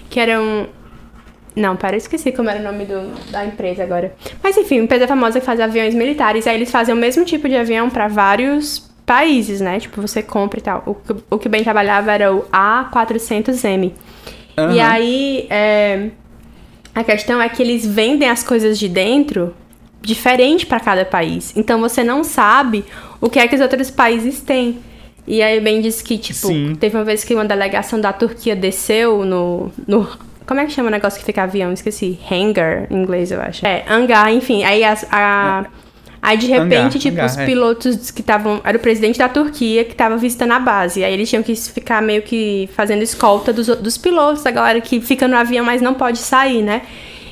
que 0.08 0.18
era 0.18 0.40
um 0.40 0.66
não, 1.54 1.74
pera, 1.76 1.94
eu 1.94 1.98
esqueci 1.98 2.30
como 2.30 2.48
era 2.48 2.60
o 2.60 2.62
nome 2.62 2.84
do- 2.84 3.30
da 3.32 3.44
empresa 3.44 3.82
agora. 3.82 4.14
Mas 4.42 4.56
enfim, 4.56 4.76
uma 4.78 4.84
empresa 4.84 5.08
famosa 5.08 5.40
que 5.40 5.44
faz 5.46 5.58
aviões 5.60 5.92
militares. 5.92 6.46
Aí 6.46 6.54
eles 6.54 6.70
fazem 6.70 6.94
o 6.94 6.96
mesmo 6.96 7.24
tipo 7.24 7.48
de 7.48 7.56
avião 7.56 7.90
para 7.90 8.06
vários 8.06 8.88
países, 9.04 9.60
né? 9.60 9.80
Tipo, 9.80 10.00
você 10.00 10.22
compra 10.22 10.60
e 10.60 10.62
tal. 10.62 10.84
O, 10.86 11.34
o 11.34 11.38
que 11.38 11.48
o 11.48 11.50
Ben 11.50 11.64
trabalhava 11.64 12.12
era 12.12 12.32
o 12.32 12.42
A400M. 12.52 13.92
E 14.72 14.80
Aham. 14.80 14.90
aí, 14.90 15.46
é, 15.50 16.08
a 16.94 17.04
questão 17.04 17.40
é 17.40 17.48
que 17.48 17.62
eles 17.62 17.86
vendem 17.86 18.28
as 18.28 18.42
coisas 18.42 18.78
de 18.78 18.88
dentro 18.88 19.54
diferente 20.00 20.66
para 20.66 20.80
cada 20.80 21.04
país. 21.04 21.52
Então 21.56 21.80
você 21.80 22.02
não 22.02 22.24
sabe 22.24 22.84
o 23.20 23.28
que 23.28 23.38
é 23.38 23.46
que 23.46 23.54
os 23.54 23.60
outros 23.60 23.90
países 23.90 24.40
têm. 24.40 24.78
E 25.26 25.42
aí 25.42 25.58
o 25.58 25.62
Ben 25.62 25.80
disse 25.80 26.02
que, 26.02 26.16
tipo, 26.16 26.46
Sim. 26.46 26.74
teve 26.80 26.96
uma 26.96 27.04
vez 27.04 27.22
que 27.22 27.34
uma 27.34 27.44
delegação 27.44 28.00
da 28.00 28.12
Turquia 28.12 28.56
desceu 28.56 29.24
no, 29.24 29.70
no. 29.86 30.08
Como 30.46 30.58
é 30.58 30.64
que 30.64 30.72
chama 30.72 30.88
o 30.88 30.90
negócio 30.90 31.20
que 31.20 31.26
fica 31.26 31.42
avião? 31.42 31.70
Esqueci. 31.72 32.18
Hangar, 32.30 32.86
em 32.90 32.96
inglês, 32.96 33.30
eu 33.30 33.40
acho. 33.40 33.66
É, 33.66 33.84
hangar, 33.88 34.32
enfim. 34.32 34.64
Aí 34.64 34.82
as, 34.82 35.06
a. 35.12 35.66
Aí 36.20 36.36
de 36.36 36.46
repente, 36.46 36.74
Hangar, 36.74 36.90
tipo, 36.90 37.16
hangar, 37.16 37.26
os 37.26 37.38
é. 37.38 37.46
pilotos 37.46 38.10
que 38.10 38.20
estavam. 38.20 38.60
Era 38.64 38.76
o 38.76 38.80
presidente 38.80 39.18
da 39.18 39.28
Turquia 39.28 39.84
que 39.84 39.94
tava 39.94 40.16
visitando 40.16 40.52
a 40.52 40.58
base. 40.58 41.04
Aí 41.04 41.12
eles 41.12 41.28
tinham 41.28 41.42
que 41.42 41.54
ficar 41.54 42.02
meio 42.02 42.22
que 42.22 42.68
fazendo 42.74 43.02
escolta 43.02 43.52
dos, 43.52 43.68
dos 43.68 43.96
pilotos, 43.96 44.42
da 44.42 44.50
galera 44.50 44.80
que 44.80 45.00
fica 45.00 45.28
no 45.28 45.36
avião, 45.36 45.64
mas 45.64 45.80
não 45.80 45.94
pode 45.94 46.18
sair, 46.18 46.62
né? 46.62 46.82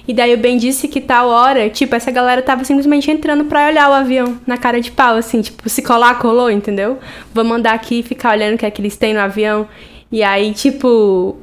E 0.09 0.15
daí 0.15 0.33
o 0.35 0.39
Ben 0.39 0.57
disse 0.57 0.87
que 0.87 1.01
tal 1.01 1.29
hora, 1.29 1.69
tipo, 1.69 1.95
essa 1.95 2.13
galera 2.13 2.41
tava 2.41 2.63
simplesmente 2.65 3.11
entrando 3.11 3.45
pra 3.47 3.67
olhar 3.67 3.91
o 3.91 3.93
avião 3.93 4.39
na 4.47 4.57
cara 4.57 4.81
de 4.81 4.93
pau, 4.93 5.17
assim, 5.17 5.41
tipo, 5.41 5.69
se 5.69 5.83
colar, 5.83 6.19
colou, 6.21 6.49
entendeu? 6.49 6.99
Vou 7.35 7.45
mandar 7.45 7.75
aqui 7.75 8.01
e 8.01 8.03
ficar 8.05 8.31
olhando 8.31 8.55
o 8.55 8.59
que 8.59 8.65
é 8.65 8.71
que 8.71 8.81
eles 8.81 8.97
têm 8.97 9.13
no 9.13 9.21
avião. 9.21 9.67
E 10.13 10.23
aí, 10.23 10.53
tipo, 10.53 11.37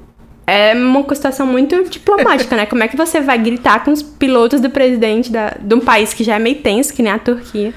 é 0.46 0.74
uma 0.74 1.04
situação 1.16 1.48
muito 1.48 1.84
diplomática, 1.90 2.56
né? 2.56 2.66
Como 2.66 2.84
é 2.84 2.88
que 2.88 2.98
você 2.98 3.22
vai 3.22 3.38
gritar 3.38 3.84
com 3.84 3.92
os 3.92 4.02
pilotos 4.02 4.60
do 4.60 4.70
presidente 4.70 5.32
da, 5.32 5.56
de 5.60 5.74
um 5.74 5.80
país 5.80 6.14
que 6.14 6.24
já 6.24 6.36
é 6.36 6.40
meio 6.40 6.58
tenso, 6.58 6.94
que 6.94 7.02
nem 7.02 7.12
a 7.12 7.20
Turquia? 7.20 7.74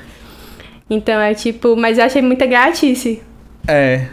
Então 0.88 1.20
é 1.20 1.34
tipo, 1.34 1.76
mas 1.76 1.98
eu 1.98 2.04
achei 2.04 2.22
muita 2.22 2.46
gatice. 2.46 3.22
É. 3.66 4.06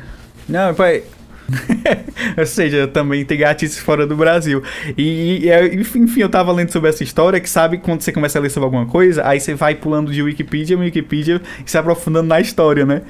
Não, 0.48 0.74
pai. 0.74 1.04
Ou 2.38 2.46
seja, 2.46 2.88
também 2.88 3.24
tem 3.26 3.38
gatices 3.38 3.80
fora 3.80 4.08
do 4.08 4.16
Brasil. 4.16 4.64
E, 4.98 5.44
e, 5.44 5.50
é, 5.50 5.74
enfim, 5.74 6.08
eu 6.18 6.30
tava 6.30 6.52
lendo 6.52 6.72
sobre 6.72 6.90
essa 6.90 7.04
história 7.04 7.40
que 7.40 7.50
sabe 7.50 7.78
quando 7.78 8.02
você 8.02 8.12
começa 8.12 8.40
a 8.40 8.42
ler 8.42 8.50
sobre 8.50 8.66
alguma 8.66 8.86
coisa, 8.86 9.28
aí 9.28 9.40
você 9.40 9.54
vai 9.54 9.76
pulando 9.76 10.12
de 10.12 10.22
Wikipedia 10.22 10.76
em 10.76 10.80
Wikipedia 10.80 11.42
e 11.66 11.70
se 11.70 11.78
aprofundando 11.78 12.28
na 12.28 12.40
história, 12.40 12.86
né? 12.86 13.02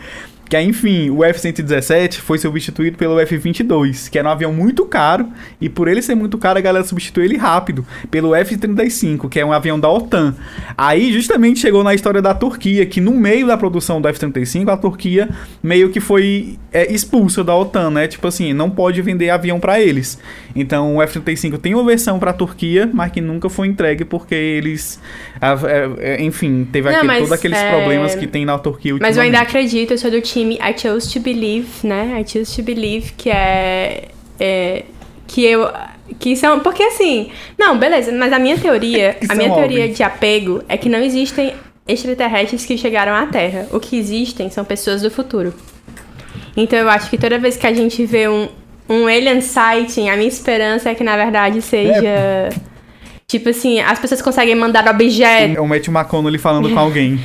Que 0.54 0.58
aí, 0.58 0.68
enfim, 0.68 1.10
o 1.10 1.24
F-117 1.24 2.20
foi 2.20 2.38
substituído 2.38 2.96
pelo 2.96 3.20
F-22, 3.20 4.08
que 4.08 4.20
era 4.20 4.30
um 4.30 4.32
avião 4.32 4.54
muito 4.54 4.86
caro, 4.86 5.28
e 5.60 5.68
por 5.68 5.88
ele 5.88 6.00
ser 6.00 6.14
muito 6.14 6.38
caro, 6.38 6.60
a 6.60 6.62
galera 6.62 6.86
substituiu 6.86 7.26
ele 7.26 7.38
rápido, 7.38 7.84
pelo 8.12 8.36
F-35, 8.36 9.30
que 9.30 9.40
é 9.40 9.44
um 9.44 9.52
avião 9.52 9.80
da 9.80 9.90
OTAN. 9.90 10.36
Aí, 10.78 11.12
justamente, 11.12 11.60
chegou 11.60 11.84
na 11.84 11.96
história 11.96 12.22
da 12.22 12.36
Turquia, 12.36 12.86
que 12.86 13.02
no 13.02 13.14
meio 13.14 13.48
da 13.48 13.58
produção 13.58 14.00
do 14.00 14.08
F-35, 14.08 14.70
a 14.70 14.78
Turquia 14.78 15.28
meio 15.64 15.90
que 15.90 16.00
foi 16.00 16.60
é, 16.72 16.94
expulsa 16.94 17.44
da 17.44 17.56
OTAN, 17.56 17.90
né? 17.90 18.08
Tipo 18.08 18.28
assim, 18.28 18.54
não 18.54 18.70
pode 18.70 19.02
vender 19.02 19.32
avião 19.32 19.60
pra 19.60 19.82
eles. 19.82 20.20
Então, 20.56 20.98
o 20.98 21.02
F-35 21.02 21.58
tem 21.58 21.74
uma 21.74 21.84
versão 21.84 22.20
pra 22.20 22.32
Turquia, 22.32 22.88
mas 22.94 23.12
que 23.12 23.22
nunca 23.22 23.50
foi 23.50 23.70
entregue 23.70 24.06
porque 24.06 24.36
eles... 24.36 25.00
a- 25.42 25.58
é, 25.68 25.90
é, 25.98 26.24
enfim, 26.24 26.68
teve 26.72 26.92
Não, 26.92 26.98
aquele, 26.98 27.14
todos 27.18 27.32
aqueles 27.32 27.58
é, 27.58 27.72
problemas 27.72 28.14
que 28.14 28.28
tem 28.28 28.46
na 28.46 28.60
Turquia 28.60 28.96
Mas 29.02 29.18
eu 29.18 29.24
ainda 29.24 29.40
acredito, 29.40 29.92
eu 29.92 29.98
sou 29.98 30.12
do 30.12 30.22
time 30.22 30.43
I 30.52 30.78
Chose 30.78 31.12
to 31.14 31.20
Believe, 31.20 31.68
né? 31.84 32.20
I 32.22 32.30
Chose 32.30 32.56
to 32.56 32.64
Believe, 32.64 33.14
que 33.14 33.30
é. 33.30 34.10
é 34.40 34.84
que 35.28 35.44
eu. 35.44 35.70
Que 36.20 36.36
são. 36.36 36.60
Porque 36.60 36.84
assim. 36.84 37.32
Não, 37.58 37.78
beleza, 37.78 38.12
mas 38.12 38.32
a 38.32 38.40
minha 38.40 38.58
teoria. 38.58 39.18
A 39.30 39.36
minha 39.36 39.54
teoria 39.54 39.90
de 39.90 40.04
apego 40.04 40.62
é 40.68 40.78
que 40.78 40.90
não 40.90 41.00
existem 41.00 41.54
extraterrestres 41.88 42.66
que 42.66 42.78
chegaram 42.78 43.14
à 43.14 43.26
Terra. 43.26 43.68
O 43.72 43.80
que 43.80 43.98
existem 43.98 44.50
são 44.50 44.64
pessoas 44.64 45.02
do 45.02 45.10
futuro. 45.10 45.54
Então 46.56 46.78
eu 46.78 46.90
acho 46.90 47.10
que 47.10 47.18
toda 47.18 47.40
vez 47.40 47.58
que 47.58 47.66
a 47.66 47.74
gente 47.74 48.06
vê 48.06 48.28
um, 48.28 48.48
um 48.88 49.08
alien 49.08 49.42
sighting, 49.42 50.10
a 50.10 50.16
minha 50.16 50.28
esperança 50.28 50.90
é 50.90 50.96
que 50.96 51.04
na 51.04 51.16
verdade 51.18 51.62
seja. 51.62 52.50
Tipo 53.26 53.50
assim, 53.50 53.80
as 53.80 53.98
pessoas 53.98 54.22
conseguem 54.22 54.54
mandar 54.54 54.88
objetos. 54.88 55.56
É 55.56 55.60
o 55.60 55.68
Matthew 55.68 55.94
McConaughey 55.94 56.38
falando 56.38 56.70
com 56.70 56.78
alguém 56.80 57.20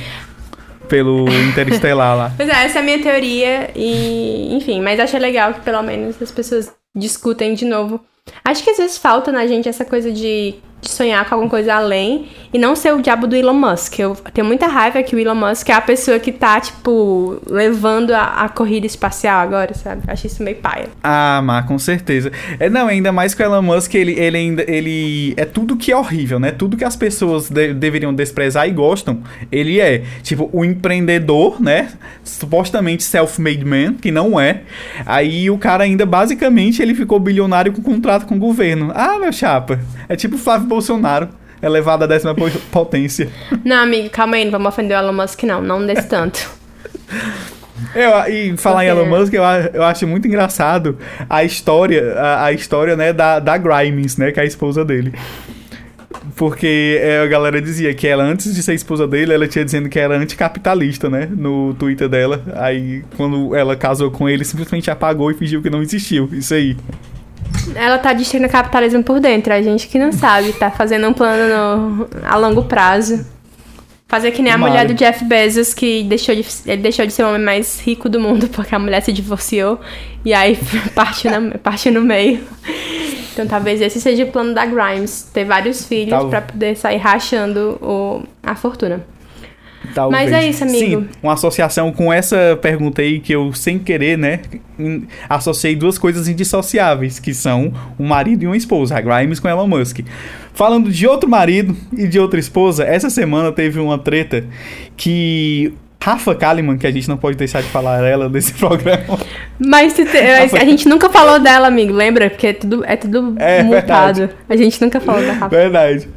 pelo 0.89 1.25
Interestelar 1.49 2.17
lá. 2.17 2.33
Pois 2.37 2.49
é, 2.49 2.65
essa 2.65 2.79
é 2.79 2.81
a 2.81 2.83
minha 2.83 3.01
teoria 3.01 3.71
e, 3.75 4.53
enfim, 4.53 4.81
mas 4.81 4.99
achei 4.99 5.19
legal 5.19 5.53
que 5.53 5.61
pelo 5.61 5.81
menos 5.81 6.21
as 6.21 6.31
pessoas 6.31 6.73
discutem 6.95 7.53
de 7.53 7.65
novo. 7.65 8.01
Acho 8.43 8.63
que 8.63 8.71
às 8.71 8.77
vezes 8.77 8.97
falta 8.97 9.31
na 9.31 9.47
gente 9.47 9.69
essa 9.69 9.85
coisa 9.85 10.11
de, 10.11 10.55
de 10.81 10.89
sonhar 10.89 11.27
com 11.27 11.35
alguma 11.35 11.49
coisa 11.49 11.73
além 11.73 12.27
e 12.53 12.57
não 12.57 12.75
ser 12.75 12.93
o 12.93 13.01
diabo 13.01 13.27
do 13.27 13.35
Elon 13.35 13.53
Musk. 13.53 13.99
Eu 13.99 14.15
tenho 14.33 14.47
muita 14.47 14.65
raiva 14.67 15.03
que 15.03 15.15
o 15.15 15.19
Elon 15.19 15.35
Musk 15.35 15.67
é 15.69 15.73
a 15.73 15.81
pessoa 15.81 16.17
que 16.19 16.31
tá, 16.31 16.59
tipo, 16.59 17.39
levando 17.45 18.11
a, 18.11 18.43
a 18.43 18.49
corrida 18.49 18.85
espacial 18.87 19.39
agora, 19.41 19.73
sabe? 19.73 20.03
Acho 20.07 20.27
isso 20.27 20.41
meio 20.41 20.55
paia. 20.57 20.87
Ah, 21.03 21.41
Mar, 21.43 21.65
com 21.67 21.77
certeza. 21.77 22.31
É, 22.59 22.69
não, 22.69 22.87
ainda 22.87 23.11
mais 23.11 23.33
que 23.33 23.43
o 23.43 23.45
Elon 23.45 23.61
Musk, 23.61 23.93
ele, 23.95 24.13
ele 24.13 24.37
ainda. 24.37 24.63
Ele 24.71 25.33
é 25.37 25.45
tudo 25.45 25.75
que 25.75 25.91
é 25.91 25.97
horrível, 25.97 26.39
né? 26.39 26.51
Tudo 26.51 26.77
que 26.77 26.83
as 26.85 26.95
pessoas 26.95 27.49
de- 27.49 27.73
deveriam 27.73 28.13
desprezar 28.13 28.67
e 28.67 28.71
gostam, 28.71 29.21
ele 29.51 29.79
é. 29.79 30.03
Tipo, 30.23 30.49
o 30.53 30.63
empreendedor, 30.63 31.61
né? 31.61 31.89
Supostamente 32.23 33.03
self-made 33.03 33.65
man, 33.65 33.93
que 33.95 34.11
não 34.11 34.39
é. 34.39 34.61
Aí 35.05 35.49
o 35.49 35.57
cara 35.57 35.83
ainda, 35.83 36.05
basicamente, 36.05 36.81
ele 36.81 36.95
ficou 36.95 37.19
bilionário 37.19 37.73
com 37.73 37.81
contrato 37.81 38.25
com 38.25 38.35
o 38.35 38.39
governo. 38.39 38.91
Ah, 38.95 39.17
meu 39.19 39.33
chapa. 39.33 39.79
É 40.07 40.15
tipo 40.15 40.37
Flávio 40.37 40.68
Bolsonaro. 40.69 41.27
Elevado 41.61 42.05
à 42.05 42.07
décima 42.07 42.33
po- 42.33 42.49
potência. 42.71 43.27
Não, 43.65 43.83
amigo, 43.83 44.09
calma 44.09 44.37
aí, 44.37 44.45
não 44.45 44.51
vamos 44.51 44.67
ofender 44.69 44.95
o 44.95 45.01
Elon 45.01 45.11
Musk, 45.11 45.43
não. 45.43 45.61
Não 45.61 45.85
desse 45.85 46.07
tanto. 46.07 46.49
Eu, 47.95 48.11
e 48.33 48.57
falar 48.57 48.85
em 48.85 48.89
Elon 48.89 49.05
Musk, 49.05 49.33
eu, 49.33 49.41
eu 49.73 49.83
acho 49.83 50.05
muito 50.05 50.27
engraçado 50.27 50.97
a 51.29 51.43
história, 51.45 52.13
a, 52.13 52.45
a 52.45 52.51
história, 52.51 52.95
né, 52.95 53.13
da, 53.13 53.39
da 53.39 53.57
Grimes, 53.57 54.17
né, 54.17 54.31
que 54.33 54.39
é 54.39 54.43
a 54.43 54.45
esposa 54.45 54.83
dele. 54.83 55.13
Porque 56.35 56.99
é, 57.01 57.19
a 57.19 57.25
galera 57.27 57.61
dizia 57.61 57.93
que 57.93 58.05
ela, 58.07 58.23
antes 58.23 58.53
de 58.53 58.61
ser 58.61 58.73
esposa 58.73 59.07
dele, 59.07 59.33
ela 59.33 59.47
tinha 59.47 59.63
dizendo 59.63 59.89
que 59.89 59.97
era 59.97 60.17
anticapitalista, 60.17 61.09
né? 61.09 61.27
No 61.29 61.73
Twitter 61.73 62.07
dela. 62.07 62.41
Aí, 62.55 63.03
quando 63.17 63.55
ela 63.55 63.75
casou 63.75 64.09
com 64.11 64.27
ele, 64.29 64.45
simplesmente 64.45 64.89
apagou 64.91 65.31
e 65.31 65.33
fingiu 65.33 65.61
que 65.61 65.69
não 65.69 65.81
existiu. 65.81 66.29
Isso 66.31 66.53
aí. 66.53 66.77
Ela 67.75 67.97
tá 67.97 68.13
destruindo 68.13 68.47
o 68.47 68.51
capitalismo 68.51 69.03
por 69.03 69.19
dentro, 69.19 69.53
a 69.53 69.61
gente 69.61 69.87
que 69.87 69.99
não 69.99 70.11
sabe, 70.11 70.53
tá 70.53 70.71
fazendo 70.71 71.07
um 71.07 71.13
plano 71.13 71.47
no- 71.97 72.09
a 72.23 72.35
longo 72.35 72.63
prazo. 72.63 73.25
Fazer 74.07 74.31
que 74.31 74.41
nem 74.41 74.51
a 74.51 74.55
Tomara. 74.55 74.71
mulher 74.73 74.87
do 74.87 74.93
Jeff 74.95 75.23
Bezos, 75.23 75.71
que 75.71 76.03
deixou 76.03 76.33
de, 76.33 76.43
ele 76.65 76.81
deixou 76.81 77.05
de 77.05 77.13
ser 77.13 77.23
o 77.23 77.27
homem 77.29 77.41
mais 77.43 77.79
rico 77.79 78.09
do 78.09 78.19
mundo 78.19 78.47
porque 78.51 78.73
a 78.73 78.79
mulher 78.79 79.01
se 79.01 79.13
divorciou 79.13 79.79
e 80.25 80.33
aí 80.33 80.57
partiu, 80.95 81.29
na, 81.29 81.57
partiu 81.59 81.91
no 81.91 82.01
meio. 82.01 82.39
Então 83.31 83.45
talvez 83.45 83.79
esse 83.81 84.01
seja 84.01 84.23
o 84.23 84.31
plano 84.31 84.53
da 84.55 84.65
Grimes, 84.65 85.29
ter 85.31 85.45
vários 85.45 85.85
filhos 85.85 86.09
Tal- 86.09 86.27
pra 86.27 86.41
poder 86.41 86.75
sair 86.75 86.97
rachando 86.97 87.77
o, 87.81 88.23
a 88.41 88.55
fortuna. 88.55 89.05
Talvez. 89.93 90.23
Mas 90.29 90.33
é 90.33 90.47
isso, 90.49 90.63
amigo. 90.63 91.01
Sim, 91.01 91.09
uma 91.23 91.33
associação 91.33 91.91
com 91.91 92.11
essa 92.11 92.57
pergunta 92.61 93.01
aí 93.01 93.19
que 93.19 93.33
eu, 93.33 93.53
sem 93.53 93.79
querer, 93.79 94.17
né, 94.17 94.39
associei 95.27 95.75
duas 95.75 95.97
coisas 95.97 96.27
indissociáveis, 96.27 97.17
que 97.19 97.33
são 97.33 97.73
um 97.97 98.05
marido 98.07 98.43
e 98.43 98.47
uma 98.47 98.57
esposa, 98.57 98.97
a 98.97 99.01
Grimes 99.01 99.39
com 99.39 99.47
Elon 99.47 99.67
Musk. 99.67 99.99
Falando 100.53 100.91
de 100.91 101.07
outro 101.07 101.29
marido 101.29 101.75
e 101.97 102.07
de 102.07 102.19
outra 102.19 102.39
esposa, 102.39 102.83
essa 102.83 103.09
semana 103.09 103.51
teve 103.51 103.79
uma 103.79 103.97
treta 103.97 104.43
que 104.97 105.73
Rafa 106.01 106.33
Kalimann, 106.35 106.77
que 106.77 106.87
a 106.87 106.91
gente 106.91 107.07
não 107.09 107.17
pode 107.17 107.35
deixar 107.37 107.61
de 107.61 107.67
falar 107.69 108.03
ela 108.05 108.29
nesse 108.29 108.53
programa. 108.59 109.17
Mas 109.59 109.93
se 109.93 110.05
te- 110.05 110.17
a 110.17 110.65
gente 110.65 110.87
nunca 110.87 111.09
falou 111.09 111.39
dela, 111.39 111.67
amigo, 111.67 111.93
lembra? 111.93 112.29
Porque 112.29 112.47
é 112.47 112.53
tudo, 112.53 112.83
é 112.85 112.95
tudo 112.95 113.35
É 113.37 113.63
multado. 113.63 114.19
verdade. 114.19 114.37
A 114.49 114.55
gente 114.55 114.81
nunca 114.81 114.99
falou 114.99 115.21
da 115.25 115.33
Rafa. 115.33 115.49
Verdade. 115.49 116.07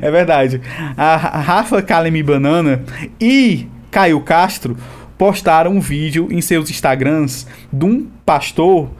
É 0.00 0.10
verdade. 0.10 0.60
A 0.96 1.16
Rafa 1.16 1.82
Kalemi 1.82 2.22
Banana 2.22 2.82
e 3.20 3.66
Caio 3.90 4.20
Castro 4.20 4.76
postaram 5.16 5.72
um 5.72 5.80
vídeo 5.80 6.28
em 6.30 6.40
seus 6.40 6.70
Instagrams 6.70 7.46
de 7.72 7.84
um 7.84 8.06
pastor 8.24 8.90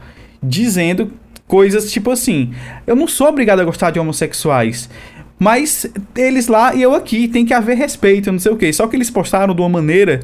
dizendo 0.41 1.11
coisas 1.47 1.91
tipo 1.91 2.11
assim: 2.11 2.53
Eu 2.85 2.95
não 2.95 3.07
sou 3.07 3.27
obrigado 3.27 3.59
a 3.59 3.65
gostar 3.65 3.91
de 3.91 3.99
homossexuais. 3.99 4.89
Mas 5.37 5.85
eles 6.15 6.47
lá 6.47 6.73
e 6.73 6.81
eu 6.81 6.95
aqui, 6.95 7.27
tem 7.27 7.45
que 7.45 7.53
haver 7.53 7.75
respeito, 7.75 8.31
não 8.31 8.39
sei 8.39 8.53
o 8.53 8.55
quê. 8.55 8.71
Só 8.71 8.87
que 8.87 8.95
eles 8.95 9.09
postaram 9.09 9.53
de 9.53 9.61
uma 9.61 9.67
maneira 9.67 10.21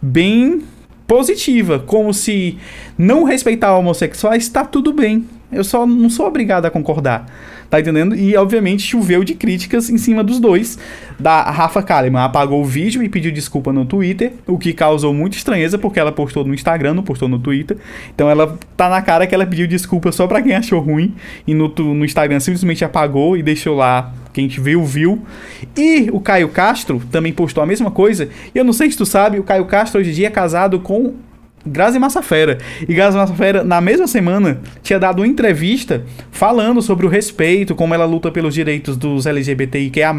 bem 0.00 0.62
positiva, 1.06 1.78
como 1.80 2.14
se 2.14 2.56
não 2.96 3.24
respeitar 3.24 3.76
homossexuais 3.76 4.44
está 4.44 4.64
tudo 4.64 4.92
bem. 4.92 5.26
Eu 5.54 5.64
só 5.64 5.86
não 5.86 6.10
sou 6.10 6.26
obrigado 6.26 6.66
a 6.66 6.70
concordar. 6.70 7.26
Tá 7.70 7.80
entendendo? 7.80 8.14
E 8.14 8.36
obviamente 8.36 8.82
choveu 8.82 9.24
de 9.24 9.34
críticas 9.34 9.90
em 9.90 9.98
cima 9.98 10.22
dos 10.22 10.38
dois. 10.38 10.78
Da 11.18 11.42
Rafa 11.42 11.82
Kalimann 11.82 12.24
apagou 12.24 12.60
o 12.60 12.64
vídeo 12.64 13.02
e 13.02 13.08
pediu 13.08 13.32
desculpa 13.32 13.72
no 13.72 13.84
Twitter, 13.84 14.32
o 14.46 14.58
que 14.58 14.72
causou 14.72 15.12
muita 15.14 15.36
estranheza 15.36 15.78
porque 15.78 15.98
ela 15.98 16.12
postou 16.12 16.44
no 16.44 16.54
Instagram, 16.54 16.94
não 16.94 17.02
postou 17.02 17.28
no 17.28 17.38
Twitter. 17.38 17.76
Então 18.14 18.28
ela 18.30 18.58
tá 18.76 18.88
na 18.88 19.00
cara 19.02 19.26
que 19.26 19.34
ela 19.34 19.46
pediu 19.46 19.66
desculpa 19.66 20.12
só 20.12 20.26
pra 20.26 20.42
quem 20.42 20.54
achou 20.54 20.80
ruim 20.80 21.14
e 21.46 21.54
no, 21.54 21.68
no 21.68 22.04
Instagram 22.04 22.40
simplesmente 22.40 22.84
apagou 22.84 23.36
e 23.36 23.42
deixou 23.42 23.76
lá 23.76 24.12
quem 24.32 24.48
viu, 24.48 24.84
viu. 24.84 25.22
E 25.76 26.08
o 26.12 26.20
Caio 26.20 26.48
Castro 26.48 27.00
também 27.10 27.32
postou 27.32 27.62
a 27.62 27.66
mesma 27.66 27.90
coisa. 27.90 28.28
E 28.54 28.58
eu 28.58 28.64
não 28.64 28.72
sei 28.72 28.90
se 28.90 28.96
tu 28.96 29.06
sabe, 29.06 29.38
o 29.38 29.44
Caio 29.44 29.64
Castro 29.64 30.00
hoje 30.00 30.10
em 30.10 30.14
dia 30.14 30.26
é 30.26 30.30
casado 30.30 30.80
com 30.80 31.14
Grazi 31.66 31.98
Massafera. 31.98 32.58
E 32.86 32.94
Grazi 32.94 33.16
Massafera, 33.16 33.64
na 33.64 33.80
mesma 33.80 34.06
semana, 34.06 34.60
tinha 34.82 34.98
dado 34.98 35.20
uma 35.20 35.28
entrevista 35.28 36.02
falando 36.30 36.82
sobre 36.82 37.06
o 37.06 37.08
respeito, 37.08 37.74
como 37.74 37.94
ela 37.94 38.04
luta 38.04 38.30
pelos 38.30 38.54
direitos 38.54 38.96
dos 38.96 39.26
LGBTIQA+, 39.26 40.14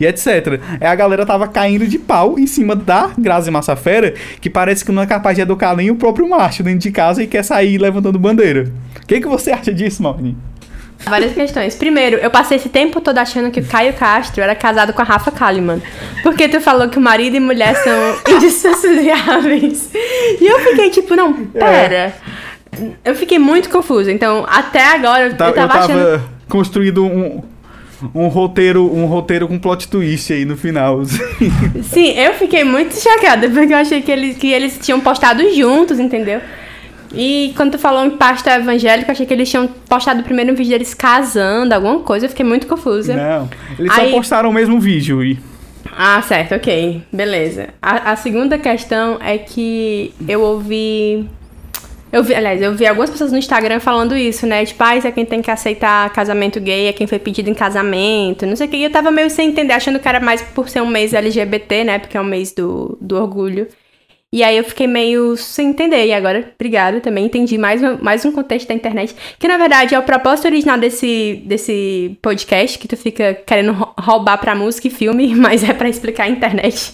e 0.00 0.06
etc. 0.06 0.60
Aí 0.80 0.86
a 0.86 0.94
galera 0.94 1.26
tava 1.26 1.46
caindo 1.48 1.86
de 1.86 1.98
pau 1.98 2.38
em 2.38 2.46
cima 2.46 2.74
da 2.74 3.10
Grazi 3.18 3.50
Massafera, 3.50 4.14
que 4.40 4.48
parece 4.48 4.84
que 4.84 4.92
não 4.92 5.02
é 5.02 5.06
capaz 5.06 5.36
de 5.36 5.42
educar 5.42 5.76
nem 5.76 5.90
o 5.90 5.96
próprio 5.96 6.28
macho 6.28 6.62
dentro 6.62 6.80
de 6.80 6.90
casa 6.90 7.22
e 7.22 7.26
quer 7.26 7.42
sair 7.42 7.78
levantando 7.78 8.18
bandeira. 8.18 8.70
O 9.02 9.06
que, 9.06 9.20
que 9.20 9.28
você 9.28 9.50
acha 9.50 9.72
disso, 9.72 10.02
Maureen? 10.02 10.36
Várias 11.04 11.32
questões. 11.32 11.74
Primeiro, 11.74 12.16
eu 12.16 12.30
passei 12.30 12.56
esse 12.56 12.68
tempo 12.68 13.00
todo 13.00 13.18
achando 13.18 13.50
que 13.50 13.60
o 13.60 13.64
Caio 13.64 13.92
Castro 13.94 14.42
era 14.42 14.54
casado 14.54 14.92
com 14.92 15.02
a 15.02 15.04
Rafa 15.04 15.30
Kalimann. 15.30 15.80
Porque 16.22 16.48
tu 16.48 16.60
falou 16.60 16.88
que 16.88 16.98
o 16.98 17.00
marido 17.00 17.36
e 17.36 17.40
mulher 17.40 17.74
são 17.76 18.16
indissociáveis. 18.36 19.90
E 20.40 20.46
eu 20.46 20.58
fiquei 20.60 20.90
tipo, 20.90 21.14
não, 21.16 21.32
pera. 21.46 22.14
Eu 23.04 23.14
fiquei 23.14 23.38
muito 23.38 23.68
confusa. 23.68 24.10
Então, 24.12 24.46
até 24.48 24.84
agora, 24.94 25.24
eu 25.26 25.30
Tá- 25.36 25.52
tava, 25.52 25.60
eu 25.60 25.68
tava 25.68 25.84
achando... 25.84 26.22
construindo 26.48 27.04
um, 27.04 27.42
um 28.14 28.28
roteiro, 28.28 28.84
um 28.94 29.04
roteiro 29.06 29.46
com 29.48 29.58
plot 29.58 29.88
twist 29.88 30.32
aí 30.32 30.44
no 30.44 30.56
final. 30.56 31.04
Sim, 31.04 32.12
eu 32.18 32.34
fiquei 32.34 32.64
muito 32.64 32.94
chocada, 32.94 33.48
porque 33.50 33.72
eu 33.72 33.76
achei 33.78 34.00
que 34.02 34.10
eles, 34.10 34.36
que 34.38 34.50
eles 34.52 34.78
tinham 34.80 35.00
postado 35.00 35.42
juntos, 35.54 35.98
entendeu? 35.98 36.40
E 37.14 37.52
quando 37.56 37.72
tu 37.72 37.78
falou 37.78 38.04
em 38.04 38.10
pasta 38.10 38.54
evangélica, 38.54 39.10
eu 39.10 39.12
achei 39.12 39.26
que 39.26 39.34
eles 39.34 39.48
tinham 39.50 39.66
postado 39.66 40.20
o 40.20 40.24
primeiro 40.24 40.54
vídeo 40.54 40.70
deles 40.70 40.94
casando, 40.94 41.74
alguma 41.74 42.00
coisa, 42.00 42.26
eu 42.26 42.30
fiquei 42.30 42.44
muito 42.44 42.66
confusa. 42.66 43.14
Não, 43.14 43.50
eles 43.78 43.92
Aí- 43.92 44.10
só 44.10 44.16
postaram 44.16 44.50
o 44.50 44.52
mesmo 44.52 44.80
vídeo 44.80 45.22
e 45.22 45.38
Ah, 45.94 46.22
certo, 46.22 46.54
ok. 46.54 47.02
Beleza. 47.12 47.68
A, 47.82 48.12
a 48.12 48.16
segunda 48.16 48.58
questão 48.58 49.18
é 49.20 49.36
que 49.36 50.14
eu 50.26 50.40
ouvi. 50.40 51.28
Eu 52.10 52.22
vi, 52.22 52.34
aliás, 52.34 52.60
eu 52.60 52.74
vi 52.74 52.86
algumas 52.86 53.08
pessoas 53.08 53.32
no 53.32 53.38
Instagram 53.38 53.80
falando 53.80 54.14
isso, 54.14 54.46
né? 54.46 54.64
Tipo, 54.66 54.84
ah, 54.84 54.96
isso 54.96 55.06
é 55.06 55.10
quem 55.12 55.24
tem 55.24 55.40
que 55.40 55.50
aceitar 55.50 56.10
casamento 56.10 56.60
gay, 56.60 56.86
é 56.86 56.92
quem 56.92 57.06
foi 57.06 57.18
pedido 57.18 57.48
em 57.48 57.54
casamento, 57.54 58.46
não 58.46 58.54
sei 58.54 58.66
o 58.66 58.70
que. 58.70 58.76
E 58.76 58.84
eu 58.84 58.90
tava 58.90 59.10
meio 59.10 59.30
sem 59.30 59.48
entender, 59.48 59.72
achando 59.72 59.98
que 59.98 60.06
era 60.06 60.20
mais 60.20 60.42
por 60.42 60.68
ser 60.68 60.82
um 60.82 60.86
mês 60.86 61.14
LGBT, 61.14 61.84
né? 61.84 61.98
Porque 61.98 62.16
é 62.16 62.20
um 62.20 62.24
mês 62.24 62.52
do, 62.52 62.96
do 63.00 63.16
orgulho. 63.16 63.66
E 64.34 64.42
aí 64.42 64.56
eu 64.56 64.64
fiquei 64.64 64.86
meio 64.86 65.36
sem 65.36 65.68
entender. 65.68 66.06
E 66.06 66.12
agora, 66.14 66.52
obrigada, 66.54 67.00
também 67.00 67.26
entendi 67.26 67.58
mais, 67.58 67.82
um- 67.82 67.98
mais 68.00 68.24
um 68.24 68.32
contexto 68.32 68.66
da 68.68 68.74
internet. 68.74 69.14
Que 69.38 69.46
na 69.46 69.58
verdade 69.58 69.94
é 69.94 69.98
o 69.98 70.02
propósito 70.02 70.46
original 70.46 70.78
desse, 70.78 71.42
desse 71.44 72.16
podcast, 72.22 72.78
que 72.78 72.88
tu 72.88 72.96
fica 72.96 73.34
querendo 73.46 73.72
rou- 73.72 73.94
roubar 73.98 74.38
pra 74.38 74.54
música 74.54 74.88
e 74.88 74.90
filme, 74.90 75.34
mas 75.36 75.62
é 75.62 75.74
pra 75.74 75.86
explicar 75.88 76.24
a 76.24 76.28
internet. 76.30 76.92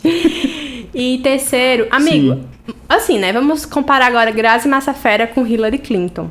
e 0.93 1.19
terceiro, 1.23 1.87
amigo, 1.93 2.35
Sim. 2.35 2.45
assim, 2.89 3.19
né? 3.21 3.33
Vamos 3.33 3.65
comparar 3.65 4.07
agora 4.07 4.33
Grazi 4.33 4.67
Massafera 4.67 5.27
com 5.29 5.47
Hillary 5.47 5.79
Clinton. 5.79 6.29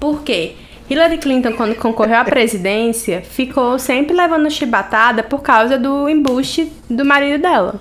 Por 0.00 0.22
quê? 0.24 0.52
Hillary 0.90 1.18
Clinton, 1.18 1.52
quando 1.52 1.76
concorreu 1.76 2.16
à 2.16 2.24
presidência, 2.24 3.22
ficou 3.22 3.78
sempre 3.78 4.16
levando 4.16 4.50
chibatada 4.50 5.22
por 5.22 5.42
causa 5.42 5.78
do 5.78 6.08
embuste 6.08 6.72
do 6.90 7.04
marido 7.04 7.40
dela. 7.40 7.80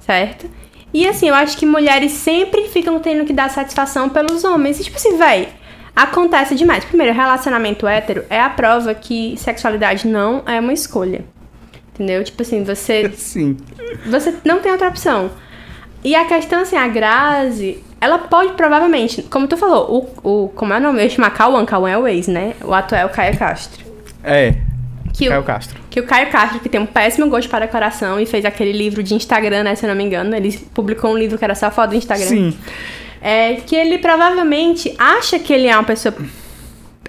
Certo? 0.00 0.46
E 0.94 1.08
assim, 1.08 1.28
eu 1.28 1.34
acho 1.34 1.58
que 1.58 1.66
mulheres 1.66 2.12
sempre 2.12 2.68
ficam 2.68 3.00
tendo 3.00 3.24
que 3.24 3.32
dar 3.32 3.50
satisfação 3.50 4.08
pelos 4.08 4.44
homens. 4.44 4.78
E 4.78 4.84
tipo 4.84 4.96
assim, 4.96 5.18
véi, 5.18 5.48
acontece 5.94 6.54
demais. 6.54 6.84
Primeiro, 6.84 7.12
relacionamento 7.12 7.84
hétero 7.84 8.24
é 8.30 8.40
a 8.40 8.48
prova 8.48 8.94
que 8.94 9.34
sexualidade 9.36 10.06
não 10.06 10.44
é 10.46 10.60
uma 10.60 10.72
escolha. 10.72 11.24
Entendeu? 11.92 12.22
Tipo 12.22 12.42
assim, 12.42 12.62
você 12.62 13.10
sim. 13.18 13.56
você 14.06 14.36
não 14.44 14.60
tem 14.60 14.70
outra 14.70 14.86
opção. 14.86 15.32
E 16.04 16.14
a 16.14 16.26
questão, 16.26 16.60
assim, 16.60 16.76
a 16.76 16.86
Grazi, 16.86 17.82
ela 18.00 18.18
pode 18.18 18.52
provavelmente, 18.52 19.22
como 19.22 19.48
tu 19.48 19.56
falou, 19.56 20.08
o, 20.22 20.44
o 20.44 20.48
como 20.50 20.72
é 20.74 20.76
o 20.76 20.80
nome? 20.80 21.00
Eu 21.00 21.04
ia 21.04 21.10
chamar 21.10 21.30
Cauã, 21.30 21.64
Cauã 21.64 21.90
é 21.90 21.98
o 21.98 22.06
ex, 22.06 22.28
né? 22.28 22.54
O 22.62 22.72
atual 22.72 23.00
é 23.00 23.04
o 23.06 23.08
Caio 23.08 23.36
Castro. 23.36 23.84
É, 24.22 24.54
Que 25.14 25.28
Caio 25.28 25.40
o, 25.40 25.44
Castro. 25.44 25.80
que 25.88 26.00
o 26.00 26.02
Caio 26.02 26.30
Castro, 26.30 26.58
que 26.58 26.68
tem 26.68 26.80
um 26.80 26.86
péssimo 26.86 27.28
gosto 27.28 27.48
para 27.48 27.68
coração 27.68 28.18
e 28.18 28.26
fez 28.26 28.44
aquele 28.44 28.72
livro 28.72 29.00
de 29.02 29.14
Instagram, 29.14 29.62
né? 29.62 29.74
Se 29.76 29.86
eu 29.86 29.88
não 29.88 29.96
me 29.96 30.02
engano. 30.02 30.34
Ele 30.34 30.52
publicou 30.74 31.12
um 31.12 31.16
livro 31.16 31.38
que 31.38 31.44
era 31.44 31.54
só 31.54 31.70
foto 31.70 31.90
do 31.90 31.96
Instagram. 31.96 32.26
Sim. 32.26 32.58
É 33.22 33.54
que 33.54 33.76
ele 33.76 33.98
provavelmente 33.98 34.92
acha 34.98 35.38
que 35.38 35.52
ele 35.52 35.68
é 35.68 35.74
uma 35.74 35.84
pessoa 35.84 36.14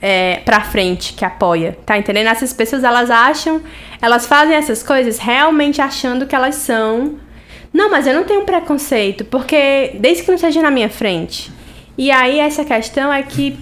é, 0.02 0.42
pra 0.46 0.62
frente, 0.62 1.14
que 1.14 1.26
apoia, 1.26 1.78
tá 1.84 1.98
entendendo? 1.98 2.28
Essas 2.28 2.54
pessoas, 2.54 2.84
elas 2.84 3.10
acham, 3.10 3.62
elas 4.02 4.26
fazem 4.26 4.56
essas 4.56 4.84
coisas 4.84 5.18
realmente 5.18 5.82
achando 5.82 6.28
que 6.28 6.36
elas 6.36 6.56
são. 6.56 7.16
Não, 7.74 7.90
mas 7.90 8.06
eu 8.08 8.14
não 8.14 8.24
tenho 8.24 8.44
preconceito, 8.46 9.26
porque 9.26 9.96
desde 9.96 10.24
que 10.24 10.32
não 10.32 10.38
seja 10.38 10.62
na 10.62 10.72
minha 10.72 10.90
frente. 10.90 11.52
E 11.98 12.12
aí 12.12 12.40
essa 12.40 12.64
questão 12.64 13.12
é 13.12 13.24
que 13.24 13.58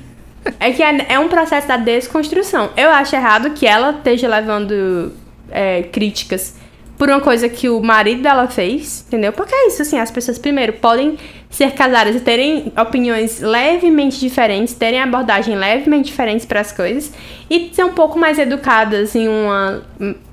é 0.59 0.71
que 0.71 0.83
é, 0.83 1.05
é 1.09 1.19
um 1.19 1.27
processo 1.27 1.67
da 1.67 1.77
desconstrução. 1.77 2.69
Eu 2.75 2.89
acho 2.89 3.15
errado 3.15 3.51
que 3.51 3.65
ela 3.65 3.91
esteja 3.91 4.27
levando 4.27 5.11
é, 5.51 5.83
críticas 5.83 6.55
por 6.97 7.09
uma 7.09 7.19
coisa 7.19 7.49
que 7.49 7.67
o 7.69 7.81
marido 7.81 8.21
dela 8.21 8.47
fez, 8.47 9.03
entendeu? 9.07 9.33
Porque 9.33 9.53
é 9.53 9.67
isso, 9.67 9.81
assim, 9.81 9.99
as 9.99 10.11
pessoas, 10.11 10.37
primeiro, 10.37 10.73
podem 10.73 11.17
ser 11.49 11.71
casadas 11.71 12.15
e 12.15 12.19
terem 12.19 12.71
opiniões 12.79 13.39
levemente 13.39 14.19
diferentes, 14.19 14.73
terem 14.73 15.01
abordagem 15.01 15.55
levemente 15.55 16.05
diferentes 16.05 16.45
para 16.45 16.61
as 16.61 16.71
coisas 16.71 17.11
e 17.49 17.71
ser 17.73 17.83
um 17.83 17.93
pouco 17.93 18.17
mais 18.17 18.39
educadas 18.39 19.15
em 19.15 19.27
uma 19.27 19.83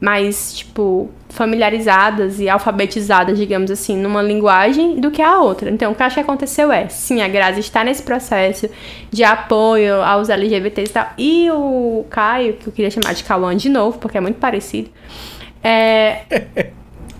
mais, 0.00 0.54
tipo, 0.54 1.10
familiarizadas 1.30 2.40
e 2.40 2.48
alfabetizadas, 2.48 3.38
digamos 3.38 3.70
assim, 3.70 3.96
numa 3.96 4.20
linguagem 4.20 4.96
do 5.00 5.10
que 5.10 5.22
a 5.22 5.38
outra. 5.38 5.70
Então, 5.70 5.92
o 5.92 5.94
que 5.94 6.02
eu 6.02 6.06
acho 6.06 6.14
que 6.14 6.20
aconteceu 6.20 6.70
é, 6.70 6.88
sim, 6.88 7.22
a 7.22 7.28
Grazi 7.28 7.60
está 7.60 7.82
nesse 7.82 8.02
processo 8.02 8.68
de 9.10 9.24
apoio 9.24 10.02
aos 10.02 10.28
LGBTs 10.28 10.90
e 10.90 10.92
tal. 10.92 11.06
E 11.16 11.50
o 11.50 12.04
Caio, 12.10 12.54
que 12.54 12.66
eu 12.66 12.72
queria 12.72 12.90
chamar 12.90 13.14
de 13.14 13.24
Cauã 13.24 13.56
de 13.56 13.68
novo, 13.68 13.98
porque 13.98 14.18
é 14.18 14.20
muito 14.20 14.38
parecido, 14.38 14.90
é, 15.62 16.70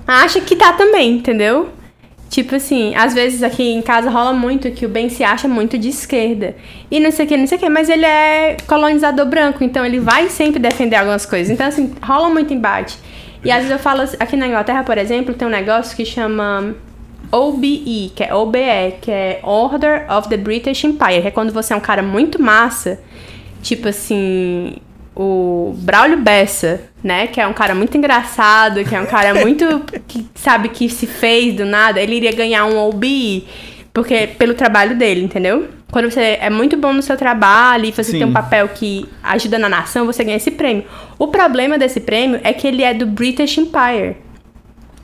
acha 0.07 0.41
que 0.41 0.57
tá 0.57 0.73
também, 0.73 1.17
entendeu? 1.17 1.71
Tipo 2.29 2.55
assim, 2.55 2.95
às 2.95 3.13
vezes 3.13 3.43
aqui 3.43 3.63
em 3.63 3.83
casa 3.83 4.09
rola 4.09 4.33
muito 4.33 4.71
que 4.71 4.87
o 4.87 4.89
Ben 4.89 5.09
se 5.09 5.25
acha 5.25 5.49
muito 5.49 5.77
de 5.77 5.89
esquerda. 5.89 6.55
E 6.89 7.01
não 7.01 7.11
sei 7.11 7.27
o 7.27 7.29
que, 7.29 7.37
não 7.37 7.47
sei 7.47 7.59
o 7.59 7.61
que, 7.61 7.69
mas 7.69 7.89
ele 7.89 8.07
é 8.07 8.57
colonizador 8.69 9.27
branco, 9.27 9.65
então 9.65 9.85
ele 9.85 9.99
vai 9.99 10.29
sempre 10.29 10.61
defender 10.61 10.95
algumas 10.95 11.27
coisas. 11.27 11.51
Então, 11.51 11.67
assim, 11.67 11.93
rola 12.01 12.31
muito 12.31 12.55
embate. 12.55 12.97
E 13.45 13.51
às 13.51 13.59
vezes 13.59 13.71
eu 13.71 13.79
falo, 13.79 14.03
assim, 14.03 14.17
aqui 14.21 14.37
na 14.37 14.47
Inglaterra, 14.47 14.85
por 14.85 14.99
exemplo, 14.99 15.35
tem 15.35 15.49
um 15.49 15.51
negócio 15.51 15.97
que 15.97 16.05
chama 16.05 16.75
OBE, 17.33 18.13
que 18.15 18.25
é 18.25 18.35
OBE, 18.35 18.97
que 19.01 19.11
é 19.11 19.41
Order 19.43 20.07
of 20.13 20.29
the 20.29 20.37
British 20.37 20.85
Empire, 20.85 21.23
que 21.23 21.29
é 21.29 21.31
quando 21.31 21.53
você 21.53 21.73
é 21.73 21.77
um 21.77 21.81
cara 21.81 22.03
muito 22.03 22.43
massa, 22.43 23.01
tipo 23.63 23.89
assim, 23.89 24.77
o 25.15 25.75
Braulio 25.79 26.19
Bessa, 26.19 26.83
né, 27.03 27.27
que 27.27 27.41
é 27.41 27.47
um 27.47 27.53
cara 27.53 27.75
muito 27.75 27.97
engraçado, 27.97 28.85
que 28.85 28.95
é 28.95 29.01
um 29.01 29.07
cara 29.07 29.35
muito 29.35 29.81
que 30.07 30.27
sabe 30.35 30.69
que 30.69 30.89
se 30.89 31.07
fez 31.07 31.55
do 31.55 31.65
nada, 31.65 32.01
ele 32.01 32.17
iria 32.17 32.33
ganhar 32.33 32.67
um 32.67 32.79
OBE, 32.89 33.47
porque 33.93 34.27
pelo 34.27 34.55
trabalho 34.55 34.97
dele, 34.97 35.23
entendeu? 35.23 35.69
Quando 35.91 36.11
você 36.11 36.39
é 36.41 36.49
muito 36.49 36.77
bom 36.77 36.93
no 36.93 37.03
seu 37.03 37.17
trabalho 37.17 37.85
e 37.85 37.91
você 37.91 38.05
Sim. 38.05 38.19
tem 38.19 38.27
um 38.27 38.33
papel 38.33 38.69
que 38.69 39.09
ajuda 39.23 39.59
na 39.59 39.69
nação, 39.69 40.07
você 40.07 40.23
ganha 40.23 40.37
esse 40.37 40.51
prêmio. 40.51 40.85
O 41.19 41.29
problema 41.29 41.79
desse 41.79 42.01
prêmio 42.01 42.41
é 42.45 42.53
que 42.53 42.67
ele 42.67 42.83
é 42.83 42.95
do 42.95 43.07
British 43.07 43.59
Empire. 43.59 44.17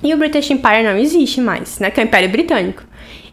E 0.03 0.14
o 0.14 0.16
British 0.16 0.51
Empire 0.51 0.84
não 0.84 0.97
existe 0.97 1.41
mais, 1.41 1.80
né? 1.80 1.91
Que 1.91 2.01
é 2.01 2.05
o 2.05 2.07
Império 2.07 2.28
Britânico. 2.28 2.82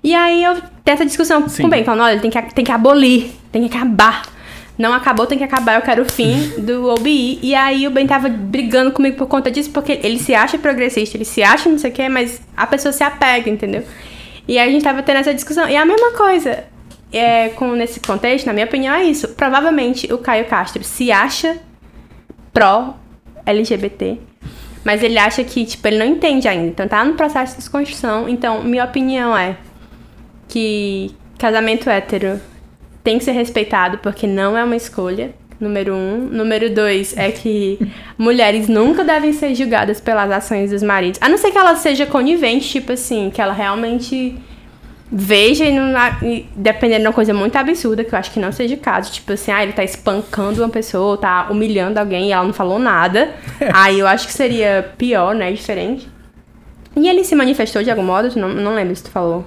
E 0.03 0.13
aí 0.15 0.43
eu 0.43 0.55
tenho 0.83 0.95
essa 0.95 1.05
discussão 1.05 1.47
Sim. 1.47 1.63
com 1.63 1.67
o 1.67 1.71
Ben, 1.71 1.83
falando, 1.83 2.05
olha, 2.05 2.19
tem 2.19 2.31
que, 2.31 2.41
tem 2.53 2.65
que 2.65 2.71
abolir, 2.71 3.31
tem 3.51 3.67
que 3.67 3.77
acabar. 3.77 4.23
Não 4.75 4.91
acabou, 4.91 5.27
tem 5.27 5.37
que 5.37 5.43
acabar, 5.43 5.75
eu 5.75 5.81
quero 5.83 6.01
o 6.01 6.05
fim 6.05 6.53
do 6.57 6.89
OBI. 6.89 7.39
E 7.43 7.53
aí 7.53 7.87
o 7.87 7.91
Ben 7.91 8.07
tava 8.07 8.27
brigando 8.27 8.91
comigo 8.91 9.15
por 9.15 9.27
conta 9.27 9.51
disso, 9.51 9.69
porque 9.69 9.99
ele 10.03 10.17
se 10.17 10.33
acha 10.33 10.57
progressista, 10.57 11.15
ele 11.15 11.25
se 11.25 11.43
acha 11.43 11.69
não 11.69 11.77
sei 11.77 11.91
o 11.91 11.93
que, 11.93 12.09
mas 12.09 12.41
a 12.57 12.65
pessoa 12.65 12.91
se 12.91 13.03
apega, 13.03 13.49
entendeu? 13.49 13.83
E 14.47 14.57
aí 14.57 14.67
a 14.67 14.71
gente 14.71 14.83
tava 14.83 15.03
tendo 15.03 15.17
essa 15.17 15.33
discussão. 15.33 15.69
E 15.69 15.77
a 15.77 15.85
mesma 15.85 16.11
coisa, 16.11 16.65
é, 17.13 17.49
com, 17.49 17.73
nesse 17.73 17.99
contexto, 17.99 18.47
na 18.47 18.53
minha 18.53 18.65
opinião, 18.65 18.93
é 18.93 19.03
isso. 19.03 19.29
Provavelmente 19.29 20.11
o 20.11 20.17
Caio 20.17 20.45
Castro 20.45 20.83
se 20.83 21.11
acha 21.11 21.57
pró-LGBT, 22.51 24.17
mas 24.83 25.03
ele 25.03 25.17
acha 25.17 25.43
que, 25.43 25.65
tipo, 25.65 25.87
ele 25.87 25.97
não 25.97 26.05
entende 26.05 26.47
ainda. 26.47 26.67
Então 26.67 26.87
tá 26.87 27.05
no 27.05 27.13
processo 27.13 27.53
de 27.53 27.59
desconstrução. 27.59 28.27
Então, 28.27 28.63
minha 28.63 28.83
opinião 28.83 29.37
é 29.37 29.57
que 30.47 31.11
casamento 31.37 31.89
hétero 31.89 32.41
tem 33.03 33.17
que 33.17 33.23
ser 33.23 33.31
respeitado 33.31 33.99
porque 33.99 34.25
não 34.25 34.57
é 34.57 34.63
uma 34.63 34.75
escolha. 34.75 35.33
Número 35.59 35.93
um. 35.93 36.17
Número 36.17 36.73
dois 36.73 37.15
é 37.15 37.31
que 37.31 37.79
mulheres 38.17 38.67
nunca 38.67 39.03
devem 39.03 39.31
ser 39.31 39.53
julgadas 39.55 40.01
pelas 40.01 40.31
ações 40.31 40.71
dos 40.71 40.81
maridos. 40.81 41.19
A 41.21 41.29
não 41.29 41.37
ser 41.37 41.51
que 41.51 41.57
ela 41.57 41.75
seja 41.75 42.05
conivente, 42.05 42.67
tipo 42.69 42.91
assim, 42.91 43.29
que 43.29 43.41
ela 43.41 43.53
realmente 43.53 44.35
veja 45.11 45.65
e, 45.65 45.71
não, 45.71 45.93
e 46.21 46.47
dependendo 46.55 47.01
de 47.01 47.07
uma 47.07 47.13
coisa 47.13 47.33
muito 47.33 47.55
absurda, 47.55 48.03
que 48.03 48.13
eu 48.13 48.19
acho 48.19 48.31
que 48.31 48.39
não 48.39 48.51
seja 48.51 48.75
o 48.75 48.79
caso. 48.79 49.11
Tipo 49.11 49.33
assim, 49.33 49.51
ah, 49.51 49.63
ele 49.63 49.73
tá 49.73 49.83
espancando 49.83 50.61
uma 50.61 50.69
pessoa, 50.69 51.17
tá 51.17 51.47
humilhando 51.49 51.99
alguém 51.99 52.29
e 52.29 52.31
ela 52.31 52.43
não 52.43 52.53
falou 52.53 52.79
nada. 52.79 53.33
Aí 53.73 53.99
eu 53.99 54.07
acho 54.07 54.27
que 54.27 54.33
seria 54.33 54.93
pior, 54.97 55.35
né? 55.35 55.51
Diferente. 55.51 56.09
E 56.95 57.07
ele 57.07 57.23
se 57.23 57.35
manifestou 57.35 57.83
de 57.83 57.89
algum 57.89 58.03
modo? 58.03 58.37
Não, 58.39 58.49
não 58.49 58.75
lembro 58.75 58.95
se 58.95 59.03
tu 59.03 59.11
falou. 59.11 59.45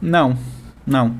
Não, 0.00 0.36
não. 0.86 1.16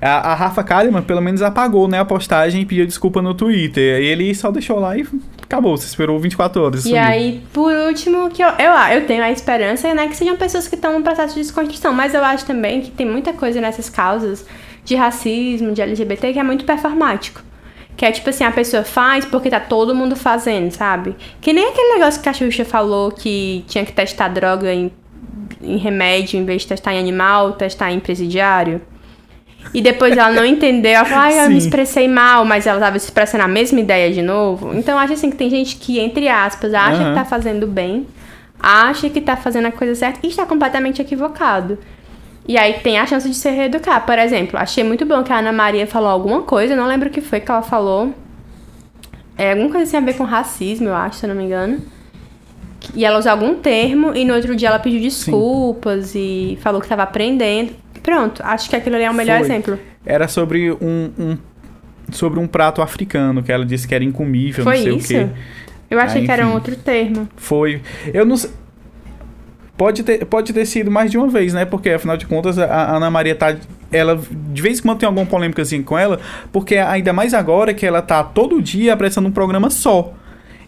A, 0.00 0.32
a 0.32 0.34
Rafa 0.34 0.62
Kalimann, 0.64 1.02
pelo 1.02 1.20
menos, 1.20 1.40
apagou 1.40 1.88
né, 1.88 2.00
a 2.00 2.04
postagem 2.04 2.62
e 2.62 2.66
pediu 2.66 2.84
desculpa 2.84 3.22
no 3.22 3.32
Twitter. 3.32 4.02
E 4.02 4.06
ele 4.06 4.34
só 4.34 4.50
deixou 4.50 4.78
lá 4.78 4.96
e 4.96 5.06
acabou. 5.54 5.76
Você 5.76 5.86
esperou 5.86 6.18
24 6.18 6.62
horas. 6.62 6.80
E 6.80 6.88
sumiu. 6.88 7.00
aí, 7.00 7.42
por 7.52 7.72
último, 7.72 8.28
que 8.30 8.42
eu, 8.42 8.48
eu, 8.48 8.72
eu 8.94 9.06
tenho 9.06 9.22
a 9.22 9.30
esperança, 9.30 9.92
né, 9.94 10.08
que 10.08 10.16
sejam 10.16 10.36
pessoas 10.36 10.68
que 10.68 10.74
estão 10.74 10.98
no 10.98 11.02
processo 11.02 11.34
de 11.34 11.40
desconstrução. 11.40 11.92
Mas 11.92 12.14
eu 12.14 12.24
acho 12.24 12.44
também 12.44 12.82
que 12.82 12.90
tem 12.90 13.06
muita 13.06 13.32
coisa 13.32 13.60
nessas 13.60 13.88
causas 13.88 14.44
de 14.84 14.94
racismo, 14.94 15.72
de 15.72 15.80
LGBT, 15.80 16.32
que 16.32 16.38
é 16.38 16.42
muito 16.42 16.64
performático. 16.64 17.42
Que 17.96 18.04
é 18.04 18.10
tipo 18.10 18.28
assim, 18.28 18.44
a 18.44 18.50
pessoa 18.50 18.82
faz 18.82 19.24
porque 19.24 19.48
tá 19.48 19.60
todo 19.60 19.94
mundo 19.94 20.16
fazendo, 20.16 20.70
sabe? 20.72 21.14
Que 21.40 21.52
nem 21.52 21.68
aquele 21.68 21.94
negócio 21.94 22.20
que 22.20 22.28
a 22.28 22.32
Xuxa 22.32 22.64
falou 22.64 23.12
que 23.12 23.64
tinha 23.68 23.84
que 23.84 23.92
testar 23.92 24.28
droga 24.28 24.72
em, 24.74 24.90
em 25.62 25.76
remédio 25.76 26.38
em 26.38 26.44
vez 26.44 26.62
de 26.62 26.68
testar 26.68 26.92
em 26.92 26.98
animal, 26.98 27.52
testar 27.52 27.92
em 27.92 28.00
presidiário. 28.00 28.82
E 29.72 29.80
depois 29.80 30.16
ela 30.16 30.30
não 30.30 30.44
entendeu, 30.44 30.92
ela 30.92 31.04
falou, 31.04 31.24
ai, 31.24 31.44
eu 31.44 31.48
me 31.48 31.60
Sim. 31.60 31.66
expressei 31.66 32.06
mal, 32.06 32.44
mas 32.44 32.66
ela 32.66 32.78
tava 32.78 32.96
expressando 32.96 33.42
a 33.42 33.48
mesma 33.48 33.80
ideia 33.80 34.12
de 34.12 34.22
novo. 34.22 34.72
Então, 34.74 34.94
eu 34.94 34.98
acho 34.98 35.14
assim 35.14 35.30
que 35.30 35.36
tem 35.36 35.50
gente 35.50 35.76
que, 35.76 35.98
entre 35.98 36.28
aspas, 36.28 36.72
acha 36.74 37.02
Aham. 37.02 37.08
que 37.08 37.14
tá 37.14 37.24
fazendo 37.24 37.66
bem, 37.66 38.06
acha 38.60 39.10
que 39.10 39.20
tá 39.20 39.36
fazendo 39.36 39.66
a 39.66 39.72
coisa 39.72 39.94
certa 39.94 40.20
e 40.22 40.28
está 40.28 40.46
completamente 40.46 41.02
equivocado. 41.02 41.78
E 42.46 42.58
aí 42.58 42.74
tem 42.74 42.98
a 42.98 43.06
chance 43.06 43.28
de 43.28 43.34
se 43.34 43.50
reeducar. 43.50 44.04
Por 44.04 44.18
exemplo, 44.18 44.58
achei 44.58 44.84
muito 44.84 45.04
bom 45.06 45.22
que 45.22 45.32
a 45.32 45.38
Ana 45.38 45.52
Maria 45.52 45.86
falou 45.86 46.10
alguma 46.10 46.42
coisa, 46.42 46.76
não 46.76 46.86
lembro 46.86 47.08
o 47.08 47.12
que 47.12 47.20
foi 47.20 47.40
que 47.40 47.50
ela 47.50 47.62
falou. 47.62 48.14
É 49.36 49.52
alguma 49.52 49.70
coisa 49.70 49.84
assim 49.84 49.96
a 49.96 50.00
ver 50.00 50.14
com 50.14 50.24
racismo, 50.24 50.88
eu 50.88 50.94
acho, 50.94 51.18
se 51.18 51.26
eu 51.26 51.28
não 51.28 51.36
me 51.36 51.44
engano. 51.44 51.80
E 52.94 53.04
ela 53.04 53.18
usou 53.18 53.32
algum 53.32 53.54
termo 53.54 54.14
e 54.14 54.24
no 54.24 54.34
outro 54.34 54.54
dia 54.54 54.68
ela 54.68 54.78
pediu 54.78 55.00
desculpas 55.00 56.14
e 56.14 56.58
falou 56.60 56.80
que 56.80 56.86
tava 56.86 57.02
aprendendo. 57.02 57.72
Pronto, 58.04 58.40
acho 58.44 58.70
que 58.70 58.76
aquilo 58.76 58.94
ali 58.94 59.04
é 59.04 59.10
o 59.10 59.14
melhor 59.14 59.38
Foi. 59.38 59.46
exemplo. 59.48 59.78
Era 60.06 60.28
sobre 60.28 60.70
um, 60.70 61.10
um- 61.18 61.38
sobre 62.12 62.38
um 62.38 62.46
prato 62.46 62.80
africano, 62.82 63.42
que 63.42 63.50
ela 63.50 63.64
disse 63.64 63.88
que 63.88 63.94
era 63.94 64.04
incomível, 64.04 64.62
Foi 64.62 64.76
não 64.76 64.82
sei 64.82 64.94
isso? 64.94 65.06
o 65.06 65.28
quê. 65.28 65.28
Eu 65.90 65.98
achei 65.98 66.24
que 66.24 66.30
era 66.30 66.46
um 66.46 66.52
outro 66.52 66.76
termo. 66.76 67.26
Foi. 67.36 67.80
Eu 68.12 68.24
não 68.26 68.36
sei. 68.36 68.50
Pode 69.76 70.04
ter, 70.04 70.24
pode 70.26 70.52
ter 70.52 70.64
sido 70.66 70.88
mais 70.90 71.10
de 71.10 71.18
uma 71.18 71.26
vez, 71.28 71.52
né? 71.52 71.64
Porque 71.64 71.90
afinal 71.90 72.16
de 72.16 72.26
contas 72.26 72.58
a, 72.58 72.64
a 72.66 72.96
Ana 72.96 73.10
Maria 73.10 73.34
tá. 73.34 73.56
Ela. 73.90 74.20
De 74.30 74.62
vez 74.62 74.78
em 74.78 74.82
quando 74.82 74.98
tem 75.00 75.06
alguma 75.06 75.26
polêmica 75.26 75.62
assim 75.62 75.82
com 75.82 75.98
ela, 75.98 76.20
porque 76.52 76.76
ainda 76.76 77.12
mais 77.12 77.34
agora 77.34 77.74
que 77.74 77.84
ela 77.84 78.00
tá 78.00 78.22
todo 78.22 78.62
dia 78.62 78.92
apresentando 78.92 79.26
um 79.26 79.32
programa 79.32 79.70
só. 79.70 80.12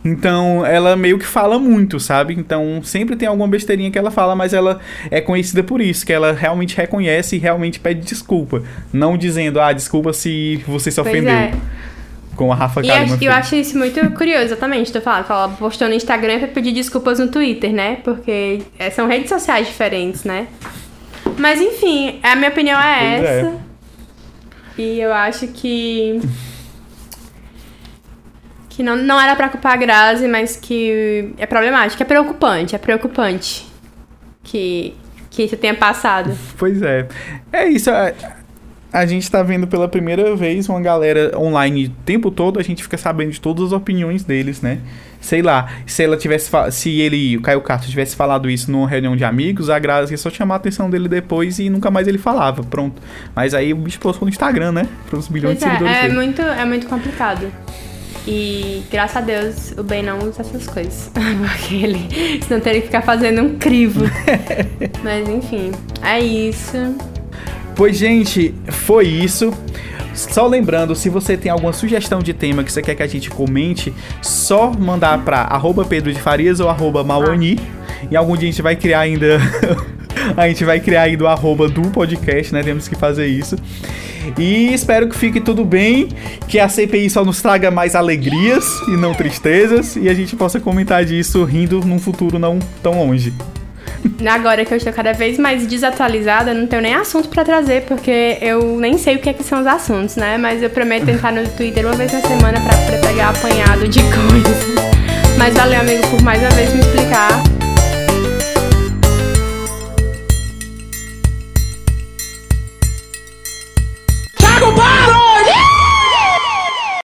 Então 0.07 0.65
ela 0.65 0.95
meio 0.95 1.19
que 1.19 1.27
fala 1.27 1.59
muito, 1.59 1.99
sabe? 1.99 2.33
Então 2.35 2.81
sempre 2.85 3.17
tem 3.17 3.27
alguma 3.27 3.49
besteirinha 3.49 3.91
que 3.91 3.99
ela 3.99 4.11
fala, 4.11 4.37
mas 4.37 4.55
ela 4.55 4.79
é 5.11 5.21
conhecida 5.21 5.65
por 5.65 5.81
isso, 5.81 6.07
que 6.07 6.13
ela 6.13 6.33
realmente 6.33 6.77
reconhece 6.77 7.35
e 7.35 7.39
realmente 7.41 7.81
pede 7.81 8.03
desculpa. 8.03 8.63
Não 8.93 9.19
dizendo, 9.19 9.61
ah, 9.61 9.73
desculpa 9.73 10.13
se 10.13 10.63
você 10.67 10.91
se 10.93 11.03
Pois 11.03 11.09
ofendeu. 11.13 11.35
é. 11.35 11.53
Com 12.37 12.53
a 12.53 12.55
Rafa 12.55 12.83
E 12.85 13.25
eu 13.25 13.33
acho 13.33 13.57
isso 13.57 13.79
muito 13.79 13.99
curioso, 14.11 14.45
exatamente. 14.45 14.93
Tô 14.93 15.01
falando 15.01 15.25
que 15.25 15.33
ela 15.33 15.49
postou 15.49 15.89
no 15.89 15.95
Instagram 15.95 16.39
pra 16.41 16.49
pedir 16.49 16.71
desculpas 16.73 17.19
no 17.19 17.29
Twitter, 17.29 17.73
né? 17.73 17.97
Porque 18.05 18.61
é, 18.79 18.91
são 18.91 19.09
redes 19.09 19.31
sociais 19.31 19.67
diferentes, 19.67 20.23
né? 20.23 20.47
Mas 21.39 21.61
enfim, 21.61 22.21
a 22.23 22.37
minha 22.37 22.51
opinião 22.51 22.79
é 22.79 23.17
Pois 23.17 23.29
é. 23.31 23.41
essa. 23.41 23.53
E 24.79 25.01
eu 25.01 25.13
acho 25.15 25.49
que. 25.49 26.21
Que 28.77 28.83
não, 28.83 28.95
não 28.95 29.19
era 29.19 29.35
pra 29.35 29.49
culpar 29.49 29.73
a 29.73 29.77
Grazi, 29.77 30.29
mas 30.29 30.55
que 30.55 31.33
é 31.39 31.47
problemático, 31.47 32.03
é 32.03 32.05
preocupante, 32.05 32.75
é 32.75 32.79
preocupante 32.79 33.67
que, 34.45 34.93
que 35.31 35.45
isso 35.45 35.57
tenha 35.57 35.75
passado. 35.75 36.37
Pois 36.59 36.83
é. 36.83 37.09
É 37.51 37.67
isso. 37.67 37.91
A, 37.91 38.13
a 38.93 39.07
gente 39.07 39.31
tá 39.31 39.43
vendo 39.43 39.67
pela 39.67 39.89
primeira 39.89 40.37
vez 40.37 40.69
uma 40.69 40.79
galera 40.81 41.33
online 41.39 41.87
o 41.87 41.91
tempo 42.05 42.31
todo, 42.31 42.61
a 42.61 42.63
gente 42.63 42.83
fica 42.83 42.99
sabendo 42.99 43.31
de 43.31 43.41
todas 43.41 43.65
as 43.65 43.73
opiniões 43.73 44.25
deles, 44.25 44.61
né? 44.61 44.81
Sei 45.23 45.41
lá, 45.41 45.71
se 45.87 46.03
ela 46.05 46.17
tivesse 46.17 46.51
se 46.71 47.01
ele, 47.01 47.37
o 47.39 47.41
Caio 47.41 47.63
Castro, 47.63 47.89
tivesse 47.91 48.15
falado 48.15 48.49
isso 48.51 48.71
numa 48.71 48.87
reunião 48.87 49.17
de 49.17 49.25
amigos, 49.25 49.71
a 49.71 49.79
Grazi 49.79 50.13
ia 50.13 50.19
só 50.19 50.29
chamar 50.29 50.55
a 50.55 50.57
atenção 50.59 50.91
dele 50.91 51.09
depois 51.09 51.59
e 51.59 51.71
nunca 51.71 51.91
mais 51.91 52.07
ele 52.07 52.19
falava, 52.19 52.63
pronto. 52.63 53.01
Mas 53.35 53.55
aí 53.55 53.73
o 53.73 53.77
bicho 53.77 53.99
postou 53.99 54.27
no 54.27 54.31
Instagram, 54.31 54.73
né? 54.73 54.87
Para 55.09 55.19
os 55.19 55.29
bilhões 55.29 55.59
Pois 55.59 55.65
de 55.65 55.79
seguidores 55.79 55.97
é, 55.97 55.99
é 55.99 56.03
dele. 56.03 56.15
muito, 56.15 56.43
é 56.43 56.65
muito 56.67 56.87
complicado. 56.87 57.51
E 58.27 58.83
graças 58.91 59.17
a 59.17 59.21
Deus 59.21 59.73
o 59.79 59.83
Ben 59.83 60.03
não 60.03 60.19
usa 60.19 60.43
essas 60.43 60.67
coisas. 60.67 61.11
Porque 61.15 61.75
ele. 61.77 62.41
Senão 62.47 62.61
teria 62.61 62.81
que 62.81 62.89
ficar 62.89 63.03
fazendo 63.03 63.43
um 63.43 63.57
crivo. 63.57 64.05
Mas 65.03 65.29
enfim, 65.29 65.71
é 66.03 66.19
isso. 66.19 66.97
Pois, 67.77 67.97
gente, 67.97 68.55
foi 68.69 69.07
isso. 69.07 69.53
Só 70.15 70.47
lembrando, 70.47 70.95
se 70.95 71.11
você 71.11 71.37
tem 71.37 71.53
alguma 71.53 71.75
sugestão 71.75 72.21
de 72.21 72.33
tema 72.33 72.65
que 72.65 72.73
você 72.73 72.81
quer 72.81 72.95
que 72.95 73.03
a 73.03 73.07
gente 73.07 73.29
comente, 73.29 73.93
só 74.23 74.73
mandar 74.73 75.23
pra 75.23 75.43
arroba 75.43 75.85
Pedro 75.85 76.11
de 76.11 76.19
Farias 76.19 76.59
ou 76.59 76.71
arroba 76.71 77.05
Mauani. 77.05 77.61
E 78.11 78.17
algum 78.17 78.35
dia 78.35 78.49
a 78.49 78.51
gente 78.51 78.63
vai 78.63 78.75
criar 78.77 79.01
ainda. 79.01 79.39
a 80.35 80.49
gente 80.49 80.65
vai 80.65 80.81
criar 80.81 81.03
ainda 81.03 81.25
o 81.25 81.27
arroba 81.27 81.69
do 81.69 81.83
podcast, 81.91 82.53
né? 82.53 82.63
Temos 82.63 82.89
que 82.89 82.95
fazer 82.95 83.27
isso. 83.27 83.57
E 84.39 84.73
espero 84.73 85.09
que 85.09 85.17
fique 85.17 85.41
tudo 85.41 85.65
bem, 85.65 86.09
que 86.49 86.59
a 86.59 86.69
CPI 86.69 87.11
só 87.11 87.25
nos 87.25 87.41
traga 87.41 87.71
mais 87.71 87.95
alegrias 87.95 88.65
e 88.89 88.97
não 88.97 89.15
tristezas, 89.15 89.97
e 89.97 90.09
a 90.09 90.15
gente 90.15 90.37
possa 90.37 90.61
comentar 90.61 91.05
disso 91.05 91.45
rindo 91.45 91.81
num 91.81 91.99
futuro 91.99 92.39
não 92.39 92.59
tão 92.83 92.99
longe. 93.07 93.33
Agora 94.29 94.65
que 94.65 94.73
eu 94.73 94.77
estou 94.77 94.93
cada 94.93 95.13
vez 95.13 95.39
mais 95.39 95.67
desatualizada, 95.67 96.55
não 96.55 96.67
tenho 96.67 96.83
nem 96.83 96.95
assunto 96.95 97.29
pra 97.29 97.45
trazer, 97.45 97.83
porque 97.83 98.39
eu 98.41 98.79
nem 98.79 98.99
sei 98.99 99.17
o 99.17 99.19
que, 99.19 99.31
é 99.31 99.33
que 99.33 99.43
são 99.43 99.61
os 99.61 99.67
assuntos, 99.67 100.17
né? 100.17 100.39
Mas 100.39 100.63
eu 100.63 100.71
prometo 100.71 101.09
entrar 101.09 101.33
no 101.33 101.47
Twitter 101.49 101.85
uma 101.85 101.95
vez 101.95 102.13
na 102.13 102.21
semana 102.21 102.61
pra 102.61 102.99
pegar 103.09 103.31
apanhado 103.31 103.89
de 103.89 104.01
coisas. 104.05 104.87
Mas 105.39 105.55
valeu, 105.55 105.81
amigo, 105.81 106.07
por 106.09 106.23
mais 106.23 106.41
uma 106.41 106.51
vez 106.51 106.73
me 106.73 106.81
explicar 106.81 107.43